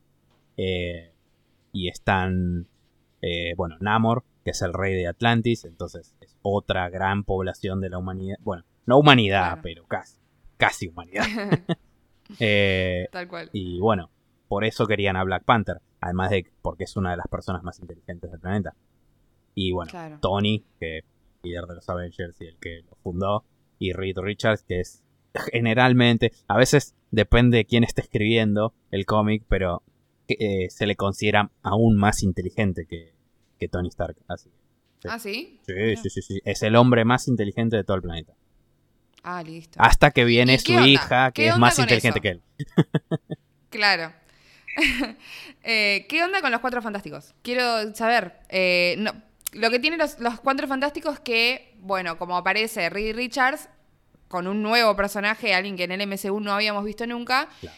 Eh, 0.55 1.11
y 1.71 1.87
están 1.87 2.67
eh, 3.21 3.53
bueno, 3.57 3.77
Namor, 3.79 4.23
que 4.43 4.51
es 4.51 4.61
el 4.61 4.73
rey 4.73 4.93
de 4.95 5.07
Atlantis, 5.07 5.65
entonces 5.65 6.15
es 6.21 6.35
otra 6.41 6.89
gran 6.89 7.23
población 7.23 7.81
de 7.81 7.89
la 7.89 7.97
humanidad. 7.97 8.37
Bueno, 8.41 8.63
No 8.85 8.97
humanidad, 8.97 9.47
Claro. 9.47 9.61
pero 9.63 9.85
casi. 9.87 10.17
Casi 10.57 10.87
humanidad. 10.87 11.23
Eh, 12.39 13.07
Tal 13.11 13.27
cual. 13.27 13.49
y 13.53 13.79
bueno, 13.79 14.11
por 14.47 14.63
eso 14.63 14.85
querían 14.85 15.15
a 15.15 15.23
Black 15.23 15.43
Panther. 15.45 15.81
Además 15.99 16.29
de 16.29 16.45
porque 16.61 16.83
es 16.83 16.95
una 16.95 17.11
de 17.11 17.17
las 17.17 17.27
personas 17.27 17.63
más 17.63 17.79
inteligentes 17.79 18.29
del 18.31 18.39
planeta. 18.39 18.75
Y 19.55 19.71
bueno, 19.71 19.89
Claro. 19.89 20.19
Tony, 20.21 20.63
que 20.79 20.99
es 20.99 21.05
líder 21.43 21.65
de 21.65 21.75
los 21.75 21.89
Avengers 21.89 22.39
y 22.39 22.45
el 22.45 22.55
que 22.57 22.83
lo 22.87 22.95
fundó. 23.03 23.43
Y 23.79 23.93
Reed 23.93 24.17
Richards, 24.19 24.63
que 24.63 24.79
es 24.79 25.03
generalmente, 25.51 26.31
a 26.47 26.57
veces 26.57 26.95
depende 27.11 27.57
de 27.57 27.65
quién 27.65 27.83
esté 27.83 28.01
escribiendo 28.01 28.73
el 28.91 29.05
cómic, 29.05 29.43
pero 29.47 29.81
eh, 30.39 30.69
se 30.69 30.85
le 30.85 30.95
considera 30.95 31.51
aún 31.63 31.95
más 31.97 32.23
inteligente 32.23 32.85
que, 32.85 33.13
que 33.59 33.67
Tony 33.67 33.87
Stark. 33.89 34.17
Así. 34.27 34.49
Ah, 35.07 35.17
¿sí? 35.19 35.59
Sí, 35.65 35.73
Mira. 35.73 36.01
sí, 36.01 36.09
sí, 36.09 36.21
sí. 36.21 36.41
Es 36.43 36.61
el 36.63 36.75
hombre 36.75 37.05
más 37.05 37.27
inteligente 37.27 37.77
de 37.77 37.83
todo 37.83 37.95
el 37.97 38.03
planeta. 38.03 38.33
Ah, 39.23 39.43
listo. 39.43 39.77
Hasta 39.81 40.11
que 40.11 40.23
viene 40.25 40.55
¿Y 40.55 40.59
su 40.59 40.73
onda? 40.73 40.87
hija, 40.87 41.31
¿Qué 41.31 41.43
que 41.43 41.47
es 41.49 41.57
más 41.57 41.77
inteligente 41.79 42.19
eso? 42.19 42.21
que 42.21 42.29
él. 42.29 42.41
Claro. 43.69 44.13
Eh, 45.63 46.05
¿Qué 46.07 46.23
onda 46.23 46.41
con 46.41 46.51
los 46.51 46.61
Cuatro 46.61 46.81
Fantásticos? 46.81 47.33
Quiero 47.41 47.93
saber. 47.95 48.39
eh, 48.49 48.95
no- 48.97 49.13
lo 49.51 49.69
que 49.71 49.79
tienen 49.79 49.99
los, 49.99 50.19
los 50.19 50.39
Cuatro 50.39 50.67
Fantásticos 50.67 51.19
que, 51.19 51.75
bueno, 51.79 52.17
como 52.17 52.37
aparece 52.37 52.89
Reed 52.89 53.15
Richards 53.15 53.67
con 54.27 54.47
un 54.47 54.61
nuevo 54.61 54.95
personaje, 54.95 55.53
alguien 55.53 55.75
que 55.75 55.83
en 55.85 55.91
el 55.91 56.01
MCU 56.07 56.39
no 56.39 56.53
habíamos 56.53 56.85
visto 56.85 57.05
nunca, 57.07 57.49
Claro. 57.59 57.77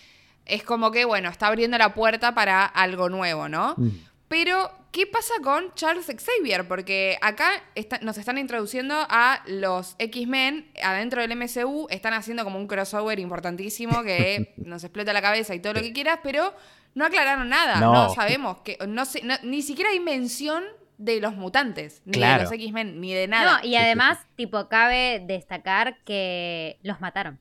Es 0.52 0.64
como 0.64 0.91
que, 0.91 1.06
bueno, 1.06 1.30
está 1.30 1.47
abriendo 1.47 1.78
la 1.78 1.93
puerta 1.93 2.34
para 2.36 2.66
algo 2.66 3.10
nuevo, 3.10 3.47
¿no? 3.49 3.74
Mm. 3.78 3.89
Pero, 4.28 4.72
¿qué 4.91 5.06
pasa 5.08 5.34
con 5.43 5.74
Charles 5.76 6.06
Xavier? 6.06 6.66
Porque 6.68 7.18
acá 7.22 7.52
está- 7.76 7.99
nos 7.99 8.18
están 8.18 8.38
introduciendo 8.38 8.95
a 9.10 9.41
los 9.45 9.95
X-Men 9.99 10.72
adentro 10.82 11.22
del 11.22 11.32
MCU, 11.36 11.88
están 11.89 12.14
haciendo 12.14 12.43
como 12.45 12.58
un 12.58 12.68
crossover 12.68 13.20
importantísimo 13.20 14.04
que 14.04 14.54
nos 14.58 14.84
explota 14.86 15.12
la 15.12 15.22
cabeza 15.22 15.54
y 15.54 15.60
todo 15.60 15.74
lo 15.74 15.82
que 15.82 15.91
quieras, 15.91 16.20
pero 16.24 16.54
no 16.95 17.06
aclararon 17.06 17.49
nada, 17.49 17.80
no, 17.82 17.93
No. 17.93 18.14
sabemos, 18.14 18.58
que 18.60 18.78
no 18.88 19.04
sé, 19.06 19.22
no- 19.24 19.36
ni 19.43 19.62
siquiera 19.62 19.89
hay 19.89 19.99
mención 19.99 20.64
de 20.97 21.20
los 21.20 21.34
mutantes, 21.36 22.02
ni 22.06 22.14
Claro. 22.14 22.38
de 22.38 22.43
los 22.43 22.52
X-Men, 22.54 23.02
ni 23.02 23.14
de 23.14 23.28
nada. 23.28 23.60
No, 23.62 23.68
y 23.68 23.76
además, 23.76 24.20
tipo, 24.36 24.70
cabe 24.70 25.22
destacar 25.26 25.97
que 26.06 26.78
los 26.84 27.02
mataron. 27.02 27.39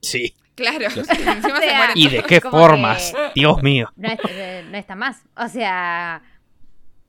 Sí. 0.00 0.34
Claro, 0.56 0.86
encima 0.86 1.04
se 1.60 1.68
sea, 1.68 1.76
mueren 1.76 1.96
¿Y 1.96 2.08
de 2.08 2.22
qué 2.24 2.40
formas? 2.40 3.12
que- 3.14 3.40
Dios 3.40 3.62
mío. 3.62 3.88
No, 3.94 4.08
es- 4.08 4.18
eh, 4.28 4.64
no 4.68 4.76
está 4.78 4.96
más. 4.96 5.22
O 5.36 5.46
sea, 5.48 6.22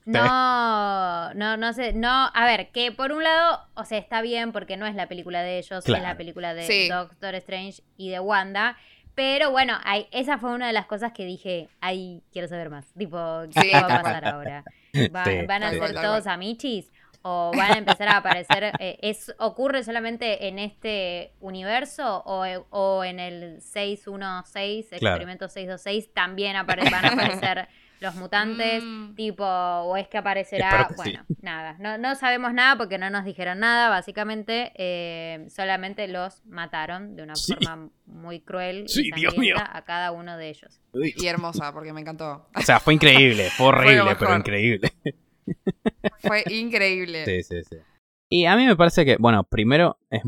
no, 0.05 1.33
no, 1.33 1.57
no 1.57 1.73
sé, 1.73 1.93
no, 1.93 2.29
a 2.33 2.45
ver, 2.45 2.69
que 2.71 2.91
por 2.91 3.11
un 3.11 3.23
lado, 3.23 3.61
o 3.73 3.83
sea, 3.83 3.97
está 3.97 4.21
bien 4.21 4.51
porque 4.51 4.77
no 4.77 4.85
es 4.85 4.95
la 4.95 5.07
película 5.07 5.41
de 5.41 5.57
ellos, 5.57 5.83
Claro. 5.83 6.01
es 6.03 6.07
la 6.09 6.17
película 6.17 6.53
de 6.53 6.63
Sí. 6.63 6.87
Doctor 6.89 7.35
Strange 7.35 7.81
y 7.97 8.09
de 8.09 8.19
Wanda. 8.19 8.77
Pero 9.15 9.49
bueno, 9.51 9.77
ahí- 9.83 10.07
esa 10.11 10.37
fue 10.37 10.51
una 10.53 10.67
de 10.67 10.73
las 10.73 10.85
cosas 10.85 11.11
que 11.11 11.25
dije, 11.25 11.69
ahí 11.81 12.21
quiero 12.31 12.47
saber 12.47 12.69
más. 12.69 12.85
Tipo, 12.97 13.41
¿qué 13.53 13.61
Sí, 13.61 13.69
va 13.73 13.79
a 13.79 13.87
pasar 14.03 14.25
ahora? 14.27 14.63
Va- 15.15 15.25
Sí, 15.25 15.45
¿Van 15.47 15.63
a 15.63 15.71
ser 15.71 15.93
todos 15.95 16.27
amichis? 16.27 16.91
¿O 17.29 17.51
van 17.55 17.71
a 17.73 17.77
empezar 17.77 18.07
a 18.07 18.17
aparecer? 18.17 18.71
eh, 18.79 18.97
¿es, 19.01 19.35
¿Ocurre 19.39 19.83
solamente 19.83 20.47
en 20.47 20.59
este 20.59 21.33
universo? 21.41 22.23
¿O, 22.25 22.45
o 22.69 23.03
en 23.03 23.19
el 23.19 23.61
616, 23.61 24.87
Claro. 24.99 25.15
experimento 25.15 25.49
626, 25.49 26.13
también 26.13 26.55
apare- 26.55 26.89
van 26.89 27.05
a 27.05 27.07
aparecer 27.09 27.67
los 27.99 28.15
mutantes? 28.15 28.81
Mm. 28.83 29.15
Tipo, 29.15 29.43
¿o 29.45 29.97
es 29.97 30.07
que 30.07 30.17
aparecerá? 30.17 30.85
Que 30.87 30.93
bueno, 30.95 31.25
nada. 31.41 31.75
No, 31.79 31.97
no 31.97 32.15
sabemos 32.15 32.53
nada 32.53 32.77
porque 32.77 32.97
no 32.97 33.09
nos 33.09 33.25
dijeron 33.25 33.59
nada. 33.59 33.89
Básicamente, 33.89 34.71
eh, 34.75 35.47
solamente 35.49 36.07
los 36.07 36.45
mataron 36.45 37.15
de 37.15 37.23
una 37.23 37.35
Sí. 37.35 37.53
forma 37.55 37.89
muy 38.05 38.39
cruel 38.39 38.83
y 38.85 38.87
Sí, 38.87 39.11
Dios 39.15 39.37
mío. 39.37 39.55
a 39.57 39.81
cada 39.83 40.11
uno 40.11 40.37
de 40.37 40.49
ellos. 40.49 40.79
Uy. 40.93 41.13
Y 41.17 41.27
hermosa, 41.27 41.73
porque 41.73 41.91
me 41.91 42.01
encantó. 42.01 42.47
O 42.55 42.61
sea, 42.61 42.79
fue 42.79 42.93
increíble, 42.93 43.49
fue 43.49 43.65
horrible, 44.05 44.15
pero 44.17 44.35
increíble. 44.37 44.93
Fue 46.19 46.43
increíble. 46.49 47.25
Sí, 47.25 47.43
sí, 47.43 47.63
sí. 47.63 47.77
Y 48.29 48.45
a 48.45 48.55
mí 48.55 48.65
me 48.65 48.75
parece 48.75 49.05
que, 49.05 49.17
bueno, 49.17 49.43
primero, 49.43 49.97
es, 50.09 50.21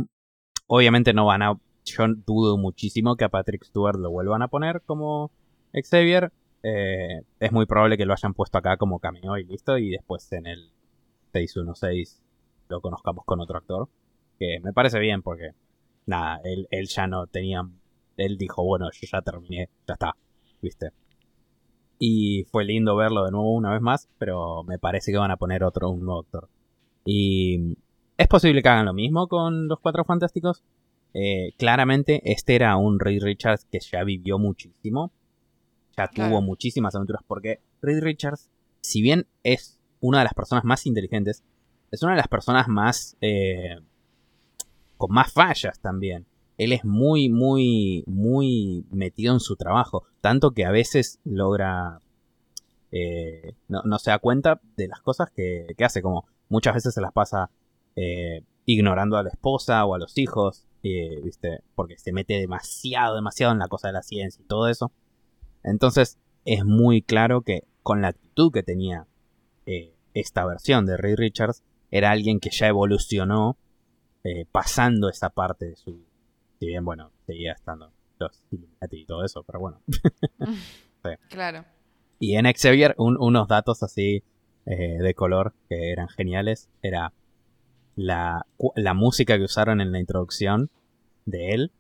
obviamente 0.68 1.14
no 1.14 1.26
van 1.26 1.42
a. 1.42 1.60
Yo 1.86 2.06
dudo 2.26 2.58
muchísimo 2.58 3.16
que 3.16 3.26
a 3.26 3.30
Patrick 3.30 3.64
Stewart 3.66 3.98
lo 3.98 4.12
vuelvan 4.12 4.42
a 4.42 4.48
poner 4.48 4.82
como 4.86 5.32
Xavier. 5.74 6.32
Eh, 6.62 7.22
es 7.40 7.52
muy 7.52 7.66
probable 7.66 7.98
que 7.98 8.06
lo 8.06 8.14
hayan 8.14 8.34
puesto 8.34 8.58
acá 8.58 8.78
como 8.78 9.00
cameo 9.00 9.38
y 9.38 9.46
listo. 9.46 9.78
Y 9.78 9.90
después 9.92 10.32
en 10.32 10.48
el 10.48 10.72
616 11.34 12.22
lo 12.70 12.82
conozcamos 12.82 13.26
con 13.26 13.40
otro 13.40 13.58
actor. 13.58 13.90
Que 14.38 14.60
me 14.62 14.72
parece 14.72 15.00
bien 15.00 15.22
porque, 15.22 15.52
nada, 16.06 16.40
él, 16.44 16.68
él 16.70 16.88
ya 16.88 17.08
no 17.08 17.28
tenía. 17.28 17.68
Él 18.18 18.38
dijo, 18.38 18.64
bueno, 18.64 18.90
yo 18.92 19.08
ya 19.12 19.22
terminé, 19.22 19.70
ya 19.88 19.94
está, 19.94 20.16
¿viste? 20.62 20.92
Y 22.00 22.46
fue 22.52 22.64
lindo 22.64 22.96
verlo 22.96 23.26
de 23.26 23.32
nuevo 23.32 23.54
una 23.54 23.74
vez 23.74 23.82
más, 23.82 24.08
pero 24.18 24.64
me 24.64 24.80
parece 24.80 25.12
que 25.12 25.18
van 25.18 25.32
a 25.32 25.38
poner 25.38 25.64
otro, 25.64 25.90
un 25.90 26.06
nuevo 26.06 26.22
actor. 26.22 26.50
Y 27.06 27.78
es 28.18 28.28
posible 28.28 28.62
que 28.64 28.70
hagan 28.70 28.86
lo 28.86 28.94
mismo 28.94 29.28
con 29.28 29.68
los 29.68 29.80
Cuatro 29.80 30.06
Fantásticos. 30.06 30.64
Eh, 31.14 31.54
claramente, 31.58 32.22
este 32.24 32.56
era 32.56 32.78
un 32.78 33.00
Reed 33.00 33.22
Richards 33.24 33.66
que 33.70 33.80
ya 33.80 34.04
vivió 34.04 34.40
muchísimo. 34.40 35.12
Ya 35.98 36.08
Claro. 36.08 36.30
tuvo 36.32 36.42
muchísimas 36.42 36.96
aventuras. 36.96 37.22
Porque 37.28 37.60
Reed 37.82 38.02
Richards, 38.02 38.50
si 38.82 39.02
bien 39.02 39.28
es 39.44 39.78
una 40.00 40.20
de 40.20 40.24
las 40.24 40.34
personas 40.34 40.64
más 40.64 40.86
inteligentes, 40.86 41.44
es 41.92 42.02
una 42.04 42.14
de 42.14 42.18
las 42.20 42.28
personas 42.30 42.68
más. 42.70 43.18
eh, 43.22 43.78
con 44.98 45.12
más 45.14 45.32
fallas 45.34 45.80
también. 45.80 46.26
Él 46.60 46.74
es 46.74 46.84
muy, 46.84 47.30
muy, 47.30 48.04
muy 48.06 48.86
metido 48.92 49.34
en 49.34 49.40
su 49.40 49.56
trabajo. 49.56 50.04
Tanto 50.20 50.52
que 50.52 50.66
a 50.66 50.72
veces 50.72 51.20
logra. 51.24 52.02
eh, 52.92 53.54
no, 53.70 53.98
se 53.98 54.12
da 54.12 54.20
cuenta 54.20 54.60
de 54.76 54.90
las 54.90 55.00
cosas 55.02 55.32
que, 55.32 55.74
hace. 55.80 56.02
Como 56.02 56.28
muchas 56.50 56.74
veces 56.74 56.94
se 56.94 57.00
las 57.00 57.14
pasa 57.14 57.50
eh, 57.96 58.44
ignorando 58.66 59.16
a 59.16 59.24
la 59.24 59.30
esposa 59.30 59.86
o 59.86 59.96
a 59.96 60.00
los 60.00 60.18
hijos. 60.18 60.68
eh, 60.84 61.22
¿Viste? 61.24 61.62
Porque 61.76 61.98
se 61.98 62.12
mete 62.12 62.34
demasiado, 62.34 63.16
demasiado 63.16 63.54
en 63.54 63.60
la 63.60 63.70
cosa 63.70 63.88
de 63.88 63.94
la 63.94 64.04
ciencia 64.04 64.44
y 64.44 64.46
todo 64.46 64.68
eso. 64.68 64.92
Entonces 65.64 66.20
es 66.44 66.66
muy 66.66 67.02
claro 67.02 67.42
que 67.42 67.64
con 67.84 68.02
la 68.02 68.10
actitud 68.10 68.52
que 68.52 68.64
tenía 68.64 69.08
eh, 69.66 69.96
esta 70.14 70.46
versión 70.46 70.86
de 70.86 70.98
Reed 70.98 71.16
Richards, 71.20 71.64
era 71.90 72.12
alguien 72.12 72.42
que 72.42 72.50
ya 72.52 72.68
evolucionó 72.68 73.58
pasando 74.52 75.10
esa 75.10 75.30
parte 75.30 75.70
de 75.70 75.76
su... 75.76 76.09
Si 76.60 76.66
bien, 76.68 76.84
bueno, 76.86 77.12
seguía 77.26 77.54
estando 77.54 77.92
los 78.20 78.44
Illuminati 78.52 78.98
y 78.98 79.06
todo 79.06 79.24
eso, 79.24 79.44
pero 79.44 79.60
bueno. 79.60 79.82
Claro. 81.30 81.64
Y 82.20 82.36
en 82.36 82.46
Xavier, 82.52 82.94
un- 82.98 83.18
unos 83.20 83.48
datos 83.48 83.82
así 83.84 84.24
eh, 84.66 84.98
de 85.00 85.14
color 85.14 85.54
que 85.70 85.92
eran 85.92 86.10
geniales, 86.10 86.70
era 86.82 87.14
la, 87.96 88.46
la 88.76 88.94
música 88.94 89.38
que 89.38 89.46
usaron 89.46 89.80
en 89.80 89.92
la 89.94 90.00
introducción 90.00 90.70
de 91.26 91.52
él, 91.52 91.72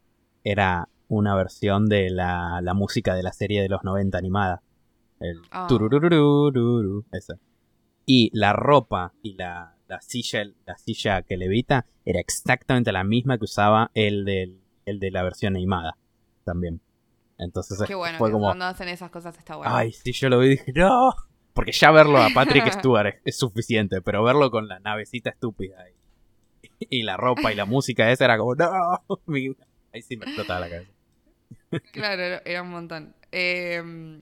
era 0.46 0.88
una 1.10 1.36
versión 1.36 1.88
de 1.88 2.10
la, 2.10 2.62
la 2.62 2.74
música 2.74 3.16
de 3.16 3.24
la 3.24 3.34
serie 3.34 3.62
de 3.62 3.68
los 3.70 3.84
90 3.84 4.18
animada. 4.18 4.62
El 5.20 5.42
tururururururu, 5.68 7.04
esa. 7.12 7.36
Y 8.06 8.30
la 8.34 8.54
ropa 8.54 9.12
y 9.22 9.34
la, 9.34 9.76
la 9.90 10.00
silla 10.02 10.44
la 10.66 10.78
silla 10.78 11.22
que 11.24 11.36
levita 11.36 11.86
era 12.06 12.20
exactamente 12.22 12.92
la 12.94 13.04
misma 13.04 13.38
que 13.38 13.44
usaba 13.44 13.92
el, 13.94 14.24
del, 14.24 14.59
el 14.90 15.00
de 15.00 15.12
la 15.12 15.24
versión 15.24 15.56
animada 15.56 15.96
también. 16.44 16.82
Entonces 17.38 17.80
Qué 17.88 17.96
bueno, 17.96 18.18
fue 18.18 18.30
que 18.30 18.34
como, 18.34 18.46
cuando 18.48 18.66
hacen 18.66 18.90
esas 18.90 19.10
cosas 19.12 19.38
está 19.38 19.56
bueno. 19.56 19.74
Ay, 19.74 19.94
sí, 19.94 20.12
yo 20.12 20.30
lo 20.30 20.40
vi 20.40 20.48
y 20.48 20.50
dije, 20.52 20.74
no. 20.76 21.14
Porque 21.54 21.72
ya 21.72 21.92
verlo 21.92 22.18
a 22.22 22.30
Patrick 22.34 22.70
Stewart 22.74 23.08
es, 23.08 23.16
es 23.26 23.38
suficiente, 23.38 24.02
pero 24.02 24.24
verlo 24.24 24.52
con 24.52 24.68
la 24.68 24.80
navecita 24.80 25.30
estúpida 25.30 25.78
y, 26.80 27.00
y 27.00 27.04
la 27.04 27.16
ropa 27.18 27.52
y 27.52 27.56
la 27.56 27.66
música 27.66 28.12
esa 28.12 28.26
era 28.26 28.38
como, 28.38 28.56
no. 28.56 28.70
Ahí 29.94 30.02
sí 30.02 30.18
me 30.18 30.26
explotaba 30.26 30.60
la 30.62 30.70
cabeza. 30.70 30.92
Claro, 31.92 32.22
era- 32.46 32.62
un 32.62 32.70
montón. 32.70 33.16
Eh, 33.32 34.20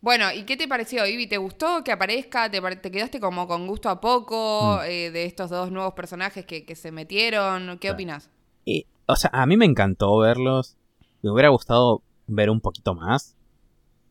bueno, 0.00 0.32
¿y 0.32 0.44
qué 0.44 0.56
te 0.56 0.68
pareció, 0.68 1.06
Ivy? 1.06 1.26
¿Te 1.26 1.38
gustó 1.38 1.82
que 1.82 1.92
aparezca? 1.92 2.50
¿Te, 2.50 2.60
quedaste 2.90 3.20
como 3.20 3.46
con 3.48 3.66
gusto 3.66 3.88
a 3.88 4.00
poco 4.00 4.78
Mm. 4.80 4.84
eh, 4.86 5.10
de 5.10 5.24
estos 5.24 5.50
dos 5.50 5.70
nuevos 5.70 5.94
personajes 5.94 6.44
que, 6.46 6.64
que 6.64 6.74
se 6.74 6.92
metieron? 6.92 7.66
¿Qué 7.78 7.78
Claro. 7.88 7.94
opinas? 7.94 8.30
Y, 8.64 8.86
o 9.06 9.16
sea, 9.16 9.30
a 9.32 9.46
mí 9.46 9.56
me 9.56 9.64
encantó 9.64 10.16
verlos. 10.18 10.76
Me 11.22 11.30
hubiera 11.30 11.48
gustado 11.48 12.02
ver 12.26 12.50
un 12.50 12.60
poquito 12.60 12.94
más. 12.94 13.36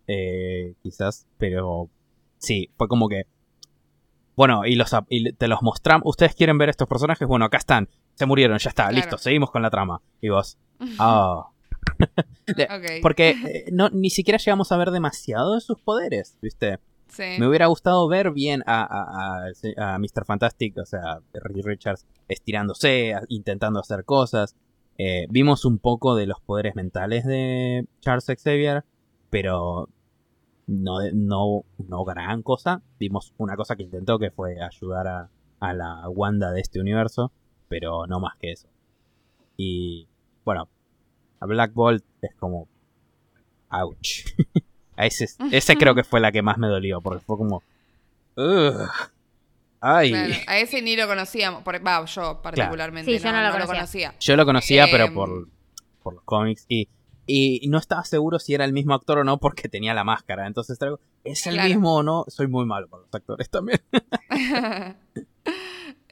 eh, 0.08 0.76
quizás, 0.84 1.26
pero 1.38 1.90
sí, 2.38 2.70
fue 2.78 2.88
como 2.88 3.08
que. 3.08 3.24
Bueno, 4.36 4.66
y, 4.66 4.76
los, 4.76 4.92
y 5.10 5.32
te 5.34 5.48
los 5.48 5.62
mostramos. 5.62 6.04
¿Ustedes 6.08 6.34
quieren 6.36 6.58
ver 6.58 6.70
estos 6.70 6.88
personajes? 6.88 7.28
Bueno, 7.28 7.46
acá 7.46 7.58
están. 7.58 7.88
Se 8.16 8.26
murieron, 8.26 8.58
ya 8.58 8.70
está, 8.70 8.84
Claro. 8.84 8.96
listo, 8.98 9.18
seguimos 9.18 9.52
con 9.52 9.62
la 9.62 9.70
trama. 9.70 10.02
Y 10.22 10.30
vos, 10.30 10.58
ah. 11.00 11.48
De- 12.48 12.64
Ok. 12.66 13.02
Porque 13.02 13.30
eh, 13.32 13.66
no, 13.72 13.90
ni 13.90 14.10
siquiera 14.10 14.38
llegamos 14.38 14.72
a 14.72 14.78
ver 14.78 14.92
demasiado 14.92 15.54
de 15.56 15.62
sus 15.62 15.80
poderes, 15.82 16.38
¿viste? 16.42 16.80
Sí. 17.08 17.24
Me 17.40 17.48
hubiera 17.48 17.68
gustado 17.68 18.08
ver 18.08 18.32
bien 18.32 18.64
a, 18.66 18.82
a, 18.82 19.46
a- 19.46 19.94
a 19.96 20.00
Mr. 20.00 20.26
Fantastic, 20.26 20.78
o 20.80 20.86
sea, 20.86 21.20
Richards, 21.34 22.08
estirándose, 22.28 23.14
intentando 23.30 23.80
hacer 23.80 24.04
cosas. 24.04 24.56
Eh, 24.98 25.28
vimos 25.30 25.66
un 25.66 25.80
poco 25.80 26.16
de 26.16 26.28
los 26.28 26.40
poderes 26.42 26.76
mentales 26.76 27.26
de 27.26 27.88
Charles 28.00 28.26
Xavier, 28.26 28.84
pero 29.30 29.90
no, 30.68 31.00
no, 31.14 31.64
no 31.78 32.04
gran 32.04 32.42
cosa. 32.44 32.82
Vimos 33.00 33.34
una 33.38 33.56
cosa 33.56 33.76
que 33.76 33.84
intentó 33.84 34.20
que 34.20 34.32
fue 34.32 34.62
ayudar 34.62 35.08
a, 35.08 35.30
a 35.60 35.74
la 35.74 36.10
Wanda 36.10 36.52
de 36.52 36.62
este 36.62 36.80
universo, 36.80 37.32
pero 37.68 38.06
no 38.08 38.20
más 38.20 38.38
que 38.38 38.52
eso. 38.52 38.68
Y 39.58 40.08
bueno, 40.46 40.68
a 41.40 41.46
Black 41.46 41.74
Bolt 41.74 42.04
es 42.22 42.36
como... 42.36 42.68
Ouch. 43.70 44.26
ese, 44.98 45.28
ese 45.52 45.76
creo 45.76 45.96
que 45.96 46.04
fue 46.04 46.20
la 46.20 46.32
que 46.32 46.42
más 46.42 46.58
me 46.58 46.68
dolió, 46.68 47.02
porque 47.02 47.24
fue 47.24 47.38
como... 47.38 47.64
Ay. 49.86 50.12
Claro, 50.12 50.34
a 50.48 50.58
ese 50.60 50.82
ni 50.82 50.96
lo 50.96 51.08
conocíamos. 51.08 51.62
Por, 51.64 51.86
va, 51.86 52.06
yo 52.06 52.42
particularmente 52.42 53.12
Sí, 53.12 53.18
yo 53.22 53.32
no, 53.32 53.38
no 53.40 53.44
lo 53.50 53.54
no 53.54 53.60
lo 53.60 53.66
conocía. 53.68 54.16
Yo 54.20 54.38
lo 54.38 54.46
conocía, 54.46 54.86
pero 54.90 55.06
Em. 55.06 55.14
por, 55.14 55.50
por 56.02 56.14
los 56.14 56.24
cómics. 56.24 56.66
Y, 56.70 56.88
y 57.26 57.68
no 57.68 57.78
estaba 57.80 58.04
seguro 58.06 58.40
si 58.40 58.54
era 58.54 58.64
el 58.66 58.72
mismo 58.74 58.94
actor 58.94 59.18
o 59.20 59.24
no 59.26 59.40
porque 59.40 59.68
tenía 59.70 59.94
la 59.94 60.04
máscara. 60.06 60.48
Entonces 60.48 60.80
traigo, 60.80 61.00
¿es 61.26 61.46
el 61.48 61.56
Claro. 61.56 61.68
mismo 61.70 61.96
o 61.96 62.04
no? 62.04 62.24
Soy 62.30 62.48
muy 62.48 62.66
malo 62.66 62.88
para 62.88 63.04
los 63.04 63.14
actores 63.14 63.50
también. 63.50 63.82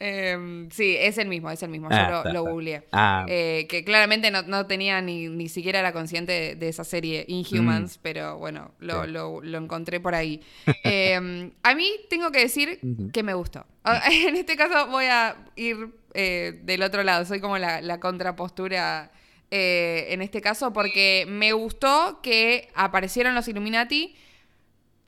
Em, 0.04 0.70
sí, 0.72 0.96
es 0.98 1.18
el 1.20 1.28
mismo, 1.28 1.52
es 1.52 1.62
el 1.62 1.70
mismo. 1.70 1.88
Ah, 1.92 2.04
Yo 2.06 2.10
lo, 2.12 2.18
está, 2.18 2.34
lo 2.34 2.40
está. 2.40 2.52
googleé. 2.52 2.84
Ah, 2.92 3.26
Eh, 3.30 3.68
que 3.70 3.84
claramente 3.84 4.32
no, 4.32 4.42
no 4.42 4.66
tenía 4.66 5.00
ni, 5.02 5.28
ni 5.28 5.48
siquiera 5.48 5.80
era 5.80 5.94
consciente 5.94 6.32
de, 6.32 6.56
de 6.56 6.70
esa 6.70 6.84
serie 6.84 7.24
Inhumans, 7.28 8.00
pero 8.02 8.38
bueno, 8.40 8.72
lo, 8.80 9.02
Mm. 9.02 9.06
Sí. 9.06 9.12
lo- 9.12 9.42
lo 9.44 9.58
encontré 9.60 10.00
por 10.00 10.16
ahí. 10.16 10.42
Eh, 10.84 11.52
a 11.64 11.76
mí 11.76 11.92
tengo 12.10 12.32
que 12.32 12.40
decir 12.40 12.80
que 13.14 13.22
me 13.24 13.34
gustó. 13.36 13.66
En 14.28 14.36
este 14.36 14.56
caso 14.58 14.88
voy 14.88 15.06
a 15.06 15.36
ir 15.56 15.90
eh, 16.14 16.60
del 16.64 16.82
otro 16.84 17.04
lado, 17.04 17.24
soy 17.26 17.40
como 17.40 17.58
la, 17.58 17.80
la 17.82 18.00
contrapostura 18.00 19.12
eh, 19.52 20.08
en 20.10 20.22
este 20.22 20.42
caso, 20.42 20.72
porque 20.74 21.26
me 21.28 21.52
gustó 21.54 22.20
que 22.24 22.70
aparecieron 22.74 23.36
los 23.36 23.48
Illuminati 23.48 24.16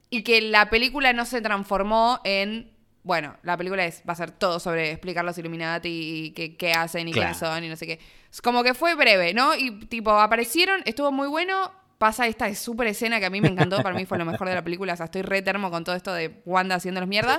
y 0.09 0.21
que 0.23 0.41
la 0.41 0.69
película 0.69 1.13
no 1.13 1.25
se 1.25 1.41
transformó 1.41 2.19
en. 2.23 2.69
Bueno, 3.03 3.35
la 3.43 3.57
película 3.57 3.85
es, 3.85 4.01
va 4.07 4.13
a 4.13 4.15
ser 4.15 4.31
todo 4.31 4.59
sobre 4.59 4.91
explicar 4.91 5.25
los 5.25 5.37
Illuminati 5.37 5.89
y 5.89 6.31
qué, 6.31 6.55
qué 6.55 6.71
hacen 6.73 7.07
y 7.07 7.11
quiénes 7.11 7.37
Claro. 7.37 7.55
son 7.55 7.63
y 7.65 7.69
no 7.69 7.75
sé 7.75 7.85
qué. 7.85 7.99
Como 8.41 8.63
que 8.63 8.73
fue 8.73 8.95
breve, 8.95 9.33
¿no? 9.33 9.55
Y 9.55 9.71
tipo, 9.87 10.11
aparecieron, 10.11 10.81
estuvo 10.85 11.11
muy 11.11 11.27
bueno. 11.27 11.71
Pasa 11.97 12.27
esta 12.27 12.53
súper 12.55 12.87
escena 12.87 13.19
que 13.19 13.25
a 13.25 13.29
mí 13.29 13.39
me 13.39 13.47
encantó, 13.47 13.81
para 13.83 13.95
mí 13.95 14.05
fue 14.05 14.17
lo 14.17 14.25
mejor 14.25 14.47
de 14.49 14.55
la 14.55 14.63
película. 14.63 14.93
O 14.93 14.97
sea, 14.97 15.05
estoy 15.05 15.21
re 15.21 15.41
termo 15.41 15.69
con 15.71 15.83
todo 15.85 15.95
esto 15.95 16.13
de 16.13 16.41
Wanda 16.45 16.75
haciéndolos 16.75 17.07
mierda. 17.07 17.37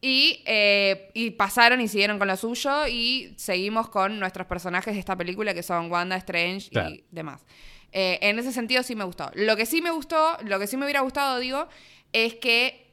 Y, 0.00 0.42
eh, 0.46 1.10
y 1.14 1.30
pasaron 1.30 1.80
y 1.80 1.88
siguieron 1.88 2.18
con 2.18 2.28
lo 2.28 2.36
suyo 2.36 2.86
y 2.86 3.34
seguimos 3.38 3.88
con 3.88 4.18
nuestros 4.20 4.46
personajes 4.46 4.92
de 4.94 5.00
esta 5.00 5.16
película 5.16 5.54
que 5.54 5.62
son 5.62 5.90
Wanda, 5.90 6.16
Strange 6.16 6.68
Claro. 6.70 6.90
y 6.90 7.04
demás. 7.10 7.40
Eh, 7.92 8.18
en 8.22 8.38
ese 8.38 8.52
sentido 8.52 8.82
sí 8.82 8.94
me 8.96 9.04
gustó. 9.04 9.30
Lo 9.34 9.56
que 9.56 9.64
sí 9.64 9.80
me 9.80 9.90
gustó, 9.92 10.36
lo 10.44 10.58
que 10.58 10.66
sí 10.66 10.76
me 10.76 10.84
hubiera 10.84 11.00
gustado, 11.00 11.38
digo, 11.38 11.68
es 12.12 12.34
que 12.34 12.83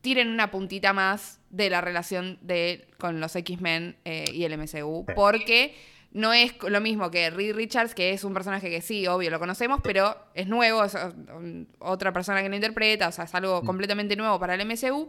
tiren 0.00 0.28
una 0.28 0.50
puntita 0.50 0.92
más 0.92 1.40
de 1.50 1.70
la 1.70 1.80
relación 1.80 2.38
de, 2.42 2.86
con 2.98 3.20
los 3.20 3.34
X-Men 3.36 3.96
eh, 4.04 4.24
y 4.32 4.44
el 4.44 4.56
MCU. 4.56 5.04
Sí. 5.06 5.14
Porque 5.14 5.74
no 6.12 6.32
es 6.32 6.54
lo 6.62 6.80
mismo 6.80 7.10
que 7.10 7.30
Reed 7.30 7.54
Richards, 7.54 7.94
que 7.94 8.12
es 8.12 8.24
un 8.24 8.32
personaje 8.32 8.70
que 8.70 8.80
sí, 8.80 9.06
obvio, 9.06 9.30
lo 9.30 9.38
conocemos, 9.38 9.80
pero 9.82 10.16
es 10.34 10.46
nuevo, 10.46 10.84
es 10.84 10.96
otra 11.80 12.12
persona 12.12 12.42
que 12.42 12.48
lo 12.48 12.54
interpreta, 12.54 13.08
o 13.08 13.12
sea, 13.12 13.24
es 13.24 13.34
algo 13.34 13.62
completamente 13.62 14.16
nuevo 14.16 14.38
para 14.38 14.54
el 14.54 14.64
MCU. 14.66 15.08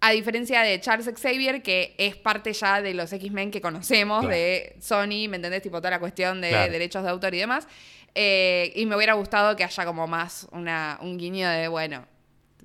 A 0.00 0.12
diferencia 0.12 0.62
de 0.62 0.80
Charles 0.80 1.10
Xavier, 1.20 1.60
que 1.60 1.94
es 1.98 2.14
parte 2.16 2.52
ya 2.52 2.80
de 2.80 2.94
los 2.94 3.12
X-Men 3.12 3.50
que 3.50 3.60
conocemos, 3.60 4.20
Claro. 4.20 4.34
de 4.34 4.76
Sony, 4.80 5.28
¿me 5.28 5.36
entendés? 5.36 5.60
Tipo 5.62 5.78
toda 5.78 5.90
la 5.90 5.98
cuestión 5.98 6.40
de 6.40 6.50
Claro. 6.50 6.72
derechos 6.72 7.02
de 7.02 7.10
autor 7.10 7.34
y 7.34 7.38
demás. 7.38 7.66
Eh, 8.14 8.72
y 8.76 8.86
me 8.86 8.94
hubiera 8.96 9.14
gustado 9.14 9.54
que 9.56 9.64
haya 9.64 9.84
como 9.84 10.06
más 10.06 10.46
una, 10.52 10.98
un 11.02 11.18
guiño 11.18 11.48
de, 11.48 11.66
bueno, 11.68 12.06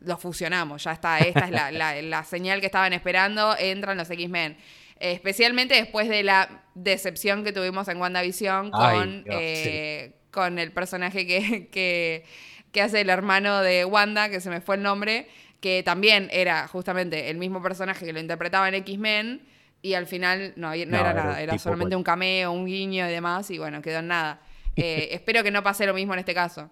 lo 0.03 0.17
fusionamos, 0.17 0.83
ya 0.83 0.91
está, 0.93 1.19
esta 1.19 1.45
es 1.45 1.51
la, 1.51 1.71
la- 1.71 2.01
la 2.01 2.23
señal 2.23 2.59
que 2.59 2.65
estaban 2.67 2.93
esperando, 2.93 3.55
entran 3.57 3.97
los 3.97 4.09
X-Men. 4.09 4.57
Especialmente 4.99 5.75
después 5.75 6.07
de 6.07 6.23
la 6.23 6.63
decepción 6.75 7.43
que 7.43 7.51
tuvimos 7.51 7.87
en 7.87 7.97
WandaVision 7.99 8.71
Ay, 8.73 8.97
con, 8.97 9.23
Dios, 9.23 9.35
eh, 9.39 10.15
con 10.31 10.59
el 10.59 10.71
personaje 10.71 11.27
que, 11.27 11.67
que, 11.69 12.23
que 12.71 12.81
hace 12.81 13.01
el 13.01 13.09
hermano 13.09 13.61
de 13.61 13.85
Wanda, 13.85 14.29
que 14.29 14.39
se 14.39 14.49
me 14.49 14.61
fue 14.61 14.75
el 14.75 14.83
nombre, 14.83 15.27
que 15.59 15.83
también 15.83 16.29
era 16.31 16.67
justamente 16.67 17.29
el 17.29 17.37
mismo 17.37 17.61
personaje 17.61 18.05
que 18.05 18.13
lo 18.13 18.19
interpretaba 18.19 18.67
en 18.69 18.75
X-Men. 18.75 19.47
Y 19.81 19.95
al 19.95 20.07
final 20.07 20.53
no, 20.55 20.69
no 20.69 20.75
No, 20.75 20.97
era 20.97 21.11
era 21.11 21.13
nada, 21.13 21.41
era 21.41 21.57
solamente 21.57 21.89
cual- 21.95 21.97
un 21.97 22.03
cameo, 22.03 22.51
un 22.53 22.65
guiño 22.65 23.05
y 23.07 23.11
demás, 23.11 23.51
y 23.51 23.57
bueno, 23.57 23.81
quedó 23.81 23.99
en 23.99 24.07
nada. 24.07 24.41
Eh, 24.75 25.09
espero 25.11 25.43
que 25.43 25.51
no 25.51 25.61
pase 25.61 25.85
lo 25.85 25.93
mismo 25.93 26.13
en 26.13 26.19
este 26.21 26.33
caso. 26.33 26.67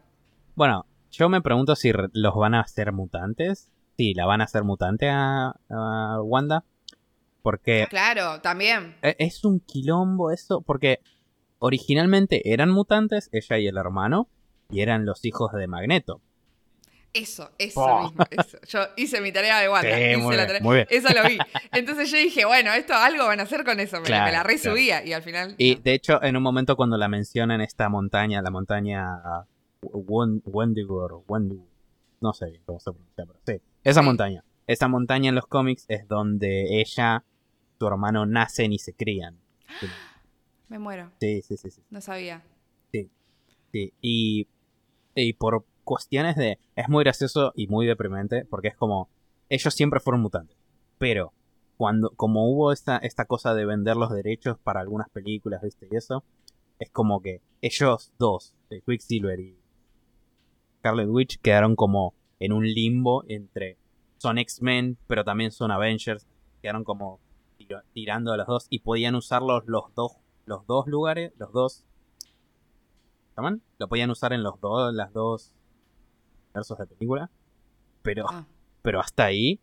Bueno, 0.55 0.87
yo 1.11 1.29
me 1.29 1.41
pregunto 1.41 1.75
si 1.75 1.91
los 2.13 2.35
van 2.35 2.55
a 2.55 2.61
hacer 2.61 2.91
mutantes. 2.91 3.69
Sí, 3.97 4.13
la 4.13 4.25
van 4.25 4.41
a 4.41 4.45
hacer 4.45 4.63
mutante 4.63 5.09
a, 5.09 5.53
a 5.69 6.21
Wanda. 6.23 6.63
Porque 7.43 7.87
Claro, 7.89 8.39
también. 8.41 8.95
e- 9.01 9.15
es 9.19 9.43
un 9.43 9.59
quilombo 9.59 10.31
eso. 10.31 10.61
Porque 10.61 10.99
originalmente 11.59 12.51
eran 12.53 12.69
mutantes, 12.71 13.29
ella 13.31 13.57
y 13.57 13.67
el 13.67 13.77
hermano. 13.77 14.27
Y 14.69 14.81
eran 14.81 15.05
los 15.05 15.25
hijos 15.25 15.51
de 15.53 15.67
Magneto. 15.67 16.21
Eso, 17.13 17.51
eso 17.57 17.81
Oh. 17.81 18.03
mismo. 18.03 18.23
Eso. 18.31 18.57
Yo 18.69 18.79
hice 18.95 19.19
mi 19.19 19.33
tarea 19.33 19.59
de 19.59 19.67
Wanda. 19.67 19.97
Sí, 19.97 20.01
hice 20.01 20.17
muy 20.17 20.35
la 20.37 20.45
bien, 20.45 20.47
tarea- 20.47 20.61
muy 20.61 20.75
bien. 20.77 20.87
Eso 20.89 21.09
lo 21.13 21.27
vi. 21.27 21.37
Entonces 21.73 22.09
yo 22.09 22.17
dije, 22.17 22.45
bueno, 22.45 22.71
esto 22.71 22.93
algo 22.93 23.25
van 23.25 23.41
a 23.41 23.43
hacer 23.43 23.65
con 23.65 23.81
eso. 23.81 23.99
Me, 23.99 24.07
la- 24.09 24.19
me 24.19 24.31
la 24.31 24.43
Claro, 24.43 24.47
resubía 24.49 25.03
y 25.05 25.11
al 25.11 25.21
final. 25.21 25.55
Y 25.57 25.75
no. 25.75 25.81
de 25.81 25.93
hecho, 25.93 26.23
en 26.23 26.37
un 26.37 26.43
momento 26.43 26.77
cuando 26.77 26.97
la 26.97 27.09
mencionan 27.09 27.59
esta 27.59 27.89
montaña, 27.89 28.41
la 28.41 28.49
montaña 28.49 29.03
ah, 29.25 29.45
Wendigo, 29.81 31.23
Wendigo, 31.27 31.67
no 32.19 32.33
sé 32.33 32.51
bien 32.51 32.61
cómo 32.65 32.79
se 32.79 32.91
pronuncia, 32.91 33.25
pero 33.25 33.39
sí, 33.45 33.61
esa 33.83 34.01
montaña. 34.01 34.43
Esa 34.67 34.87
montaña 34.87 35.29
en 35.29 35.35
los 35.35 35.47
cómics 35.47 35.85
es 35.87 36.07
donde 36.07 36.79
ella, 36.79 37.23
su 37.79 37.87
hermano 37.87 38.25
nacen 38.25 38.71
y 38.73 38.79
se 38.79 38.93
crían. 38.93 39.37
Me 40.69 40.79
muero. 40.79 41.11
Sí, 41.19 41.41
sí, 41.41 41.57
sí, 41.57 41.71
sí. 41.71 41.81
No 41.89 41.99
sabía. 41.99 42.43
sí. 42.91 43.09
Y, 44.01 44.47
y 45.15 45.33
por 45.33 45.65
cuestiones 45.83 46.35
de... 46.35 46.59
Es 46.75 46.87
muy 46.87 47.03
gracioso 47.03 47.51
y 47.55 47.67
muy 47.67 47.85
deprimente 47.85 48.45
porque 48.45 48.69
es 48.69 48.75
como... 48.75 49.09
Ellos 49.49 49.73
siempre 49.73 49.99
fueron 49.99 50.21
mutantes. 50.21 50.57
Pero 50.97 51.33
cuando 51.75 52.11
como 52.11 52.49
hubo 52.49 52.71
esta, 52.71 52.97
esta 52.97 53.25
cosa 53.25 53.53
de 53.53 53.65
vender 53.65 53.97
los 53.97 54.11
derechos 54.11 54.57
para 54.59 54.79
algunas 54.79 55.09
películas, 55.09 55.61
¿viste? 55.61 55.87
Y 55.91 55.95
eso, 55.95 56.23
es 56.79 56.89
como 56.89 57.21
que 57.21 57.41
ellos 57.61 58.13
dos, 58.17 58.55
eh, 58.69 58.81
Quicksilver 58.85 59.39
y 59.39 59.60
Scarlet 60.81 61.07
Witch, 61.07 61.39
quedaron 61.41 61.75
como 61.75 62.15
en 62.39 62.53
un 62.53 62.65
limbo 62.65 63.23
entre 63.27 63.77
son 64.17 64.37
X-Men, 64.39 64.97
pero 65.07 65.23
también 65.23 65.51
son 65.51 65.69
Avengers. 65.71 66.25
Quedaron 66.61 66.83
como 66.83 67.19
tiro- 67.57 67.81
tirando 67.93 68.33
a 68.33 68.37
los 68.37 68.47
dos 68.47 68.67
y 68.69 68.79
podían 68.79 69.13
usarlos 69.15 69.63
los 69.67 69.93
dos, 69.95 70.13
los 70.45 70.65
dos 70.65 70.87
lugares, 70.87 71.33
los 71.37 71.51
dos. 71.53 71.85
¿Llaman? 73.37 73.61
Lo 73.77 73.87
podían 73.87 74.09
usar 74.09 74.33
en 74.33 74.43
los 74.43 74.59
dos, 74.59 74.93
las 74.93 75.13
dos 75.13 75.53
versos 76.53 76.77
de 76.77 76.85
película. 76.87 77.29
Pero, 78.01 78.25
Ah, 78.29 78.45
pero 78.81 78.99
hasta 78.99 79.25
ahí 79.25 79.59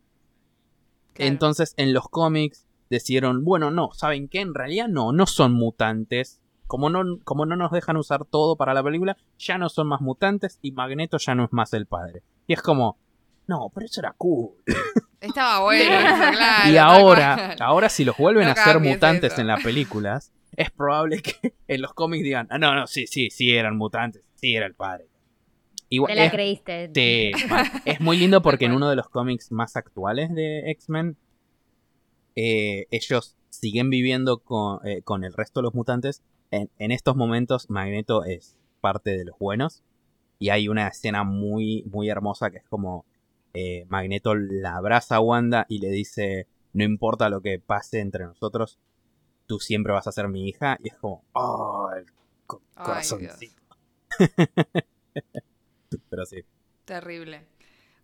claro. 1.15 1.33
entonces 1.33 1.75
en 1.77 1.93
los 1.93 2.09
cómics 2.09 2.67
decidieron, 2.91 3.45
bueno, 3.45 3.71
no, 3.73 3.91
¿saben 3.93 4.29
qué? 4.29 4.41
En 4.41 4.55
realidad 4.55 4.87
no, 4.89 5.13
no 5.13 5.27
son 5.27 5.53
mutantes. 5.53 6.41
Como 6.69 6.89
no, 6.91 7.03
como 7.25 7.45
no 7.47 7.57
nos 7.57 7.73
dejan 7.73 7.97
usar 7.97 8.25
todo 8.25 8.55
para 8.57 8.75
la 8.75 8.83
película, 8.85 9.17
ya 9.39 9.59
no 9.59 9.69
son 9.69 9.89
más 9.89 10.01
mutantes 10.01 10.61
y 10.63 10.71
Magneto 10.71 11.19
ya 11.19 11.35
no 11.35 11.45
es 11.45 11.53
más 11.53 11.73
el 11.75 11.87
padre. 11.87 12.23
Y 12.47 12.53
es 12.53 12.63
como, 12.63 12.97
no, 13.49 13.73
pero 13.75 13.87
eso 13.87 14.01
era 14.01 14.15
cool. 14.17 14.51
Estaba 15.21 15.61
bueno, 15.65 15.93
eso, 15.93 16.31
claro. 16.37 16.71
y 16.71 16.77
ahora, 16.77 17.57
ahora 17.59 17.89
si 17.89 18.05
los 18.05 18.17
vuelven 18.17 18.45
No 18.45 18.51
a 18.51 18.53
hacer 18.53 18.79
mutantes 18.79 19.33
eso. 19.33 19.41
en 19.41 19.49
las 19.49 19.65
películas, 19.65 20.31
es 20.57 20.71
probable 20.71 21.21
que 21.23 21.55
en 21.69 21.81
los 21.83 21.93
cómics 21.95 22.23
digan, 22.23 22.47
ah, 22.51 22.59
no, 22.59 22.73
no, 22.75 22.87
sí, 22.87 23.07
sí, 23.09 23.31
sí 23.31 23.51
eran 23.57 23.77
mutantes, 23.77 24.23
sí 24.37 24.55
era 24.55 24.67
el 24.67 24.75
padre. 24.75 25.07
Igual, 25.89 26.13
Te 26.13 26.17
la 26.17 26.25
es- 26.27 26.33
creíste. 26.33 26.91
Es 27.87 28.01
muy 28.01 28.19
lindo 28.19 28.43
porque 28.43 28.67
en 28.67 28.73
uno 28.73 28.91
de 28.91 28.97
los 28.97 29.09
cómics 29.09 29.51
más 29.51 29.75
actuales 29.75 30.33
de 30.35 30.71
X-Men, 30.73 31.17
eh, 32.37 32.87
ellos 32.91 33.37
siguen 33.49 33.89
viviendo 33.91 34.39
con, 34.39 34.87
eh, 34.87 35.01
con 35.03 35.25
el 35.25 35.33
resto 35.33 35.61
de 35.61 35.65
los 35.65 35.75
mutantes. 35.75 36.23
En, 36.51 36.71
en 36.79 36.91
estos 36.93 37.17
momentos, 37.17 37.69
Magneto 37.71 38.25
es 38.25 38.57
parte 38.81 39.17
de 39.17 39.25
los 39.25 39.39
buenos. 39.39 39.83
Y 40.39 40.51
hay 40.51 40.69
una 40.69 40.87
escena 40.87 41.25
muy, 41.25 41.83
muy 41.91 42.09
hermosa 42.09 42.51
que 42.51 42.59
es 42.59 42.65
como 42.65 43.05
eh, 43.55 43.87
Magneto 43.89 44.35
la 44.37 44.77
abraza 44.77 45.17
a 45.17 45.21
Wanda 45.21 45.67
y 45.69 45.81
le 45.81 45.89
dice: 45.91 46.47
No 46.73 46.85
importa 46.85 47.29
lo 47.29 47.41
que 47.41 47.59
pase 47.59 48.01
entre 48.01 48.25
nosotros, 48.25 48.79
tú 49.47 49.59
siempre 49.59 49.93
vas 49.93 50.07
a 50.07 50.13
ser 50.13 50.29
mi 50.29 50.49
hija. 50.49 50.79
Y 50.83 50.89
es 50.89 50.95
como, 50.97 51.25
¡Oh! 51.33 51.91
El 51.97 52.07
co- 52.47 52.63
Ay. 52.77 53.03
Pero 56.11 56.27
sí. 56.27 56.45
Terrible. 56.85 57.47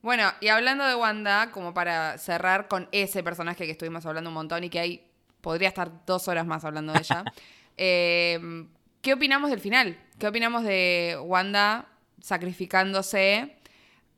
Bueno, 0.03 0.25
y 0.41 0.49
hablando 0.49 0.85
de 0.87 0.95
Wanda, 0.97 1.51
como 1.51 1.73
para 1.73 2.19
cerrar 2.19 2.69
con 2.69 2.89
ese 2.93 3.23
personaje 3.23 3.65
que 3.65 3.73
estuvimos 3.73 4.05
hablando 4.05 4.29
un 4.31 4.35
montón 4.35 4.65
y 4.65 4.71
que 4.71 4.79
ahí 4.79 5.11
podría 5.41 5.69
estar 5.69 6.05
dos 6.05 6.29
horas 6.29 6.47
más 6.47 6.65
hablando 6.65 6.93
de 6.93 6.99
ella. 7.01 7.25
eh, 7.77 8.67
¿qué 9.03 9.13
opinamos 9.13 9.51
del 9.51 9.61
final? 9.61 9.99
¿Qué 10.19 10.29
opinamos 10.29 10.65
de 10.65 11.17
Wanda 11.23 11.89
sacrificándose? 12.21 13.57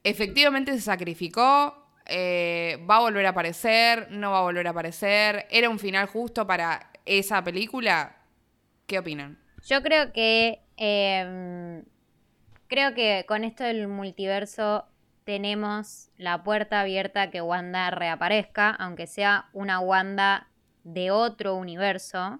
¿Efectivamente 0.04 0.72
se 0.72 0.80
sacrificó? 0.80 1.86
Eh, 2.06 2.78
¿Va 2.88 2.96
a 2.96 3.00
volver 3.00 3.26
a 3.26 3.30
aparecer? 3.30 4.08
¿No 4.10 4.30
va 4.30 4.38
a 4.38 4.42
volver 4.42 4.66
a 4.66 4.70
aparecer? 4.70 5.46
¿Era 5.50 5.68
un 5.68 5.78
final 5.78 6.06
justo 6.06 6.46
para 6.46 6.90
esa 7.04 7.42
película? 7.42 8.16
¿Qué 8.86 8.98
opinan? 8.98 9.38
Yo 9.66 9.82
creo 9.82 10.12
que. 10.12 10.60
em, 10.76 11.84
creo 12.68 12.94
que 12.94 13.24
con 13.26 13.42
esto 13.44 13.64
del 13.64 13.88
multiverso 13.88 14.84
tenemos 15.24 16.10
la 16.16 16.44
puerta 16.44 16.80
abierta 16.80 17.22
a 17.22 17.30
que 17.30 17.40
Wanda 17.40 17.90
reaparezca, 17.90 18.70
aunque 18.70 19.08
sea 19.08 19.48
una 19.52 19.80
Wanda 19.80 20.48
de 20.84 21.10
otro 21.10 21.56
universo. 21.56 22.38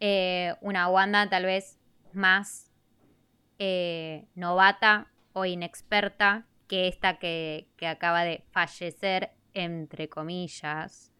Eh, 0.00 0.54
una 0.60 0.88
Wanda 0.88 1.28
tal 1.28 1.44
vez 1.44 1.78
más 2.12 2.70
eh, 3.58 4.26
novata 4.34 5.08
o 5.32 5.44
inexperta 5.44 6.46
que 6.68 6.88
esta 6.88 7.18
que, 7.18 7.68
que 7.76 7.86
acaba 7.86 8.24
de 8.24 8.44
fallecer, 8.50 9.30
entre 9.54 10.08
comillas. 10.08 11.12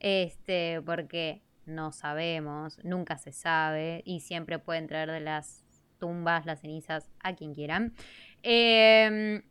Este, 0.00 0.82
porque 0.84 1.42
no 1.66 1.92
sabemos, 1.92 2.78
nunca 2.84 3.16
se 3.16 3.32
sabe 3.32 4.02
y 4.04 4.20
siempre 4.20 4.58
pueden 4.58 4.86
traer 4.86 5.10
de 5.10 5.20
las 5.20 5.64
tumbas 5.98 6.44
las 6.44 6.60
cenizas 6.60 7.10
a 7.22 7.34
quien 7.34 7.54
quieran. 7.54 7.94
Eh, 8.42 9.42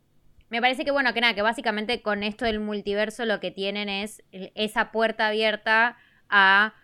me 0.50 0.60
parece 0.60 0.84
que 0.84 0.92
bueno, 0.92 1.12
que 1.12 1.20
nada, 1.20 1.34
que 1.34 1.42
básicamente 1.42 2.02
con 2.02 2.22
esto 2.22 2.44
del 2.44 2.60
multiverso 2.60 3.24
lo 3.24 3.40
que 3.40 3.50
tienen 3.50 3.88
es 3.88 4.22
esa 4.30 4.92
puerta 4.92 5.28
abierta 5.28 5.96
a... 6.28 6.74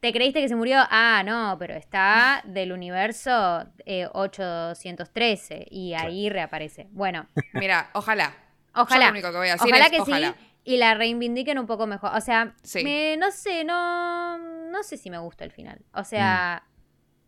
¿Te 0.00 0.12
creíste 0.12 0.40
que 0.40 0.48
se 0.48 0.54
murió? 0.56 0.78
Ah, 0.90 1.22
no, 1.24 1.56
pero 1.58 1.74
está 1.74 2.42
del 2.44 2.72
universo 2.72 3.64
eh, 3.84 4.06
813 4.12 5.66
y 5.70 5.94
ahí 5.94 6.28
reaparece. 6.30 6.88
Bueno, 6.92 7.26
Mira, 7.54 7.90
ojalá. 7.94 8.34
Ojalá. 8.74 9.06
Yo 9.06 9.10
lo 9.12 9.12
único 9.18 9.30
que 9.32 9.36
voy 9.38 9.48
a 9.48 9.52
decir 9.52 9.68
Ojalá 9.68 9.84
es 9.86 9.90
que 9.90 10.00
ojalá. 10.00 10.28
sí 10.38 10.44
y 10.64 10.76
la 10.76 10.94
reivindiquen 10.94 11.58
un 11.58 11.66
poco 11.66 11.86
mejor. 11.86 12.10
O 12.14 12.20
sea, 12.20 12.54
Sí. 12.62 12.84
me- 12.84 13.16
no 13.16 13.30
sé, 13.30 13.64
no, 13.64 14.36
no 14.38 14.82
sé 14.82 14.98
si 14.98 15.08
me 15.10 15.18
gusta 15.18 15.44
el 15.44 15.50
final. 15.50 15.80
O 15.94 16.04
sea, 16.04 16.62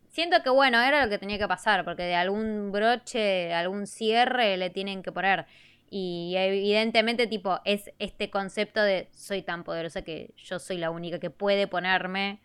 siento 0.09 0.43
que 0.43 0.49
bueno, 0.51 0.79
era 0.79 1.03
lo 1.03 1.09
que 1.09 1.17
tenía 1.17 1.39
que 1.39 1.47
pasar, 1.47 1.83
porque 1.83 2.03
de 2.03 2.15
algún 2.15 2.71
broche, 2.71 3.17
de 3.19 3.53
algún 3.53 3.87
cierre 3.87 4.57
le 4.57 4.69
tienen 4.69 5.01
que 5.01 5.11
poner. 5.11 5.45
Y 5.89 6.35
evidentemente, 6.37 7.25
tipo, 7.27 7.59
es 7.65 7.89
este 7.99 8.29
concepto 8.29 8.81
de 8.81 9.09
soy 9.11 9.41
tan 9.41 9.63
poderosa 9.63 10.03
que 10.03 10.33
yo 10.37 10.59
soy 10.59 10.77
la 10.77 10.91
única 10.91 11.19
que 11.19 11.31
puede 11.31 11.67
ponerme 11.67 12.39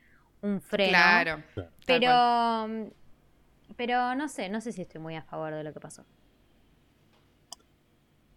un 0.47 0.61
freno. 0.61 0.91
Claro. 0.91 1.43
Pero, 1.87 2.91
pero 3.77 4.15
no 4.15 4.29
sé, 4.29 4.49
no 4.49 4.61
sé 4.61 4.73
si 4.73 4.83
estoy 4.83 5.01
muy 5.01 5.17
a 5.17 5.23
favor 5.23 5.55
de 5.55 5.65
lo 5.65 5.73
que 5.73 5.81
pasó. 5.81 6.05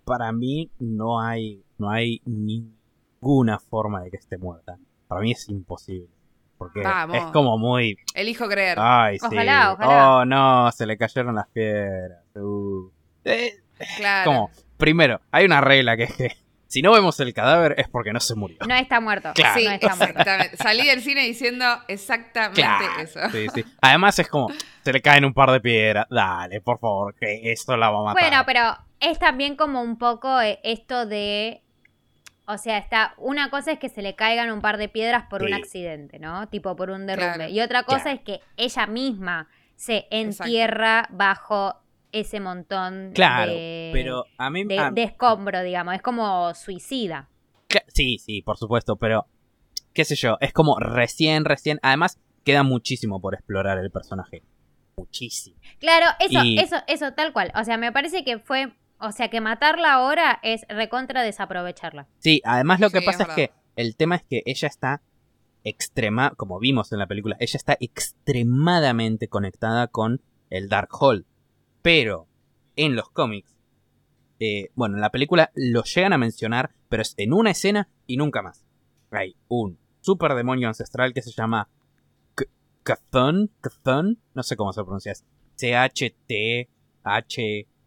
Para 0.05 0.31
mí 0.31 0.71
no 0.79 1.21
hay, 1.21 1.63
no 1.77 1.89
hay 1.89 2.21
ninguna 2.25 3.59
forma 3.59 4.01
de 4.01 4.11
que 4.11 4.17
esté 4.17 4.37
muerta. 4.37 4.77
Para 5.07 5.21
mí 5.21 5.31
es 5.31 5.47
imposible. 5.49 6.09
Porque 6.57 6.81
Vamos. 6.81 7.15
es 7.15 7.23
como 7.31 7.57
muy... 7.57 7.97
Elijo 8.13 8.47
creer. 8.47 8.77
Ay, 8.81 9.17
sí. 9.17 9.25
Ojalá, 9.25 9.73
ojalá. 9.73 10.17
Oh, 10.17 10.25
no, 10.25 10.71
se 10.73 10.85
le 10.85 10.97
cayeron 10.97 11.35
las 11.35 11.47
piedras. 11.47 12.21
Uh. 12.35 12.91
Eh, 13.23 13.53
claro. 13.97 14.29
como, 14.29 14.51
primero, 14.75 15.21
hay 15.31 15.45
una 15.45 15.61
regla 15.61 15.95
que 15.95 16.03
es 16.03 16.15
que 16.15 16.31
si 16.69 16.81
no 16.83 16.91
vemos 16.93 17.19
el 17.19 17.33
cadáver 17.33 17.73
es 17.77 17.89
porque 17.89 18.13
no 18.13 18.19
se 18.19 18.35
murió. 18.35 18.57
No 18.67 18.75
está 18.75 18.99
muerto. 19.01 19.31
Claro. 19.33 19.59
Sí, 19.59 19.65
no 19.65 19.71
está 19.71 19.95
muerto. 19.95 20.19
exactamente. 20.19 20.57
Salí 20.57 20.85
del 20.87 21.01
cine 21.01 21.21
diciendo 21.21 21.65
exactamente 21.87 22.61
Claro. 22.61 22.85
eso. 23.01 23.19
Sí, 23.31 23.47
sí. 23.53 23.65
Además 23.81 24.17
es 24.19 24.27
como, 24.29 24.49
se 24.83 24.93
le 24.93 25.01
caen 25.01 25.25
un 25.25 25.33
par 25.33 25.51
de 25.51 25.59
piedras. 25.59 26.05
Dale, 26.09 26.61
por 26.61 26.79
favor, 26.79 27.15
que 27.15 27.51
esto 27.51 27.75
la 27.75 27.89
va 27.89 27.99
a 27.99 28.03
matar. 28.13 28.21
Bueno, 28.23 28.43
pero 28.45 28.77
es 28.99 29.17
también 29.19 29.55
como 29.55 29.81
un 29.81 29.97
poco 29.97 30.39
eh, 30.41 30.59
esto 30.63 31.05
de. 31.05 31.61
O 32.45 32.57
sea, 32.57 32.77
está. 32.77 33.13
Una 33.17 33.49
cosa 33.49 33.71
es 33.71 33.79
que 33.79 33.89
se 33.89 34.01
le 34.01 34.15
caigan 34.15 34.51
un 34.51 34.61
par 34.61 34.77
de 34.77 34.89
piedras 34.89 35.23
por 35.29 35.43
un 35.43 35.53
accidente, 35.53 36.19
¿no? 36.19 36.47
Tipo 36.49 36.75
por 36.75 36.89
un 36.91 37.05
derrumbe. 37.07 37.33
Claro. 37.35 37.51
Y 37.51 37.61
otra 37.61 37.83
cosa 37.83 38.03
Claro. 38.03 38.17
es 38.17 38.21
que 38.23 38.41
ella 38.57 38.87
misma 38.87 39.47
se 39.75 40.07
Exacto. 40.11 40.43
entierra 40.45 41.07
bajo 41.11 41.75
ese 42.11 42.39
montón 42.39 43.11
Claro, 43.13 43.51
de, 43.53 43.89
pero 43.93 44.25
a 44.37 44.49
mí... 44.49 44.63
de, 44.65 44.79
a- 44.79 44.91
de 44.91 45.03
escombro, 45.03 45.61
digamos. 45.63 45.93
Es 45.95 46.01
como 46.01 46.53
suicida. 46.55 47.29
Sí, 47.93 48.17
sí, 48.17 48.41
por 48.41 48.57
supuesto, 48.57 48.95
pero 48.95 49.27
qué 49.93 50.05
sé 50.05 50.15
yo, 50.15 50.37
es 50.41 50.53
como 50.53 50.79
recién, 50.79 51.45
recién, 51.45 51.79
además 51.83 52.19
queda 52.43 52.63
muchísimo 52.63 53.21
por 53.21 53.35
explorar 53.35 53.77
el 53.77 53.91
personaje. 53.91 54.41
Muchísimo. 54.97 55.57
Claro, 55.79 56.07
eso, 56.19 56.39
Y- 56.43 56.59
eso, 56.59 56.77
eso, 56.87 57.13
tal 57.13 57.31
cual. 57.31 57.51
O 57.55 57.63
sea, 57.63 57.77
me 57.77 57.91
parece 57.91 58.23
que 58.23 58.39
fue. 58.39 58.73
O 59.01 59.13
sea, 59.13 59.29
que 59.29 59.39
matarla 59.39 59.93
ahora 59.93 60.39
es 60.43 60.65
recontra 60.67 61.21
desaprovecharla. 61.23 62.07
Sí, 62.17 62.41
además 62.43 62.81
lo 62.81 62.89
que 62.89 62.99
Sí, 62.99 63.05
pasa 63.05 63.23
es 63.23 63.29
es, 63.29 63.35
que 63.35 63.51
el 63.77 63.95
tema 63.95 64.15
es 64.17 64.23
que 64.23 64.43
ella 64.45 64.67
está 64.67 65.01
extrema, 65.63 66.31
como 66.35 66.59
vimos 66.59 66.91
en 66.91 66.99
la 66.99 67.07
película, 67.07 67.37
ella 67.39 67.55
está 67.55 67.77
extremadamente 67.79 69.27
conectada 69.27 69.87
con 69.87 70.21
el 70.49 70.67
Darkhold. 70.69 71.25
Pero 71.81 72.27
en 72.75 72.95
los 72.95 73.09
cómics, 73.09 73.55
eh, 74.39 74.69
bueno, 74.75 74.95
en 74.95 75.01
la 75.01 75.11
película 75.11 75.51
lo 75.55 75.83
llegan 75.83 76.13
a 76.13 76.17
mencionar, 76.17 76.71
pero 76.89 77.01
es 77.01 77.13
en 77.17 77.33
una 77.33 77.51
escena 77.51 77.89
y 78.07 78.17
nunca 78.17 78.41
más. 78.41 78.65
Hay 79.11 79.35
un 79.47 79.77
super 80.01 80.33
demonio 80.35 80.67
ancestral 80.67 81.13
que 81.13 81.21
se 81.21 81.31
llama 81.31 81.69
Cthon, 82.83 83.49
Cthon, 83.61 84.17
no 84.33 84.43
sé 84.43 84.55
cómo 84.55 84.73
se 84.73 84.83
pronuncia, 84.83 85.11
es 85.11 85.23
C-H-T-H, 85.55 86.67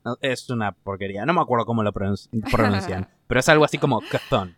no, 0.05 0.17
es 0.21 0.51
una 0.51 0.73
porquería, 0.73 1.25
no 1.27 1.33
me 1.33 1.41
acuerdo 1.41 1.67
cómo 1.67 1.83
lo 1.83 1.93
pronun- 1.93 2.29
pronuncian, 2.51 3.09
pero 3.27 3.41
es 3.41 3.49
algo 3.49 3.65
así 3.65 3.79
como 3.79 4.01
Cthon. 4.01 4.57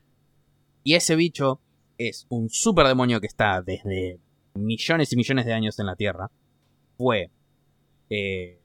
Y 0.83 0.95
ese 0.95 1.17
bicho 1.17 1.61
es 1.97 2.27
un 2.29 2.51
super 2.51 2.87
demonio 2.87 3.21
que 3.21 3.27
está 3.27 3.63
desde 3.63 4.19
millones 4.55 5.13
y 5.13 5.17
millones 5.17 5.47
de 5.47 5.53
años 5.53 5.79
en 5.79 5.87
la 5.87 5.97
Tierra. 5.97 6.31
Fue. 6.99 7.31
eh, 8.11 8.61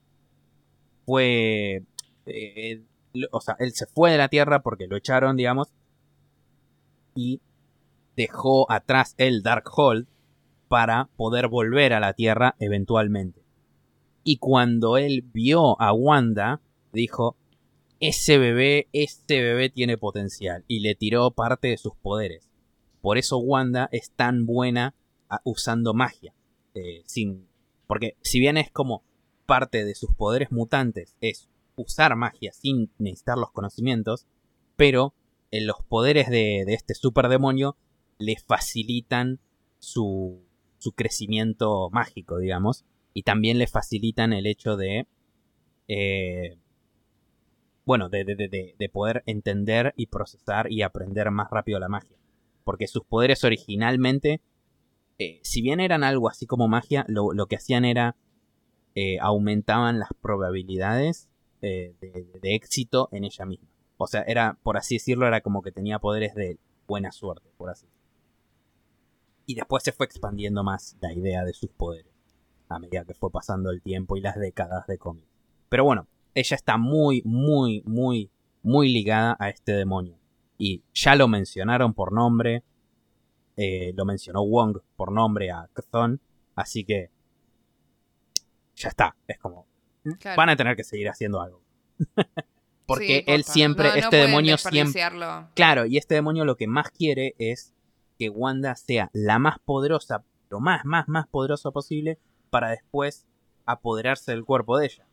fue. 1.09 1.83
eh, 2.27 2.83
lo- 3.13 3.27
o 3.31 3.41
sea, 3.41 3.55
él 3.59 3.73
se 3.73 3.87
fue 3.87 4.11
de 4.11 4.19
la 4.19 4.29
Tierra 4.29 4.61
porque 4.61 4.85
lo 4.87 4.95
echaron, 4.95 5.35
digamos. 5.35 5.69
Y 7.15 7.41
dejó 8.15 8.71
atrás 8.71 9.15
el 9.17 9.41
Darkhold 9.41 10.07
para 10.67 11.09
poder 11.17 11.47
volver 11.47 11.93
a 11.93 11.99
la 11.99 12.13
Tierra 12.13 12.55
eventualmente. 12.59 13.41
Y 14.23 14.37
cuando 14.37 14.97
él 14.97 15.23
vio 15.33 15.81
a 15.81 15.91
Wanda, 15.93 16.61
dijo: 16.93 17.35
Ese 17.99 18.37
bebé, 18.37 18.87
ese 18.93 19.41
bebé 19.41 19.69
tiene 19.71 19.97
potencial. 19.97 20.63
Y 20.67 20.81
le 20.81 20.93
tiró 20.93 21.31
parte 21.31 21.69
de 21.69 21.77
sus 21.77 21.95
poderes. 21.95 22.47
Por 23.01 23.17
eso 23.17 23.39
Wanda 23.39 23.89
es 23.91 24.11
tan 24.11 24.45
buena 24.45 24.93
a- 25.29 25.41
usando 25.43 25.93
magia. 25.95 26.33
eh, 26.75 27.01
sin, 27.07 27.47
porque 27.87 28.15
si 28.21 28.39
bien 28.39 28.55
es 28.55 28.69
como 28.69 29.01
parte 29.49 29.83
de 29.83 29.95
sus 29.95 30.13
poderes 30.13 30.51
mutantes, 30.51 31.15
es 31.19 31.49
usar 31.75 32.15
magia 32.15 32.53
sin 32.53 32.89
necesitar 32.99 33.37
los 33.37 33.51
conocimientos, 33.51 34.25
pero 34.77 35.13
en 35.51 35.67
los 35.67 35.77
poderes 35.83 36.29
de, 36.29 36.63
de 36.65 36.73
este 36.73 36.93
super 36.93 37.27
demonio 37.27 37.75
le 38.19 38.37
facilitan 38.37 39.39
su, 39.79 40.41
su 40.77 40.91
crecimiento 40.93 41.89
mágico, 41.91 42.37
digamos, 42.37 42.85
y 43.13 43.23
también 43.23 43.57
le 43.57 43.67
facilitan 43.67 44.31
el 44.33 44.45
hecho 44.45 44.77
de... 44.77 45.07
eh, 45.87 46.57
bueno, 47.85 48.09
de- 48.09 48.23
de- 48.23 48.35
de- 48.35 48.75
de 48.77 48.89
poder 48.89 49.23
entender 49.25 49.93
y 49.97 50.05
procesar 50.07 50.71
y 50.71 50.83
aprender 50.83 51.31
más 51.31 51.49
rápido 51.49 51.79
la 51.79 51.89
magia. 51.89 52.15
Porque 52.63 52.87
sus 52.87 53.03
poderes 53.03 53.43
originalmente, 53.43 54.41
eh, 55.17 55.39
si 55.41 55.61
bien 55.61 55.79
eran 55.79 56.03
algo 56.03 56.29
así 56.29 56.45
como 56.45 56.67
magia, 56.67 57.03
lo, 57.07 57.33
lo 57.33 57.47
que 57.47 57.55
hacían 57.55 57.85
era 57.85 58.15
eh, 58.95 59.17
aumentaban 59.19 59.99
las 59.99 60.09
probabilidades 60.21 61.29
eh, 61.61 61.93
de, 61.99 62.55
éxito 62.55 63.09
en 63.11 63.25
ella 63.25 63.45
misma. 63.45 63.67
O 63.97 64.07
sea, 64.07 64.21
era, 64.21 64.57
por 64.63 64.77
así 64.77 64.95
decirlo, 64.95 65.27
era 65.27 65.41
como 65.41 65.61
que 65.61 65.71
tenía 65.71 65.99
poderes 65.99 66.33
de 66.35 66.57
buena 66.87 67.11
suerte, 67.11 67.49
por 67.57 67.69
así 67.69 67.85
decirlo. 67.85 67.99
Y 69.45 69.55
después 69.55 69.83
se 69.83 69.91
fue 69.91 70.05
expandiendo 70.05 70.63
más 70.63 70.95
la 71.01 71.11
idea 71.13 71.43
de 71.43 71.53
sus 71.53 71.69
poderes, 71.71 72.13
a 72.69 72.79
medida 72.79 73.03
que 73.03 73.13
fue 73.13 73.31
pasando 73.31 73.71
el 73.71 73.81
tiempo 73.81 74.15
y 74.15 74.21
las 74.21 74.37
décadas 74.37 74.87
de 74.87 74.97
cómic. 74.97 75.25
Pero 75.69 75.83
bueno, 75.83 76.07
ella 76.33 76.55
está 76.55 76.77
muy, 76.77 77.21
muy, 77.25 77.83
muy, 77.85 78.31
muy 78.63 78.91
ligada 78.91 79.35
a 79.39 79.49
este 79.49 79.73
demonio. 79.73 80.17
Y 80.57 80.83
ya 80.93 81.15
lo 81.15 81.27
mencionaron 81.27 81.93
por 81.93 82.13
nombre. 82.13 82.63
eh, 83.57 83.93
lo 83.95 84.05
mencionó 84.05 84.45
Wong 84.45 84.77
por 84.95 85.11
nombre 85.11 85.51
a 85.51 85.69
Cthon. 85.73 86.21
Así 86.55 86.83
que. 86.85 87.09
Ya 88.79 88.89
está. 88.89 89.15
Es 89.27 89.37
como. 89.39 89.67
Claro. 90.19 90.37
Van 90.37 90.49
a 90.49 90.55
tener 90.55 90.75
que 90.75 90.83
seguir 90.83 91.09
haciendo 91.09 91.41
algo. 91.41 91.61
Porque 92.85 93.19
Sí, 93.19 93.23
él 93.27 93.43
siempre. 93.43 93.89
No- 93.89 93.95
este 93.95 94.17
demonio 94.17 94.57
siempre. 94.57 95.01
Claro, 95.53 95.85
y 95.85 95.97
este 95.97 96.15
demonio 96.15 96.45
lo 96.45 96.55
que 96.55 96.67
más 96.67 96.89
quiere 96.89 97.35
es 97.37 97.73
que 98.17 98.29
Wanda 98.29 98.75
sea 98.75 99.09
la 99.13 99.37
más 99.37 99.59
poderosa, 99.59 100.23
lo 100.49 100.59
más, 100.59 100.83
más, 100.85 101.07
más 101.07 101.27
poderosa 101.27 101.71
posible, 101.71 102.17
para 102.49 102.69
después 102.69 103.27
apoderarse 103.65 104.31
del 104.31 104.43
cuerpo 104.45 104.77
de 104.77 104.85
ella 104.87 105.05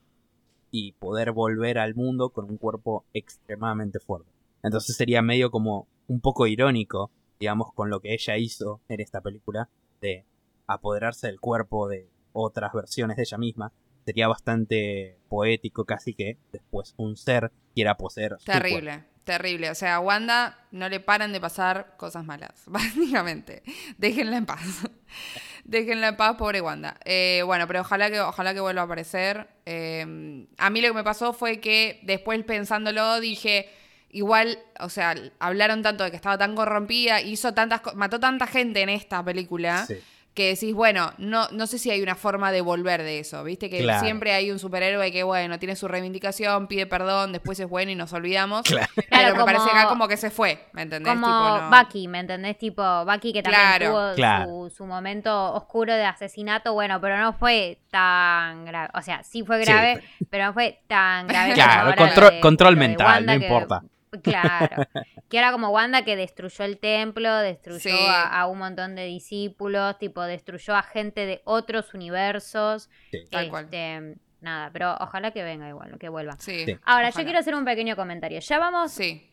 y 0.71 0.93
poder 0.93 1.33
volver 1.33 1.79
al 1.79 1.95
mundo 1.95 2.31
con 2.31 2.47
un 2.51 2.57
cuerpo 2.57 3.05
extremadamente 3.13 4.01
fuerte. 4.01 4.31
Entonces 4.63 4.97
sería 4.97 5.21
medio 5.23 5.51
como 5.51 5.87
un 6.09 6.21
poco 6.21 6.47
irónico, 6.47 7.11
digamos, 7.39 7.73
con 7.75 7.91
lo 7.91 8.01
que 8.01 8.15
ella 8.15 8.37
hizo 8.39 8.81
en 8.89 9.01
esta 9.01 9.21
película, 9.21 9.69
de 10.01 10.25
apoderarse 10.67 11.27
del 11.27 11.41
cuerpo 11.41 11.89
de 11.89 12.09
otras 12.37 12.73
versiones 12.73 13.17
de 13.17 13.23
ella 13.23 13.39
misma. 13.39 13.73
Sería 14.05 14.29
bastante 14.29 15.19
poético 15.29 15.85
casi 15.85 16.15
que 16.15 16.39
después 16.53 16.95
un 16.97 17.17
ser 17.17 17.51
quiera 17.75 17.97
poseer. 17.97 18.37
su 18.39 18.45
cuerpo. 18.45 18.63
Terrible, 18.63 19.05
terrible. 19.25 19.71
O 19.71 19.75
sea, 19.75 19.97
a 19.97 20.01
Wanda 20.01 20.59
no 20.71 20.89
le 20.89 21.01
paran 21.01 21.33
de 21.33 21.41
pasar 21.41 21.97
cosas 21.97 22.25
malas, 22.25 22.53
básicamente. 22.67 23.63
Déjenla 23.99 24.37
en 24.37 24.47
paz. 24.47 24.89
Déjenla 25.65 26.09
en 26.09 26.17
paz, 26.17 26.37
pobre 26.37 26.61
Wanda. 26.61 27.01
Eh, 27.05 27.43
bueno, 27.45 27.67
pero 27.67 27.81
ojalá 27.81 28.11
que, 28.11 28.21
ojalá 28.21 28.55
que 28.55 28.61
vuelva 28.61 28.83
a 28.83 28.85
aparecer. 28.85 29.49
Eh, 29.65 30.47
a 30.59 30.71
mí 30.71 30.81
lo 30.81 30.89
que 30.89 30.95
me 30.95 31.05
pasó 31.05 31.33
fue 31.33 31.59
que 31.61 31.99
después 32.05 32.45
pensándolo 32.45 33.19
dije, 33.19 33.69
igual, 34.11 34.59
o 34.79 34.89
sea, 34.89 35.15
hablaron 35.41 35.83
tanto 35.83 36.05
de 36.05 36.11
que 36.11 36.17
estaba 36.17 36.39
tan 36.39 36.55
corrompida, 36.55 37.21
hizo 37.21 37.53
tantas, 37.55 37.83
mató 37.95 38.21
tanta 38.21 38.47
gente 38.47 38.83
en 38.83 38.89
esta 38.89 39.25
película. 39.25 39.85
Sí. 39.87 39.97
Que 40.37 40.49
decís, 40.51 40.75
bueno, 40.75 41.13
no, 41.17 41.49
no 41.51 41.67
sé 41.67 41.79
si 41.79 41.91
hay 41.91 42.03
una 42.03 42.15
forma 42.15 42.53
de 42.53 42.61
volver 42.61 43.03
de 43.03 43.21
eso, 43.21 43.43
¿viste? 43.43 43.71
Que 43.71 43.79
Claro. 43.79 44.01
siempre 44.05 44.35
hay 44.35 44.51
un 44.51 44.59
superhéroe 44.59 45.11
que, 45.11 45.23
bueno, 45.23 45.59
tiene 45.59 45.75
su 45.77 45.89
reivindicación, 45.89 46.67
pide 46.67 46.85
perdón, 46.87 47.33
después 47.33 47.59
es 47.59 47.67
bueno 47.67 47.91
y 47.91 47.95
nos 47.95 48.13
olvidamos. 48.13 48.61
Claro. 48.63 48.87
Pero 48.95 49.09
Claro, 49.09 49.37
me 49.37 49.45
parece 49.47 49.65
como- 49.69 49.71
acá 49.81 49.89
como 49.89 50.09
que 50.09 50.19
se 50.19 50.29
fue, 50.29 50.67
¿me 50.75 50.83
entendés? 50.83 51.11
Como 51.15 51.27
Tipo, 51.27 51.59
no- 51.63 51.71
Bucky, 51.71 52.07
¿me 52.09 52.19
entendés? 52.21 52.59
Tipo, 52.59 52.83
Bucky 53.07 53.33
que 53.33 53.43
también 53.43 53.63
Claro. 53.79 53.87
tuvo 53.91 54.15
Claro. 54.15 54.45
Su, 54.69 54.71
su 54.77 54.87
momento 54.87 55.55
oscuro 55.55 55.95
de 55.95 56.05
asesinato, 56.05 56.75
bueno, 56.75 57.01
pero 57.01 57.17
no 57.17 57.33
fue 57.33 57.79
tan 57.91 58.67
grave. 58.67 58.91
O 58.93 59.01
sea, 59.01 59.23
sí 59.23 59.43
fue 59.43 59.59
Sí, 59.65 59.73
grave, 59.73 60.03
pero 60.29 60.45
no 60.45 60.53
fue 60.53 60.81
tan 60.87 61.27
grave. 61.29 61.53
como 61.53 61.65
Claro, 61.65 61.81
ahora 61.87 61.97
control- 61.97 62.31
de- 62.35 62.41
control 62.41 62.77
mental, 62.77 63.07
Wanda 63.07 63.33
no 63.35 63.41
que- 63.41 63.47
importa. 63.47 63.83
Claro. 64.23 64.85
Que 65.29 65.39
era 65.39 65.51
como 65.53 65.69
Wanda 65.71 66.05
que 66.05 66.17
destruyó 66.17 66.65
el 66.65 66.79
templo, 66.79 67.35
destruyó 67.39 67.81
Sí. 67.81 67.91
a, 68.09 68.41
a 68.41 68.47
un 68.47 68.59
montón 68.59 68.95
de 68.95 69.05
discípulos, 69.05 69.99
tipo, 69.99 70.23
destruyó 70.23 70.75
a 70.77 70.83
gente 70.83 71.27
de 71.27 71.43
otros 71.45 71.95
universos. 71.95 72.89
Sí. 73.11 73.19
Tal 73.31 73.49
cual. 73.51 73.65
Este, 73.65 74.17
Nada, 74.41 74.71
pero 74.73 74.95
ojalá 75.01 75.31
que 75.33 75.43
venga 75.43 75.69
igual, 75.69 75.99
que 75.99 76.09
vuelva. 76.09 76.37
Sí. 76.39 76.65
Sí. 76.67 76.73
Ahora, 76.85 77.09
ojalá. 77.09 77.11
yo 77.11 77.25
quiero 77.25 77.39
hacer 77.39 77.55
un 77.55 77.65
pequeño 77.65 77.97
comentario. 77.97 78.39
Ya 78.39 78.59
vamos 78.59 78.93
Sí. 78.93 79.29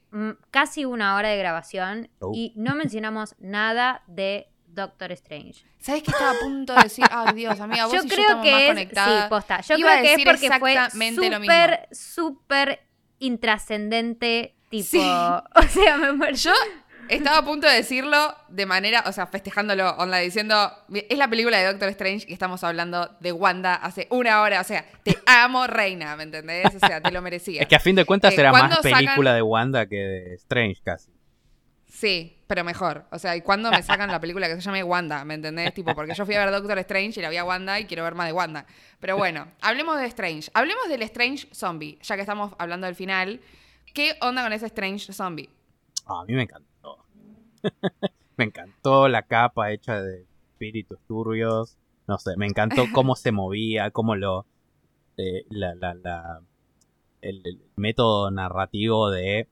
casi 0.49 0.85
una 0.85 1.15
hora 1.15 1.29
de 1.29 1.37
grabación 1.37 2.09
Oh. 2.19 2.31
y 2.33 2.53
no 2.55 2.73
mencionamos 2.75 3.35
nada 3.39 4.01
de 4.07 4.47
Doctor 4.65 5.11
Strange. 5.11 5.65
¿Sabes 5.77 6.01
qué 6.01 6.09
estaba 6.09 6.31
a 6.31 6.39
punto 6.41 6.73
de 6.73 6.83
decir? 6.83 7.05
Ay, 7.11 7.33
Dios, 7.35 7.59
amiga, 7.59 7.85
vos 7.85 7.93
Yo 7.93 8.03
y 8.03 8.07
creo 8.07 8.17
yo 8.17 8.23
estamos 8.23 8.45
más 8.45 8.53
que 8.55 8.63
es, 8.63 8.67
conectadas. 8.69 9.23
sí, 9.23 9.29
posta. 9.29 9.61
Yo 9.61 9.75
Iba 9.77 9.89
a 9.89 9.99
creo 9.99 10.01
que 10.03 10.07
es 10.13 10.17
decir 10.17 10.49
porque 10.49 10.59
fue 10.59 11.11
súper, 11.13 11.87
súper 11.91 12.79
intrascendente, 13.19 14.55
tipo, 14.81 14.89
Sí. 14.89 14.99
o 15.55 15.61
sea, 15.69 15.97
me 15.97 16.11
muero. 16.13 16.35
Yo 16.35 16.51
estaba 17.09 17.37
a 17.39 17.45
punto 17.45 17.67
de 17.67 17.75
decirlo 17.75 18.35
de 18.49 18.65
manera, 18.65 19.03
o 19.07 19.11
sea, 19.11 19.27
festejándolo, 19.27 19.91
onda, 19.97 20.17
diciendo, 20.19 20.71
es 20.93 21.17
la 21.17 21.27
película 21.27 21.57
de 21.59 21.65
Doctor 21.65 21.89
Strange 21.89 22.25
y 22.29 22.33
estamos 22.33 22.63
hablando 22.63 23.09
de 23.19 23.31
Wanda 23.31 23.75
hace 23.75 24.07
una 24.09 24.41
hora, 24.41 24.61
o 24.61 24.63
sea, 24.63 24.85
te 25.03 25.17
amo, 25.25 25.67
reina, 25.67 26.15
¿me 26.15 26.23
entendés? 26.23 26.73
O 26.75 26.79
sea, 26.79 27.01
te 27.01 27.11
lo 27.11 27.21
merecía. 27.21 27.61
Es 27.61 27.67
que 27.67 27.75
a 27.75 27.79
fin 27.79 27.95
de 27.95 28.05
cuentas 28.05 28.33
Eh, 28.33 28.39
era 28.39 28.51
más 28.51 28.61
¿cuándo 28.61 28.75
sacan- 28.77 28.93
película 29.05 29.33
de 29.33 29.41
Wanda 29.41 29.85
que 29.85 29.95
de 29.97 30.33
Strange 30.35 30.81
casi. 30.83 31.11
Sí, 31.87 32.41
pero 32.47 32.63
mejor. 32.63 33.05
O 33.11 33.19
sea, 33.19 33.35
¿y 33.35 33.41
cuándo 33.41 33.69
me 33.69 33.81
sacan 33.83 34.09
la 34.11 34.19
película 34.19 34.47
que 34.47 34.55
se 34.55 34.61
llame 34.61 34.83
Wanda? 34.83 35.23
¿Me 35.25 35.35
entendés? 35.35 35.73
Tipo, 35.73 35.93
porque 35.93 36.13
yo 36.15 36.25
fui 36.25 36.33
a 36.35 36.39
ver 36.43 36.51
Doctor 36.51 36.77
Strange 36.79 37.19
y 37.19 37.23
la 37.23 37.29
vi 37.29 37.37
a 37.37 37.43
Wanda 37.45 37.79
y 37.79 37.85
quiero 37.85 38.03
ver 38.03 38.15
más 38.15 38.25
de 38.27 38.33
Wanda. 38.33 38.65
Pero 38.99 39.15
bueno, 39.15 39.47
hablemos 39.61 39.99
de 39.99 40.07
Strange. 40.07 40.49
Hablemos 40.53 40.87
del 40.89 41.03
Strange 41.03 41.47
Zombie, 41.53 41.99
ya 42.01 42.15
que 42.15 42.21
estamos 42.21 42.53
hablando 42.57 42.87
del 42.87 42.95
final. 42.95 43.39
¿Qué 43.93 44.13
onda 44.21 44.43
con 44.43 44.53
ese 44.53 44.65
Strange 44.67 45.13
Zombie? 45.13 45.49
Ah, 46.05 46.21
a 46.21 46.25
mí 46.25 46.33
me 46.33 46.43
encantó. 46.43 47.05
me 48.37 48.45
encantó 48.45 49.07
la 49.07 49.21
capa 49.23 49.71
hecha 49.71 50.01
de 50.01 50.25
espíritus 50.51 50.99
turbios. 51.07 51.77
No 52.07 52.17
sé, 52.17 52.35
me 52.37 52.47
encantó 52.47 52.85
cómo 52.93 53.15
se 53.15 53.31
movía, 53.31 53.91
cómo 53.91 54.15
lo. 54.15 54.45
eh, 55.17 55.45
la, 55.49 55.75
la, 55.75 55.93
la- 55.93 56.41
el, 57.21 57.41
el 57.45 57.61
método 57.75 58.31
narrativo 58.31 59.09
de. 59.11 59.47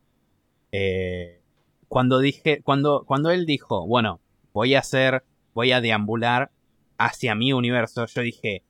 eh, 0.71 1.41
cuando 1.87 2.19
dije. 2.19 2.61
Cuando, 2.63 3.03
cuando 3.05 3.29
él 3.31 3.45
dijo, 3.45 3.85
bueno, 3.87 4.19
voy 4.53 4.75
a 4.75 4.79
hacer. 4.79 5.23
Voy 5.53 5.71
a 5.73 5.81
deambular 5.81 6.49
hacia 6.97 7.35
mi 7.35 7.51
universo, 7.53 8.05
yo 8.07 8.21
dije. 8.21 8.63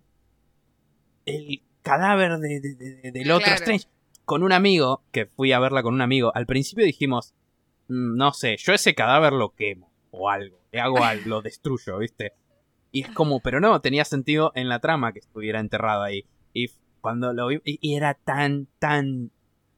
El 1.26 1.62
cadáver 1.84 2.38
de, 2.40 2.60
de- 2.60 2.76
de- 2.76 3.12
del 3.12 3.32
otro 3.32 3.46
Claro. 3.46 3.56
Strange. 3.60 3.86
Con 4.26 4.44
un 4.44 4.52
amigo, 4.52 5.04
que 5.12 5.26
fui 5.26 5.52
a 5.52 5.60
verla 5.60 5.84
con 5.84 5.94
un 5.94 6.02
amigo, 6.02 6.32
al 6.36 6.46
principio 6.46 6.86
dijimos. 6.86 7.34
"Mm, 7.88 8.16
No 8.18 8.32
sé, 8.34 8.58
yo 8.58 8.74
ese 8.74 8.96
cadáver 8.96 9.34
lo 9.34 9.50
quemo. 9.56 9.92
O 10.12 10.30
algo. 10.30 10.58
Le 10.72 10.80
hago 10.80 11.04
algo, 11.04 11.24
lo 11.28 11.42
destruyo, 11.42 11.98
¿viste? 11.98 12.34
Y 12.92 13.02
es 13.04 13.10
como, 13.12 13.40
pero 13.42 13.60
no, 13.60 13.80
tenía 13.82 14.04
sentido 14.06 14.52
en 14.56 14.68
la 14.70 14.80
trama 14.80 15.14
que 15.14 15.20
estuviera 15.20 15.60
enterrado 15.60 16.04
ahí. 16.04 16.26
Y 16.54 16.68
cuando 17.02 17.34
lo 17.34 17.48
vi, 17.48 17.62
y, 17.66 17.80
y 17.82 17.96
era 17.96 18.14
tan, 18.14 18.68
tan, 18.80 19.32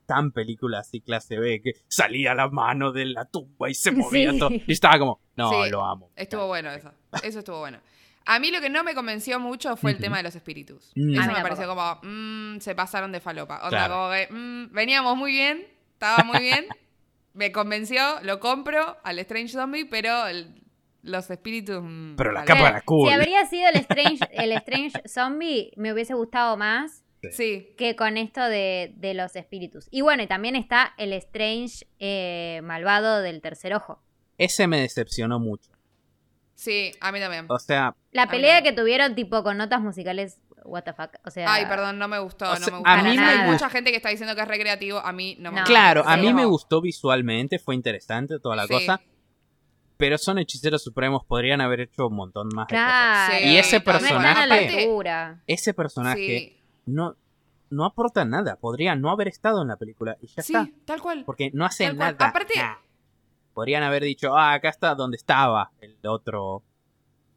tan 0.08 0.32
película 0.32 0.80
así 0.80 1.00
clase 1.02 1.38
B, 1.40 1.62
que 1.62 1.74
salía 1.88 2.34
la 2.36 2.50
mano 2.50 2.92
de 2.92 3.06
la 3.06 3.26
tumba 3.26 3.70
y 3.70 3.74
se 3.76 3.92
movía 3.92 4.32
Sí. 4.32 4.40
todo. 4.40 4.50
Y 4.52 4.72
estaba 4.72 4.98
como, 5.00 5.20
no, 5.36 5.50
Sí, 5.52 5.70
lo 5.72 5.84
amo. 5.86 6.10
Estuvo 6.16 6.48
bueno 6.48 6.72
eso. 6.72 6.92
Eso 7.24 7.40
estuvo 7.40 7.60
bueno. 7.60 7.80
A 8.26 8.40
mí 8.40 8.52
lo 8.52 8.62
que 8.62 8.70
no 8.70 8.84
me 8.84 8.94
convenció 8.96 9.40
mucho 9.40 9.76
fue 9.76 9.92
el 9.92 9.98
tema 9.98 10.18
de 10.18 10.24
los 10.24 10.36
espíritus. 10.36 10.92
Mm. 10.96 11.20
Eso 11.20 11.32
me 11.32 11.42
pareció 11.42 11.68
como, 11.68 12.00
mm, 12.04 12.60
se 12.60 12.74
pasaron 12.76 13.12
de 13.12 13.20
falopa. 13.20 13.56
Onda, 13.58 13.70
Claro. 13.70 13.94
como 13.96 14.12
que, 14.12 14.28
mm, 14.32 14.74
veníamos 14.74 15.18
muy 15.18 15.32
bien, 15.32 15.68
estaba 15.94 16.24
muy 16.24 16.40
bien, 16.40 16.66
me 17.34 17.52
convenció, 17.52 18.02
lo 18.22 18.40
compro 18.40 18.98
al 19.04 19.20
Strange 19.20 19.50
Zombie, 19.50 19.86
pero 19.86 20.28
el- 20.28 20.54
los 21.02 21.30
espíritus... 21.30 21.82
mm, 21.84 22.16
Pero 22.16 22.32
la 22.32 22.46
capa 22.46 22.70
era 22.70 22.82
cool. 22.82 23.10
Si 23.10 23.14
habría 23.14 23.46
sido 23.46 23.68
el 23.70 23.76
Strange, 23.78 24.20
el 24.32 24.52
Strange 24.54 25.02
Zombie, 25.10 25.74
me 25.76 25.92
hubiese 25.92 26.14
gustado 26.14 26.56
más 26.56 27.04
Sí, 27.32 27.74
que 27.78 27.96
con 27.96 28.18
esto 28.18 28.42
de, 28.42 28.94
de 28.98 29.14
los 29.14 29.36
espíritus. 29.38 29.88
Y 29.92 30.02
bueno, 30.02 30.24
y 30.24 30.28
también 30.28 30.56
está 30.58 30.94
el 30.98 31.14
Strange 31.14 31.86
eh, 32.00 32.60
malvado 32.64 33.22
del 33.22 33.40
tercer 33.42 33.74
ojo. 33.74 34.02
Ese 34.38 34.68
me 34.68 34.80
decepcionó 34.82 35.40
mucho. 35.40 35.72
Sí, 36.56 36.92
a 37.02 37.12
mí 37.12 37.20
también. 37.20 37.46
O 37.50 37.60
sea, 37.60 37.96
La 38.12 38.28
pelea 38.28 38.62
que 38.62 38.72
tuvieron 38.74 39.16
tipo 39.16 39.44
con 39.44 39.58
notas 39.58 39.82
musicales, 39.82 40.40
what 40.64 40.84
the 40.84 40.94
fuck. 40.94 41.12
O 41.26 41.30
sea, 41.32 41.54
Ay, 41.54 41.66
perdón, 41.66 41.98
no 42.00 42.08
me 42.08 42.20
gustó, 42.20 42.46
O 42.46 42.54
no 42.54 42.56
sea, 42.58 42.72
me 42.72 42.78
gustó. 42.80 42.90
a 42.92 42.98
mí 43.04 43.18
me 43.18 43.24
Hay 43.26 43.36
gustó. 43.38 43.52
mucha 43.52 43.70
gente 43.70 43.92
que 43.92 43.98
está 43.98 44.10
diciendo 44.10 44.36
que 44.36 44.42
es 44.42 44.48
recreativo, 44.48 45.00
a 45.00 45.12
mí 45.12 45.36
no 45.40 45.52
me 45.52 45.58
No. 45.58 45.62
gusta. 45.62 45.74
claro, 45.74 46.04
a 46.08 46.16
sí. 46.16 46.22
mí 46.22 46.34
me 46.34 46.46
gustó 46.46 46.82
visualmente, 46.82 47.60
fue 47.60 47.76
interesante 47.76 48.40
toda 48.40 48.56
la 48.56 48.68
Sí. 48.68 48.74
cosa. 48.74 49.02
Pero 49.98 50.18
son 50.18 50.38
hechiceros 50.40 50.84
supremos, 50.84 51.24
podrían 51.26 51.62
haber 51.62 51.82
hecho 51.82 52.08
un 52.08 52.16
montón 52.16 52.50
más 52.54 52.68
de 52.68 52.76
cosas. 52.76 52.88
Claro. 52.90 53.34
Sí, 53.40 53.50
Y 53.50 53.58
ese 53.58 53.80
personaje-. 53.80 55.40
Ese 55.48 55.74
personaje 55.74 56.16
Sí, 56.18 56.58
no, 56.86 57.16
no 57.70 57.86
aporta 57.86 58.26
nada. 58.26 58.56
Podría 58.58 58.96
no 58.96 59.10
haber 59.12 59.28
estado 59.28 59.62
en 59.62 59.68
la 59.70 59.78
película 59.78 60.18
y 60.20 60.28
ya 60.28 60.42
sí, 60.42 60.54
está. 60.56 60.68
tal 60.86 61.02
cual. 61.02 61.24
Porque 61.26 61.52
no 61.54 61.66
hace 61.66 61.86
Tal 61.86 61.96
cual. 61.98 62.14
nada. 62.20 62.30
Aparte- 62.30 62.58
nada. 62.58 62.80
Podrían 63.54 63.84
haber 63.84 64.04
dicho, 64.04 64.36
ah, 64.36 64.54
acá 64.54 64.70
está 64.70 64.96
donde 64.96 65.18
estaba 65.18 65.72
el 65.82 65.98
otro 66.06 66.64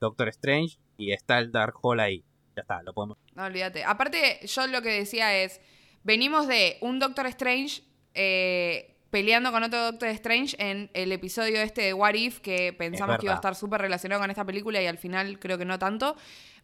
Doctor 0.01 0.29
Strange 0.29 0.79
y 0.97 1.13
está 1.13 1.39
el 1.39 1.53
Dark 1.53 1.75
Hole 1.83 2.03
ahí. 2.03 2.25
Ya 2.57 2.63
está, 2.63 2.83
lo 2.83 2.95
podemos. 2.95 3.19
No, 3.35 3.45
olvídate. 3.45 3.85
Aparte, 3.85 4.41
yo 4.47 4.67
lo 4.67 4.81
que 4.83 4.91
decía 4.91 5.37
es, 5.37 5.61
venimos 6.05 6.47
de 6.47 6.79
un 6.81 6.99
Doctor 6.99 7.27
Strange 7.27 7.83
eh, 8.15 8.97
peleando 9.11 9.53
con 9.53 9.63
otro 9.63 9.83
Doctor 9.83 10.09
Strange 10.11 10.57
en 10.59 10.91
el 10.95 11.13
episodio 11.13 11.61
este 11.61 11.83
de 11.83 11.95
What 11.95 12.15
If, 12.15 12.41
que 12.41 12.73
pensamos 12.73 13.19
que 13.19 13.27
iba 13.27 13.33
a 13.33 13.37
estar 13.37 13.55
súper 13.55 13.81
relacionado 13.81 14.21
con 14.21 14.31
esta 14.31 14.45
película 14.45 14.81
y 14.81 14.87
al 14.87 14.99
final 14.99 15.39
creo 15.39 15.59
que 15.59 15.65
no 15.65 15.79
tanto. 15.79 16.17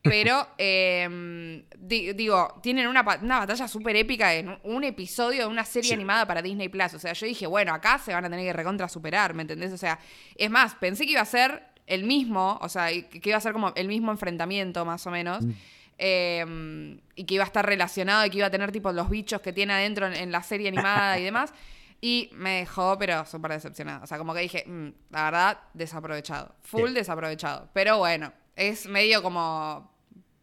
Pero, 0.02 0.48
eh, 0.58 1.62
di- 1.78 2.12
digo, 2.14 2.58
tienen 2.62 2.88
una, 2.88 3.02
una 3.22 3.38
batalla 3.40 3.68
súper 3.68 3.94
épica 3.96 4.34
en 4.34 4.58
un- 4.64 4.82
episodio 4.84 5.42
de 5.42 5.46
una 5.46 5.64
serie 5.64 5.88
Sí. 5.90 5.94
animada 5.94 6.26
para 6.26 6.42
Disney 6.42 6.68
Plus. 6.68 6.94
O 6.94 6.98
sea, 6.98 7.12
yo 7.12 7.26
dije, 7.26 7.46
bueno, 7.46 7.72
acá 7.72 7.98
se 7.98 8.12
van 8.12 8.24
a 8.24 8.30
tener 8.30 8.44
que 8.44 8.52
recontra 8.52 8.88
superar, 8.88 9.32
¿me 9.34 9.42
entendés? 9.42 9.72
O 9.72 9.78
sea, 9.78 9.98
es 10.36 10.50
más, 10.50 10.74
pensé 10.74 11.04
que 11.06 11.12
iba 11.12 11.20
a 11.20 11.24
ser 11.24 11.62
el 11.86 12.02
mismo, 12.04 12.58
o 12.60 12.68
sea, 12.68 12.88
que 12.88 13.20
iba 13.28 13.36
a 13.36 13.40
ser 13.40 13.52
como 13.52 13.72
el 13.76 13.86
mismo 13.86 14.10
enfrentamiento, 14.10 14.84
más 14.84 15.06
o 15.06 15.10
menos. 15.12 15.44
Mm. 15.44 15.50
Eh, 15.98 16.98
y 17.14 17.24
que 17.24 17.34
iba 17.34 17.44
a 17.44 17.46
estar 17.46 17.64
relacionado 17.64 18.26
y 18.26 18.30
que 18.30 18.38
iba 18.38 18.46
a 18.48 18.50
tener 18.50 18.72
tipo 18.72 18.90
los 18.92 19.08
bichos 19.08 19.40
que 19.40 19.52
tiene 19.52 19.72
adentro 19.74 20.06
en, 20.08 20.14
en 20.14 20.32
la 20.32 20.42
serie 20.42 20.68
animada 20.68 21.18
y 21.18 21.24
demás. 21.24 21.52
Y 22.04 22.30
me 22.32 22.58
dejó, 22.58 22.98
pero 22.98 23.24
súper 23.26 23.52
decepcionada. 23.52 24.02
O 24.02 24.08
sea, 24.08 24.18
como 24.18 24.34
que 24.34 24.40
dije, 24.40 24.64
mm, 24.66 24.88
la 25.10 25.22
verdad, 25.22 25.58
desaprovechado. 25.72 26.52
Full 26.62 26.88
Sí. 26.88 26.94
desaprovechado. 26.94 27.68
Pero 27.72 27.98
bueno, 27.98 28.32
es 28.56 28.86
medio 28.88 29.22
como 29.22 29.91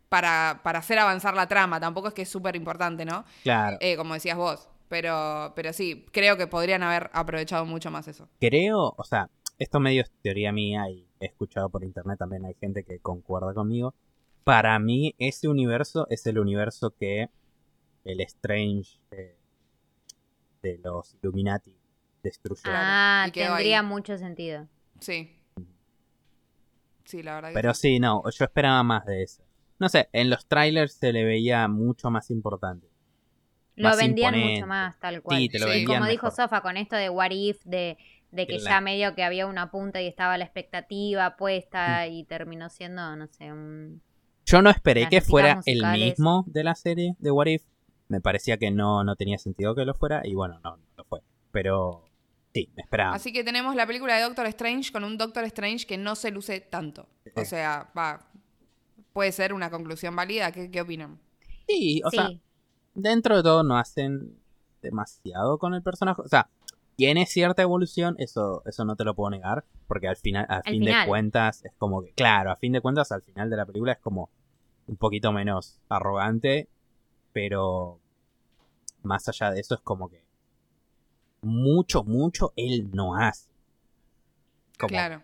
para, 0.10 0.60
para 0.64 0.80
hacer 0.80 0.99
avanzar 0.99 1.36
la 1.36 1.47
trama. 1.47 1.80
Tampoco 1.80 2.10
es 2.10 2.14
que 2.14 2.24
es 2.24 2.30
súper 2.30 2.55
importante, 2.55 3.05
¿no? 3.05 3.24
Claro. 3.43 3.78
Eh, 3.80 3.95
como 3.95 4.14
decías 4.16 4.38
vos. 4.38 4.68
Pero, 4.89 5.53
pero 5.55 5.72
sí, 5.72 6.05
creo 6.12 6.36
que 6.36 6.47
podrían 6.47 6.82
haber 6.82 7.12
aprovechado 7.14 7.64
mucho 7.66 7.91
más 7.91 8.07
eso. 8.07 8.28
Creo, 8.39 8.95
o 8.97 9.03
sea, 9.03 9.30
esto 9.60 9.80
medio 9.80 10.01
es 10.01 10.12
teoría 10.24 10.51
mía 10.51 10.89
y 10.89 11.07
he 11.20 11.28
escuchado 11.28 11.70
por 11.70 11.84
internet 11.84 12.18
también 12.18 12.43
hay 12.45 12.55
gente 12.60 12.84
que 12.84 12.99
concuerda 12.99 13.53
conmigo. 13.53 13.93
para 14.43 14.80
mí 14.80 15.14
ese 15.20 15.47
universo 15.47 16.07
es 16.10 16.26
el 16.26 16.39
universo 16.39 16.91
que 16.99 17.30
el 18.03 18.20
Strange 18.22 18.99
eh, 19.12 19.36
de 20.64 20.80
los 20.80 21.14
Illuminati 21.22 21.76
destruyó. 22.24 22.64
Ah, 22.66 23.26
y 23.28 23.32
tendría 23.32 23.82
ahí. 23.82 23.86
mucho 23.86 24.18
sentido. 24.18 24.68
Sí. 24.99 25.36
Sí, 27.03 27.22
la 27.22 27.36
verdad 27.36 27.49
que 27.49 27.53
Pero 27.53 27.74
sí, 27.76 27.99
no, 27.99 28.24
yo 28.32 28.45
esperaba 28.45 28.82
más 28.82 29.05
de 29.05 29.22
eso. 29.24 29.43
No 29.80 29.89
sé, 29.89 30.09
en 30.13 30.30
los 30.30 30.45
trailers 30.47 30.93
se 30.93 31.13
le 31.13 31.23
veía 31.23 31.67
mucho 31.67 32.09
más 32.11 32.30
importante. 32.32 32.88
Lo 33.75 33.89
Más 33.89 33.97
vendían 33.97 34.34
imponente. 34.36 34.59
mucho 34.59 34.67
más, 34.67 34.99
tal 34.99 35.21
cual. 35.21 35.39
Sí, 35.39 35.47
te 35.49 35.59
lo 35.59 35.65
Sí. 35.67 35.71
vendían 35.71 35.99
Como 35.99 36.11
dijo. 36.11 36.32
Sofa, 36.32 36.61
con 36.61 36.75
esto 36.75 36.97
de 36.97 37.09
What 37.09 37.32
If, 37.32 37.63
de, 37.63 37.97
de 38.32 38.45
que 38.45 38.59
ya 38.59 38.82
medio 38.82 39.15
que 39.15 39.23
había 39.23 39.47
una 39.47 39.71
punta 39.71 40.01
y 40.01 40.07
estaba 40.07 40.38
la 40.38 40.43
expectativa 40.43 41.38
puesta 41.38 42.05
Mm. 42.05 42.11
y 42.11 42.23
terminó 42.25 42.69
siendo, 42.69 43.15
no 43.15 43.27
sé, 43.27 43.51
un... 43.53 44.01
Yo 44.45 44.61
no 44.61 44.69
esperé 44.69 45.01
Las 45.01 45.09
que 45.11 45.21
fuera 45.21 45.55
musicales. 45.55 46.01
el 46.01 46.09
mismo 46.09 46.43
de 46.47 46.63
la 46.63 46.75
serie 46.75 47.15
de 47.19 47.32
What 47.32 47.45
If. 47.47 47.63
Me 48.09 48.19
parecía 48.19 48.57
que 48.57 48.69
no, 48.71 49.03
no 49.03 49.15
tenía 49.15 49.38
sentido 49.38 49.75
que 49.75 49.86
lo 49.86 49.93
fuera 49.93 50.21
y 50.25 50.34
bueno, 50.34 50.59
no, 50.63 50.75
no 50.77 50.84
lo 50.97 51.03
fue. 51.05 51.21
Pero 51.51 52.03
sí, 52.53 52.69
me 52.75 52.82
esperaba. 52.82 53.13
Así 53.15 53.32
que 53.32 53.43
tenemos 53.43 53.75
la 53.75 53.86
película 53.88 54.15
de 54.17 54.23
Doctor 54.23 54.47
Strange 54.47 54.91
con 54.91 55.03
un 55.03 55.17
Doctor 55.17 55.43
Strange 55.45 55.86
que 55.86 55.97
no 55.97 56.15
se 56.15 56.32
luce 56.32 56.59
tanto. 56.59 57.07
O 57.36 57.41
Sí. 57.41 57.45
sea, 57.45 57.91
va. 57.97 58.28
Puede 59.14 59.32
ser 59.32 59.53
una 59.53 59.70
conclusión 59.70 60.16
válida. 60.16 60.51
¿Qué, 60.51 60.70
qué 60.72 60.82
opinan? 60.82 61.20
Sí, 61.68 62.01
o 62.05 62.10
sí, 62.10 62.18
sea, 62.18 62.30
dentro 62.93 63.38
de 63.38 63.43
todo 63.43 63.64
no 63.64 63.78
hacen 63.78 64.38
demasiado 64.82 65.57
con 65.57 65.74
el 65.74 65.82
personaje. 65.84 66.22
O 66.22 66.28
sea, 66.28 66.49
tiene 66.95 67.26
cierta 67.26 67.62
evolución, 67.62 68.16
eso, 68.20 68.62
eso 68.66 68.86
no 68.86 68.95
te 68.95 69.03
lo 69.03 69.16
puedo 69.16 69.30
negar, 69.30 69.66
porque 69.88 70.07
al 70.07 70.18
final, 70.18 70.45
a 70.49 70.62
fin 70.64 70.80
final. 70.84 71.03
de 71.03 71.07
cuentas, 71.07 71.64
es 71.66 71.74
como 71.78 72.01
que, 72.03 72.12
claro, 72.14 72.51
a 72.51 72.55
fin 72.57 72.72
de 72.74 72.82
cuentas, 72.82 73.12
al 73.12 73.22
final 73.22 73.49
de 73.49 73.57
la 73.57 73.66
película 73.66 73.93
es 73.93 73.99
como 73.99 74.30
un 74.88 74.97
poquito 74.97 75.32
menos 75.32 75.80
arrogante, 75.89 76.68
pero 77.32 77.99
más 79.03 79.28
allá 79.30 79.51
de 79.51 79.60
eso 79.62 79.76
es 79.76 79.82
como 79.82 80.10
que 80.10 80.24
mucho, 81.41 82.03
mucho 82.03 82.51
él 82.55 82.89
no 82.93 83.16
hace. 83.16 83.49
Como- 84.78 84.89
Claro. 84.89 85.18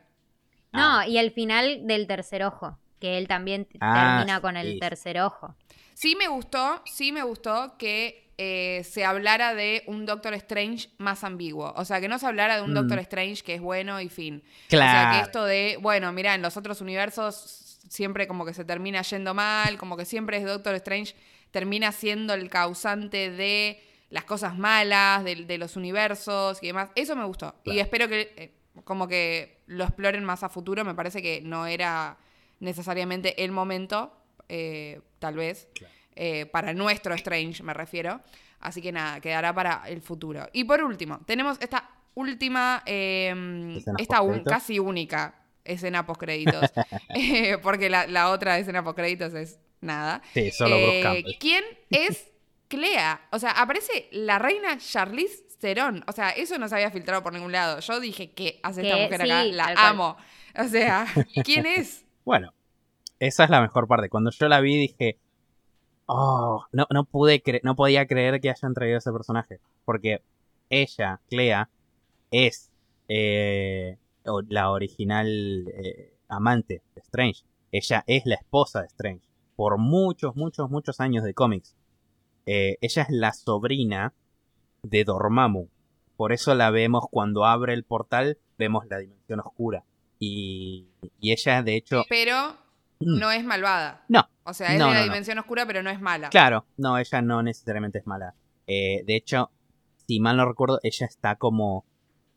No, 0.71 0.99
Ah. 0.99 1.07
y 1.07 1.17
el 1.17 1.31
final 1.31 1.85
del 1.87 2.07
tercer 2.07 2.43
ojo, 2.43 2.77
que 3.05 3.17
él 3.17 3.27
también 3.27 3.67
Ah, 3.79 4.15
termina 4.17 4.41
con 4.41 4.57
el 4.57 4.73
sí. 4.73 4.79
tercer 4.79 5.19
ojo. 5.21 5.55
Sí 5.93 6.15
me 6.15 6.27
gustó, 6.27 6.81
sí 6.85 7.11
me 7.11 7.23
gustó 7.23 7.77
que 7.77 8.31
eh, 8.37 8.83
se 8.83 9.05
hablara 9.05 9.53
de 9.53 9.83
un 9.87 10.05
Doctor 10.05 10.33
Strange 10.33 10.89
más 10.97 11.23
ambiguo. 11.23 11.71
O 11.77 11.85
sea, 11.85 12.01
que 12.01 12.07
no 12.09 12.19
se 12.19 12.25
hablara 12.27 12.57
de 12.57 12.63
un 12.63 12.71
Mm. 12.71 12.75
Doctor 12.75 12.99
Strange 12.99 13.43
que 13.43 13.53
es 13.55 13.61
bueno 13.61 14.01
y 14.01 14.09
fin. 14.09 14.43
Claro. 14.67 14.91
O 14.91 14.91
sea, 14.91 15.11
que 15.21 15.25
esto 15.25 15.45
de, 15.45 15.77
bueno, 15.81 16.11
mira, 16.11 16.35
en 16.35 16.41
los 16.41 16.57
otros 16.57 16.81
universos 16.81 17.77
siempre 17.89 18.27
como 18.27 18.43
que 18.45 18.53
se 18.53 18.65
termina 18.65 19.01
yendo 19.03 19.33
mal, 19.33 19.77
como 19.77 19.95
que 19.95 20.03
siempre 20.05 20.37
es 20.37 20.43
Doctor 20.45 20.75
Strange 20.75 21.15
termina 21.51 21.91
siendo 21.93 22.33
el 22.33 22.49
causante 22.49 23.29
de 23.31 23.81
las 24.09 24.25
cosas 24.25 24.57
malas, 24.57 25.23
de, 25.23 25.35
de 25.45 25.57
los 25.57 25.77
universos 25.77 26.57
y 26.61 26.67
demás. 26.67 26.89
Eso 26.95 27.15
me 27.15 27.23
gustó. 27.23 27.55
Y 27.63 27.79
espero 27.79 28.09
que 28.09 28.33
eh, 28.35 28.51
como 28.83 29.07
que 29.07 29.61
lo 29.67 29.85
exploren 29.85 30.25
más 30.25 30.43
a 30.43 30.49
futuro. 30.49 30.83
Me 30.83 30.93
parece 30.93 31.21
que 31.21 31.39
no 31.41 31.65
era 31.67 32.17
necesariamente 32.65 33.43
el 33.45 33.51
momento, 33.51 34.11
eh, 34.49 34.99
tal 35.19 35.35
vez, 35.35 35.67
Claro. 35.73 35.93
eh, 36.15 36.45
para 36.47 36.73
nuestro 36.73 37.13
Strange, 37.15 37.63
me 37.63 37.73
refiero. 37.73 38.19
Así 38.59 38.81
que 38.81 38.91
nada, 38.91 39.21
quedará 39.21 39.53
para 39.53 39.83
el 39.87 40.01
futuro. 40.01 40.47
Y 40.51 40.63
por 40.65 40.81
último, 40.83 41.19
tenemos 41.25 41.57
esta 41.61 41.89
última, 42.15 42.81
eh, 42.85 43.81
esta 43.99 44.21
un- 44.21 44.43
casi 44.43 44.79
única 44.79 45.35
escena 45.63 46.05
post-créditos. 46.05 46.71
Eh, 47.15 47.57
porque 47.61 47.89
la, 47.89 48.07
la 48.07 48.29
otra 48.31 48.57
escena 48.59 48.83
post-créditos 48.83 49.33
es 49.33 49.59
nada. 49.81 50.21
Sí, 50.33 50.51
solo 50.51 50.75
Eh. 50.75 51.23
¿Quién 51.39 51.63
es 51.89 52.31
Clea? 52.67 53.21
O 53.31 53.39
sea, 53.39 53.51
aparece 53.51 54.07
la 54.11 54.39
reina 54.39 54.77
Charlize 54.77 55.43
Theron. 55.59 56.03
O 56.07 56.11
sea, 56.11 56.29
eso 56.31 56.57
no 56.57 56.67
se 56.67 56.75
había 56.75 56.91
filtrado 56.91 57.21
por 57.23 57.33
ningún 57.33 57.51
lado. 57.51 57.79
Yo 57.79 57.99
dije, 57.99 58.31
¿qué 58.31 58.59
hace 58.63 58.81
esta 58.81 58.95
Que 58.97 59.03
mujer 59.03 59.21
sí, 59.21 59.31
acá? 59.31 59.43
La 59.45 59.63
cual. 59.65 59.77
amo. 59.77 60.17
O 60.57 60.67
sea, 60.67 61.05
¿quién 61.45 61.65
es? 61.65 62.03
Bueno, 62.25 62.53
esa 63.19 63.43
es 63.43 63.49
la 63.49 63.61
mejor 63.61 63.87
parte. 63.87 64.09
Cuando 64.09 64.31
yo 64.31 64.47
la 64.47 64.61
vi 64.61 64.77
dije, 64.77 65.17
oh, 66.05 66.65
no, 66.71 66.87
no 66.89 67.05
pude 67.05 67.41
no 67.63 67.75
podía 67.75 68.05
creer 68.07 68.41
que 68.41 68.49
hayan 68.49 68.73
traído 68.73 68.97
ese 68.97 69.11
personaje. 69.11 69.59
Porque 69.85 70.21
ella, 70.69 71.21
Clea, 71.29 71.69
es 72.31 72.71
eh, 73.07 73.97
la 74.49 74.71
original 74.71 75.27
eh, 75.67 76.13
amante 76.27 76.81
de 76.95 77.01
Strange. 77.01 77.43
Ella 77.71 78.03
es 78.07 78.25
la 78.25 78.35
esposa 78.35 78.81
de 78.81 78.87
Strange. 78.87 79.25
Por 79.55 79.77
muchos, 79.77 80.35
muchos, 80.35 80.69
muchos 80.69 80.99
años 80.99 81.23
de 81.23 81.33
cómics. 81.33 81.75
Eh, 82.45 82.77
ella 82.81 83.03
es 83.03 83.09
la 83.09 83.33
sobrina 83.33 84.13
de 84.83 85.03
Dormammu. 85.03 85.67
Por 86.17 86.31
eso 86.31 86.55
la 86.55 86.69
vemos 86.71 87.05
cuando 87.09 87.45
abre 87.45 87.73
el 87.73 87.83
portal, 87.83 88.37
vemos 88.57 88.85
la 88.87 88.99
dimensión 88.99 89.39
oscura. 89.41 89.83
Y, 90.19 90.87
y 91.19 91.31
ella, 91.31 91.61
de 91.61 91.75
hecho, 91.75 92.03
Pero. 92.07 92.64
No 92.99 93.31
es 93.31 93.43
malvada. 93.43 94.05
no, 94.09 94.27
O 94.43 94.53
sea, 94.53 94.73
es 94.73 94.79
No, 94.79 94.87
de 94.87 94.93
la 94.93 94.99
no, 94.99 95.05
no. 95.05 95.11
dimensión 95.11 95.37
oscura, 95.39 95.65
pero 95.65 95.81
no 95.83 95.89
es 95.89 95.99
mala. 96.01 96.29
Claro, 96.29 96.65
no, 96.77 96.97
ella 96.97 97.21
no 97.21 97.41
necesariamente 97.43 97.99
es 97.99 98.07
mala. 98.07 98.35
Eh, 98.67 99.03
de 99.05 99.15
hecho, 99.15 99.51
si 100.07 100.19
mal 100.19 100.37
no 100.37 100.45
recuerdo, 100.45 100.79
ella 100.83 101.05
está 101.05 101.35
como 101.35 101.85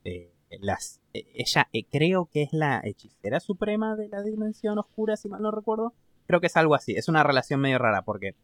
eh, 0.04 0.32
las, 0.60 1.00
eh, 1.14 1.26
ella 1.34 1.68
creo 1.90 2.26
que 2.32 2.42
es 2.42 2.52
la 2.52 2.80
hechicera 2.84 3.40
suprema 3.40 3.94
de 3.96 4.08
la 4.08 4.22
dimensión 4.22 4.78
oscura, 4.78 5.16
si 5.16 5.28
mal 5.28 5.42
no 5.42 5.50
recuerdo. 5.50 5.92
Creo 6.26 6.40
que 6.40 6.46
es 6.48 6.56
algo 6.56 6.74
así. 6.74 6.94
Es 6.94 7.08
una 7.08 7.22
relación 7.22 7.60
medio 7.60 7.78
rara 7.78 8.02
porque 8.02 8.34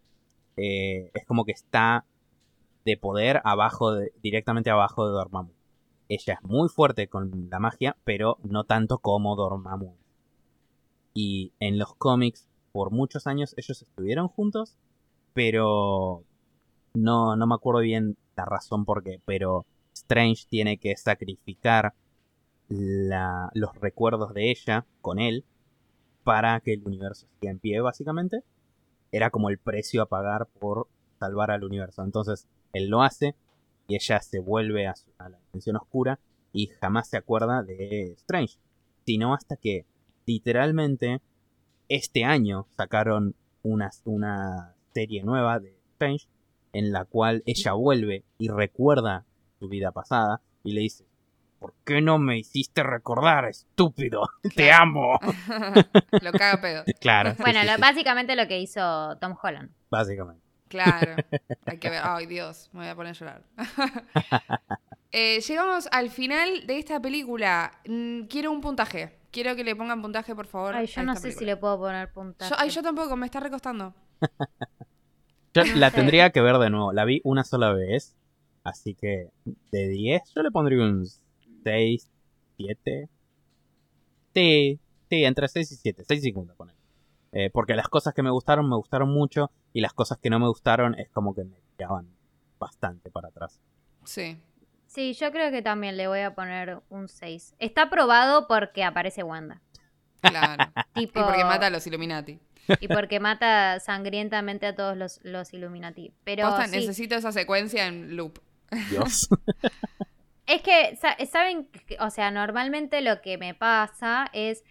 es 0.56 1.24
como 1.26 1.44
que 1.44 1.52
está 1.52 2.04
de 2.84 2.96
poder 2.96 3.40
abajo, 3.44 3.92
de- 3.94 4.12
directamente 4.22 4.70
abajo 4.70 5.06
de 5.06 5.12
Dormammu. 5.12 5.50
Ella 6.08 6.34
es 6.34 6.42
muy 6.42 6.68
fuerte 6.68 7.08
con 7.08 7.48
la 7.50 7.58
magia, 7.58 7.96
pero 8.04 8.38
no 8.44 8.64
tanto 8.64 8.98
como 8.98 9.34
Dormammu. 9.36 9.96
Y 11.14 11.52
en 11.60 11.78
los 11.78 11.94
cómics, 11.94 12.46
por 12.72 12.90
muchos 12.90 13.26
años, 13.26 13.54
ellos 13.56 13.82
estuvieron 13.82 14.28
juntos, 14.28 14.76
pero 15.34 16.24
no, 16.94 17.36
no 17.36 17.46
me 17.46 17.54
acuerdo 17.54 17.80
bien 17.82 18.16
la 18.36 18.44
razón 18.46 18.84
por 18.84 19.02
qué, 19.04 19.20
pero 19.26 19.66
Strange 19.94 20.46
tiene 20.48 20.78
que 20.78 20.96
sacrificar 20.96 21.94
la- 22.68 23.50
los 23.54 23.74
recuerdos 23.80 24.34
de 24.34 24.50
ella 24.50 24.86
con 25.02 25.18
él 25.18 25.44
para 26.24 26.60
que 26.60 26.74
el 26.74 26.82
universo 26.84 27.26
siga 27.40 27.52
en 27.52 27.58
pie, 27.58 27.80
básicamente. 27.80 28.42
Era 29.12 29.30
como 29.30 29.50
el 29.50 29.58
precio 29.58 30.02
a 30.02 30.06
pagar 30.06 30.46
por 30.60 30.88
salvar 31.20 31.50
al 31.50 31.64
universo. 31.64 32.02
Entonces, 32.02 32.46
él 32.72 32.88
lo 32.88 33.02
hace 33.02 33.34
y 33.88 33.94
ella 33.96 34.20
se 34.20 34.40
vuelve 34.40 34.86
a, 34.86 34.94
a 35.18 35.28
la 35.28 35.38
dimensión 35.52 35.76
oscura 35.76 36.18
y 36.52 36.68
jamás 36.80 37.08
se 37.08 37.16
acuerda 37.16 37.62
de 37.62 38.12
Strange. 38.18 38.58
Sino 39.06 39.34
hasta 39.34 39.56
que, 39.56 39.86
literalmente, 40.26 41.20
este 41.88 42.24
año 42.24 42.66
sacaron 42.76 43.34
una, 43.62 43.90
una 44.04 44.74
serie 44.92 45.22
nueva 45.22 45.58
de 45.58 45.76
Strange 45.92 46.26
en 46.72 46.92
la 46.92 47.04
cual 47.04 47.42
ella 47.46 47.72
vuelve 47.72 48.24
y 48.38 48.48
recuerda 48.48 49.24
su 49.58 49.68
vida 49.68 49.92
pasada 49.92 50.40
y 50.64 50.72
le 50.72 50.80
dice, 50.82 51.04
¿por 51.60 51.72
qué 51.84 52.00
no 52.00 52.18
me 52.18 52.38
hiciste 52.38 52.82
recordar, 52.82 53.44
estúpido? 53.46 54.28
Te 54.56 54.72
amo. 54.72 55.18
Lo 56.22 56.32
caga 56.32 56.60
pedo. 56.60 56.84
claro. 57.00 57.32
sí, 57.34 57.42
Bueno, 57.42 57.60
sí, 57.60 57.66
lo- 57.66 57.74
sí, 57.76 57.80
básicamente 57.80 58.36
lo 58.36 58.46
que 58.48 58.60
hizo 58.60 59.16
Tom 59.18 59.36
Holland. 59.42 59.70
básicamente. 59.90 60.42
Claro. 60.68 61.14
Hay 61.66 61.78
que 61.78 61.88
ver. 61.88 62.00
Ay, 62.02 62.26
Dios, 62.26 62.68
me 62.72 62.80
voy 62.80 62.88
a 62.88 62.96
poner 62.96 63.10
a 63.10 63.14
llorar. 63.14 63.42
Eh, 65.12 65.40
llegamos 65.40 65.88
al 65.92 66.10
final 66.10 66.66
de 66.66 66.78
esta 66.78 67.00
película. 67.00 67.70
Mm, 67.86 68.22
Quiero 68.22 68.50
un 68.50 68.60
puntaje. 68.60 69.16
Quiero 69.34 69.56
que 69.56 69.64
le 69.64 69.74
pongan 69.74 70.00
puntaje, 70.00 70.32
por 70.32 70.46
favor. 70.46 70.76
Ay, 70.76 70.86
yo 70.86 71.02
no 71.02 71.16
sé 71.16 71.32
si 71.32 71.44
le 71.44 71.56
puedo 71.56 71.76
poner 71.76 72.12
puntaje. 72.12 72.50
Yo, 72.50 72.56
ay, 72.56 72.70
yo 72.70 72.82
tampoco, 72.82 73.16
me 73.16 73.26
está 73.26 73.40
recostando. 73.40 73.92
Yo 75.54 75.62
la 75.76 75.90
tendría 75.92 76.30
que 76.30 76.40
ver 76.40 76.58
de 76.58 76.70
nuevo. 76.70 76.92
La 76.92 77.04
vi 77.04 77.20
una 77.24 77.42
sola 77.42 77.72
vez. 77.72 78.16
Así 78.62 78.94
que 78.94 79.30
de 79.44 79.88
10 79.88 80.22
yo 80.34 80.42
le 80.42 80.50
pondría 80.50 80.78
un 80.84 81.06
6, 81.64 82.10
7. 82.56 83.08
Sí, 84.34 84.80
sí, 85.10 85.24
entre 85.24 85.48
6 85.48 85.72
y 85.72 85.76
7. 85.76 86.04
6 86.06 86.20
y 86.20 86.22
5 86.22 86.54
con 86.56 86.70
él. 86.70 86.76
Eh, 87.32 87.50
porque 87.52 87.74
las 87.74 87.88
cosas 87.88 88.14
que 88.14 88.22
me 88.22 88.30
gustaron 88.30 88.68
me 88.68 88.76
gustaron 88.76 89.10
mucho 89.10 89.50
y 89.72 89.80
las 89.80 89.92
cosas 89.92 90.18
que 90.18 90.30
no 90.30 90.38
me 90.38 90.46
gustaron 90.46 90.94
es 90.98 91.08
como 91.10 91.34
que 91.34 91.44
me 91.44 91.56
tiraban 91.76 92.08
bastante 92.58 93.10
para 93.10 93.28
atrás. 93.28 93.60
Sí. 94.04 94.38
Sí, 94.94 95.12
yo 95.14 95.32
creo 95.32 95.50
que 95.50 95.60
también 95.60 95.96
le 95.96 96.06
voy 96.06 96.20
a 96.20 96.34
poner 96.34 96.78
un 96.88 97.08
6. 97.08 97.54
Está 97.58 97.90
probado 97.90 98.46
porque 98.46 98.84
aparece 98.84 99.22
Wanda. 99.24 99.60
Claro. 100.20 100.64
Tipo, 100.94 101.20
Y 101.20 101.22
porque 101.24 101.44
mata 101.44 101.66
a 101.66 101.70
los 101.70 101.84
Illuminati. 101.86 102.38
y 102.80 102.86
porque 102.88 103.18
mata 103.18 103.80
sangrientamente 103.80 104.66
a 104.66 104.74
todos 104.76 104.96
los, 104.96 105.18
los 105.24 105.52
Illuminati. 105.52 106.12
Pero 106.22 106.48
Posta, 106.48 106.66
sí, 106.68 106.76
necesito 106.76 107.16
esa 107.16 107.32
secuencia 107.32 107.86
en 107.86 108.16
loop. 108.16 108.38
Dios. 108.90 109.28
es 110.46 110.62
que, 110.62 110.96
sa- 110.96 111.16
¿saben? 111.30 111.68
O 111.98 112.10
sea, 112.10 112.30
normalmente 112.30 113.00
lo 113.00 113.20
que 113.20 113.36
me 113.38 113.54
pasa 113.54 114.28
es... 114.32 114.62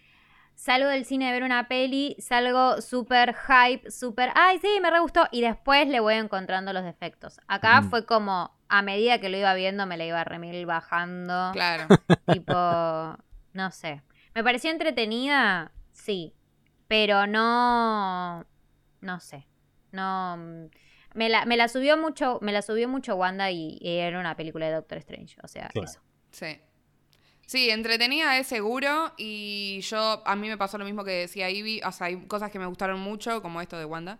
salgo 0.54 0.88
del 0.88 1.04
cine 1.04 1.26
de 1.26 1.32
ver 1.32 1.42
una 1.42 1.68
peli, 1.68 2.16
salgo 2.18 2.80
súper 2.80 3.34
hype, 3.34 3.90
súper, 3.90 4.30
ay, 4.34 4.58
sí, 4.60 4.68
me 4.80 4.90
re 4.90 5.00
gustó, 5.00 5.26
y 5.32 5.40
después 5.42 5.86
le 5.88 6.00
voy 6.00 6.14
encontrando 6.14 6.72
los 6.72 6.84
defectos. 6.84 7.40
Acá 7.48 7.80
Mm. 7.80 7.90
fue 7.90 8.06
como, 8.06 8.50
a 8.78 8.82
medida 8.82 9.18
que 9.20 9.28
lo 9.28 9.36
iba 9.36 9.52
viendo, 9.54 9.86
me 9.86 9.96
la 9.96 10.04
iba 10.06 10.24
remil 10.24 10.66
bajando. 10.66 11.50
Claro. 11.52 11.86
Tipo, 12.26 12.52
no 13.52 13.70
sé. 13.70 14.02
Me 14.34 14.42
pareció 14.42 14.70
entretenida, 14.70 15.72
sí, 15.92 16.34
pero 16.88 17.26
no, 17.26 18.44
no 19.00 19.20
sé, 19.20 19.46
no. 19.92 20.36
mm, 20.36 20.66
Me 21.14 21.28
la, 21.28 21.44
me 21.44 21.56
la 21.56 21.68
subió 21.68 21.96
mucho, 21.96 22.38
me 22.42 22.52
la 22.52 22.62
subió 22.62 22.88
mucho 22.88 23.14
Wanda 23.16 23.50
y, 23.50 23.78
y 23.80 23.98
era 23.98 24.18
una 24.18 24.36
película 24.36 24.66
de 24.66 24.72
Doctor 24.72 24.98
Strange, 24.98 25.36
o 25.42 25.48
sea, 25.48 25.68
Claro. 25.68 25.88
eso. 25.88 26.00
Sí. 26.32 26.58
Sí, 27.46 27.68
entretenida 27.70 28.38
es 28.38 28.46
seguro 28.46 29.12
y 29.18 29.80
yo, 29.82 30.22
a 30.26 30.34
mí 30.34 30.48
me 30.48 30.56
pasó 30.56 30.78
lo 30.78 30.84
mismo 30.86 31.04
que 31.04 31.10
decía 31.12 31.50
Ivy, 31.50 31.82
o 31.84 31.92
sea, 31.92 32.06
hay 32.08 32.26
cosas 32.26 32.50
que 32.50 32.58
me 32.58 32.66
gustaron 32.66 32.98
mucho, 33.00 33.42
como 33.42 33.60
esto 33.60 33.78
de 33.78 33.84
Wanda, 33.84 34.18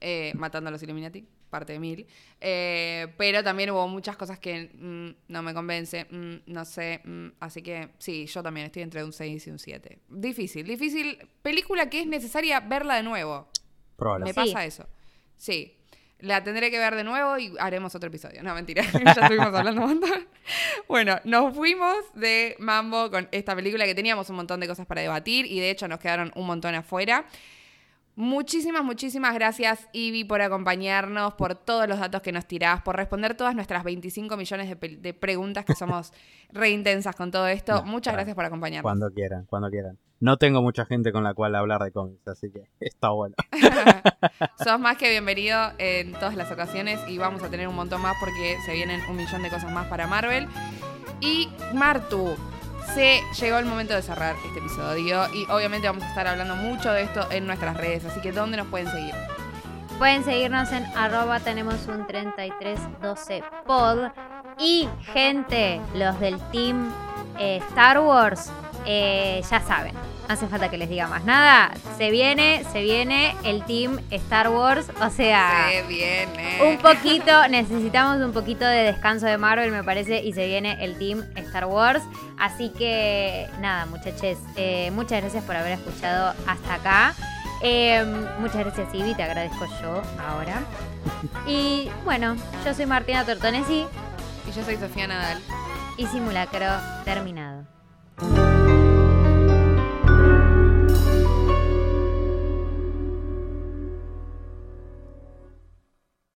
eh, 0.00 0.32
matando 0.36 0.68
a 0.68 0.70
los 0.70 0.82
Illuminati, 0.82 1.26
parte 1.46 1.72
de 1.72 1.78
mil, 1.78 2.06
Eh, 2.40 3.08
pero 3.16 3.42
también 3.42 3.70
hubo 3.70 3.88
muchas 3.88 4.16
cosas 4.16 4.38
que 4.38 4.70
mm, 4.74 5.32
no 5.32 5.42
me 5.42 5.54
convence, 5.54 6.06
mm, 6.10 6.52
no 6.52 6.64
sé, 6.64 7.00
mm, 7.04 7.28
así 7.40 7.62
que 7.62 7.90
sí, 7.98 8.26
yo 8.26 8.42
también 8.42 8.66
estoy 8.66 8.82
entre 8.82 9.02
un 9.02 9.12
6 9.12 9.46
y 9.46 9.50
un 9.50 9.58
7. 9.58 9.98
Difícil, 10.08 10.66
difícil, 10.66 11.18
película 11.42 11.88
que 11.88 12.00
es 12.00 12.06
necesaria 12.06 12.60
verla 12.60 12.96
de 12.96 13.02
nuevo, 13.02 13.48
me 13.52 13.96
Probablemente. 13.96 14.42
Sí. 14.42 14.52
pasa 14.52 14.64
eso, 14.64 14.86
sí. 15.36 15.72
La 16.20 16.42
tendré 16.42 16.70
que 16.70 16.78
ver 16.78 16.94
de 16.94 17.04
nuevo 17.04 17.36
y 17.36 17.52
haremos 17.58 17.94
otro 17.94 18.08
episodio. 18.08 18.42
No, 18.42 18.54
mentira. 18.54 18.82
ya 19.04 19.12
estuvimos 19.12 19.54
hablando 19.54 19.82
un 19.82 19.88
montón. 19.88 20.26
Bueno, 20.88 21.20
nos 21.24 21.54
fuimos 21.54 21.94
de 22.14 22.56
Mambo 22.58 23.10
con 23.10 23.28
esta 23.32 23.54
película 23.54 23.84
que 23.84 23.94
teníamos 23.94 24.30
un 24.30 24.36
montón 24.36 24.60
de 24.60 24.66
cosas 24.66 24.86
para 24.86 25.02
debatir 25.02 25.44
y 25.44 25.60
de 25.60 25.70
hecho 25.70 25.88
nos 25.88 25.98
quedaron 25.98 26.32
un 26.34 26.46
montón 26.46 26.74
afuera. 26.74 27.26
Muchísimas, 28.18 28.82
muchísimas 28.82 29.34
gracias, 29.34 29.90
Ivy, 29.92 30.24
por 30.24 30.40
acompañarnos, 30.40 31.34
por 31.34 31.54
todos 31.54 31.86
los 31.86 31.98
datos 32.00 32.22
que 32.22 32.32
nos 32.32 32.46
tirás, 32.46 32.80
por 32.80 32.96
responder 32.96 33.36
todas 33.36 33.54
nuestras 33.54 33.84
25 33.84 34.38
millones 34.38 34.74
de, 34.80 35.12
preguntas 35.12 35.66
que 35.66 35.74
somos 35.74 36.14
re 36.50 36.70
intensas 36.70 37.14
con 37.14 37.30
todo 37.30 37.46
esto. 37.46 37.74
No, 37.74 37.82
Muchas 37.82 38.12
claro. 38.12 38.16
gracias 38.16 38.34
por 38.34 38.46
acompañarnos. 38.46 38.82
Cuando 38.82 39.10
quieran, 39.12 39.44
cuando 39.44 39.68
quieran. 39.68 39.98
No 40.18 40.38
tengo 40.38 40.62
mucha 40.62 40.86
gente 40.86 41.12
con 41.12 41.24
la 41.24 41.34
cual 41.34 41.54
hablar 41.56 41.82
de 41.82 41.92
cómics, 41.92 42.26
así 42.26 42.50
que 42.50 42.62
está 42.80 43.10
bueno. 43.10 43.34
Sos 44.64 44.80
más 44.80 44.96
que 44.96 45.10
bienvenido 45.10 45.72
en 45.76 46.12
todas 46.12 46.36
las 46.36 46.50
ocasiones 46.50 46.98
y 47.06 47.18
vamos 47.18 47.42
a 47.42 47.50
tener 47.50 47.68
un 47.68 47.74
montón 47.74 48.00
más 48.00 48.14
porque 48.18 48.56
se 48.64 48.72
vienen 48.72 49.02
un 49.10 49.16
millón 49.16 49.42
de 49.42 49.50
cosas 49.50 49.70
más 49.70 49.88
para 49.88 50.06
Marvel. 50.06 50.48
Y 51.20 51.50
Martu, 51.74 52.34
se 52.94 53.22
llegó 53.38 53.58
el 53.58 53.66
momento 53.66 53.94
de 53.94 54.02
cerrar 54.02 54.34
este 54.46 54.58
episodio 54.58 55.26
y 55.34 55.44
obviamente 55.50 55.86
vamos 55.86 56.04
a 56.04 56.08
estar 56.08 56.26
hablando 56.26 56.56
mucho 56.56 56.92
de 56.92 57.02
esto 57.02 57.26
en 57.30 57.46
nuestras 57.46 57.76
redes, 57.76 58.04
así 58.04 58.20
que 58.20 58.32
¿dónde 58.32 58.56
nos 58.56 58.66
pueden 58.68 58.90
seguir? 58.90 59.14
Pueden 59.98 60.24
seguirnos 60.24 60.70
en 60.72 60.84
arroba 60.94 61.40
tenemos 61.40 61.86
un 61.88 62.06
3312 62.06 63.42
pod. 63.66 64.10
Y 64.58 64.88
gente, 65.12 65.80
los 65.94 66.18
del 66.20 66.38
team 66.50 66.90
eh, 67.38 67.60
Star 67.70 68.00
Wars, 68.00 68.50
eh, 68.84 69.42
ya 69.50 69.60
saben. 69.60 69.94
No 70.28 70.34
hace 70.34 70.46
falta 70.48 70.68
que 70.70 70.76
les 70.78 70.88
diga 70.88 71.06
más 71.08 71.24
nada. 71.24 71.72
Se 71.98 72.10
viene, 72.10 72.64
se 72.72 72.82
viene 72.82 73.34
el 73.44 73.64
team 73.64 73.98
Star 74.10 74.48
Wars. 74.48 74.86
O 75.00 75.10
sea, 75.10 75.68
Se 75.70 75.82
viene. 75.82 76.58
un 76.62 76.78
poquito, 76.78 77.46
necesitamos 77.50 78.20
un 78.24 78.32
poquito 78.32 78.64
de 78.64 78.82
descanso 78.84 79.26
de 79.26 79.38
Marvel, 79.38 79.70
me 79.70 79.84
parece, 79.84 80.22
y 80.22 80.32
se 80.32 80.46
viene 80.46 80.84
el 80.84 80.98
team 80.98 81.24
Star 81.36 81.66
Wars. 81.66 82.02
Así 82.38 82.70
que 82.70 83.46
nada, 83.60 83.86
muchachos, 83.86 84.36
eh, 84.56 84.90
muchas 84.92 85.20
gracias 85.22 85.44
por 85.44 85.56
haber 85.56 85.72
escuchado 85.72 86.34
hasta 86.46 86.74
acá. 86.74 87.14
Eh, 87.62 88.04
muchas 88.38 88.58
gracias, 88.58 88.92
Ivy, 88.92 89.14
te 89.14 89.22
agradezco 89.22 89.64
yo 89.80 90.02
ahora. 90.28 90.60
Y 91.46 91.88
bueno, 92.04 92.36
yo 92.64 92.74
soy 92.74 92.84
Martina 92.84 93.24
Tortonesi 93.24 93.86
Y 94.46 94.52
yo 94.52 94.62
soy 94.64 94.76
Sofía 94.76 95.06
Nadal. 95.06 95.40
y 95.96 96.06
simulacro 96.08 96.66
terminado. 97.04 97.64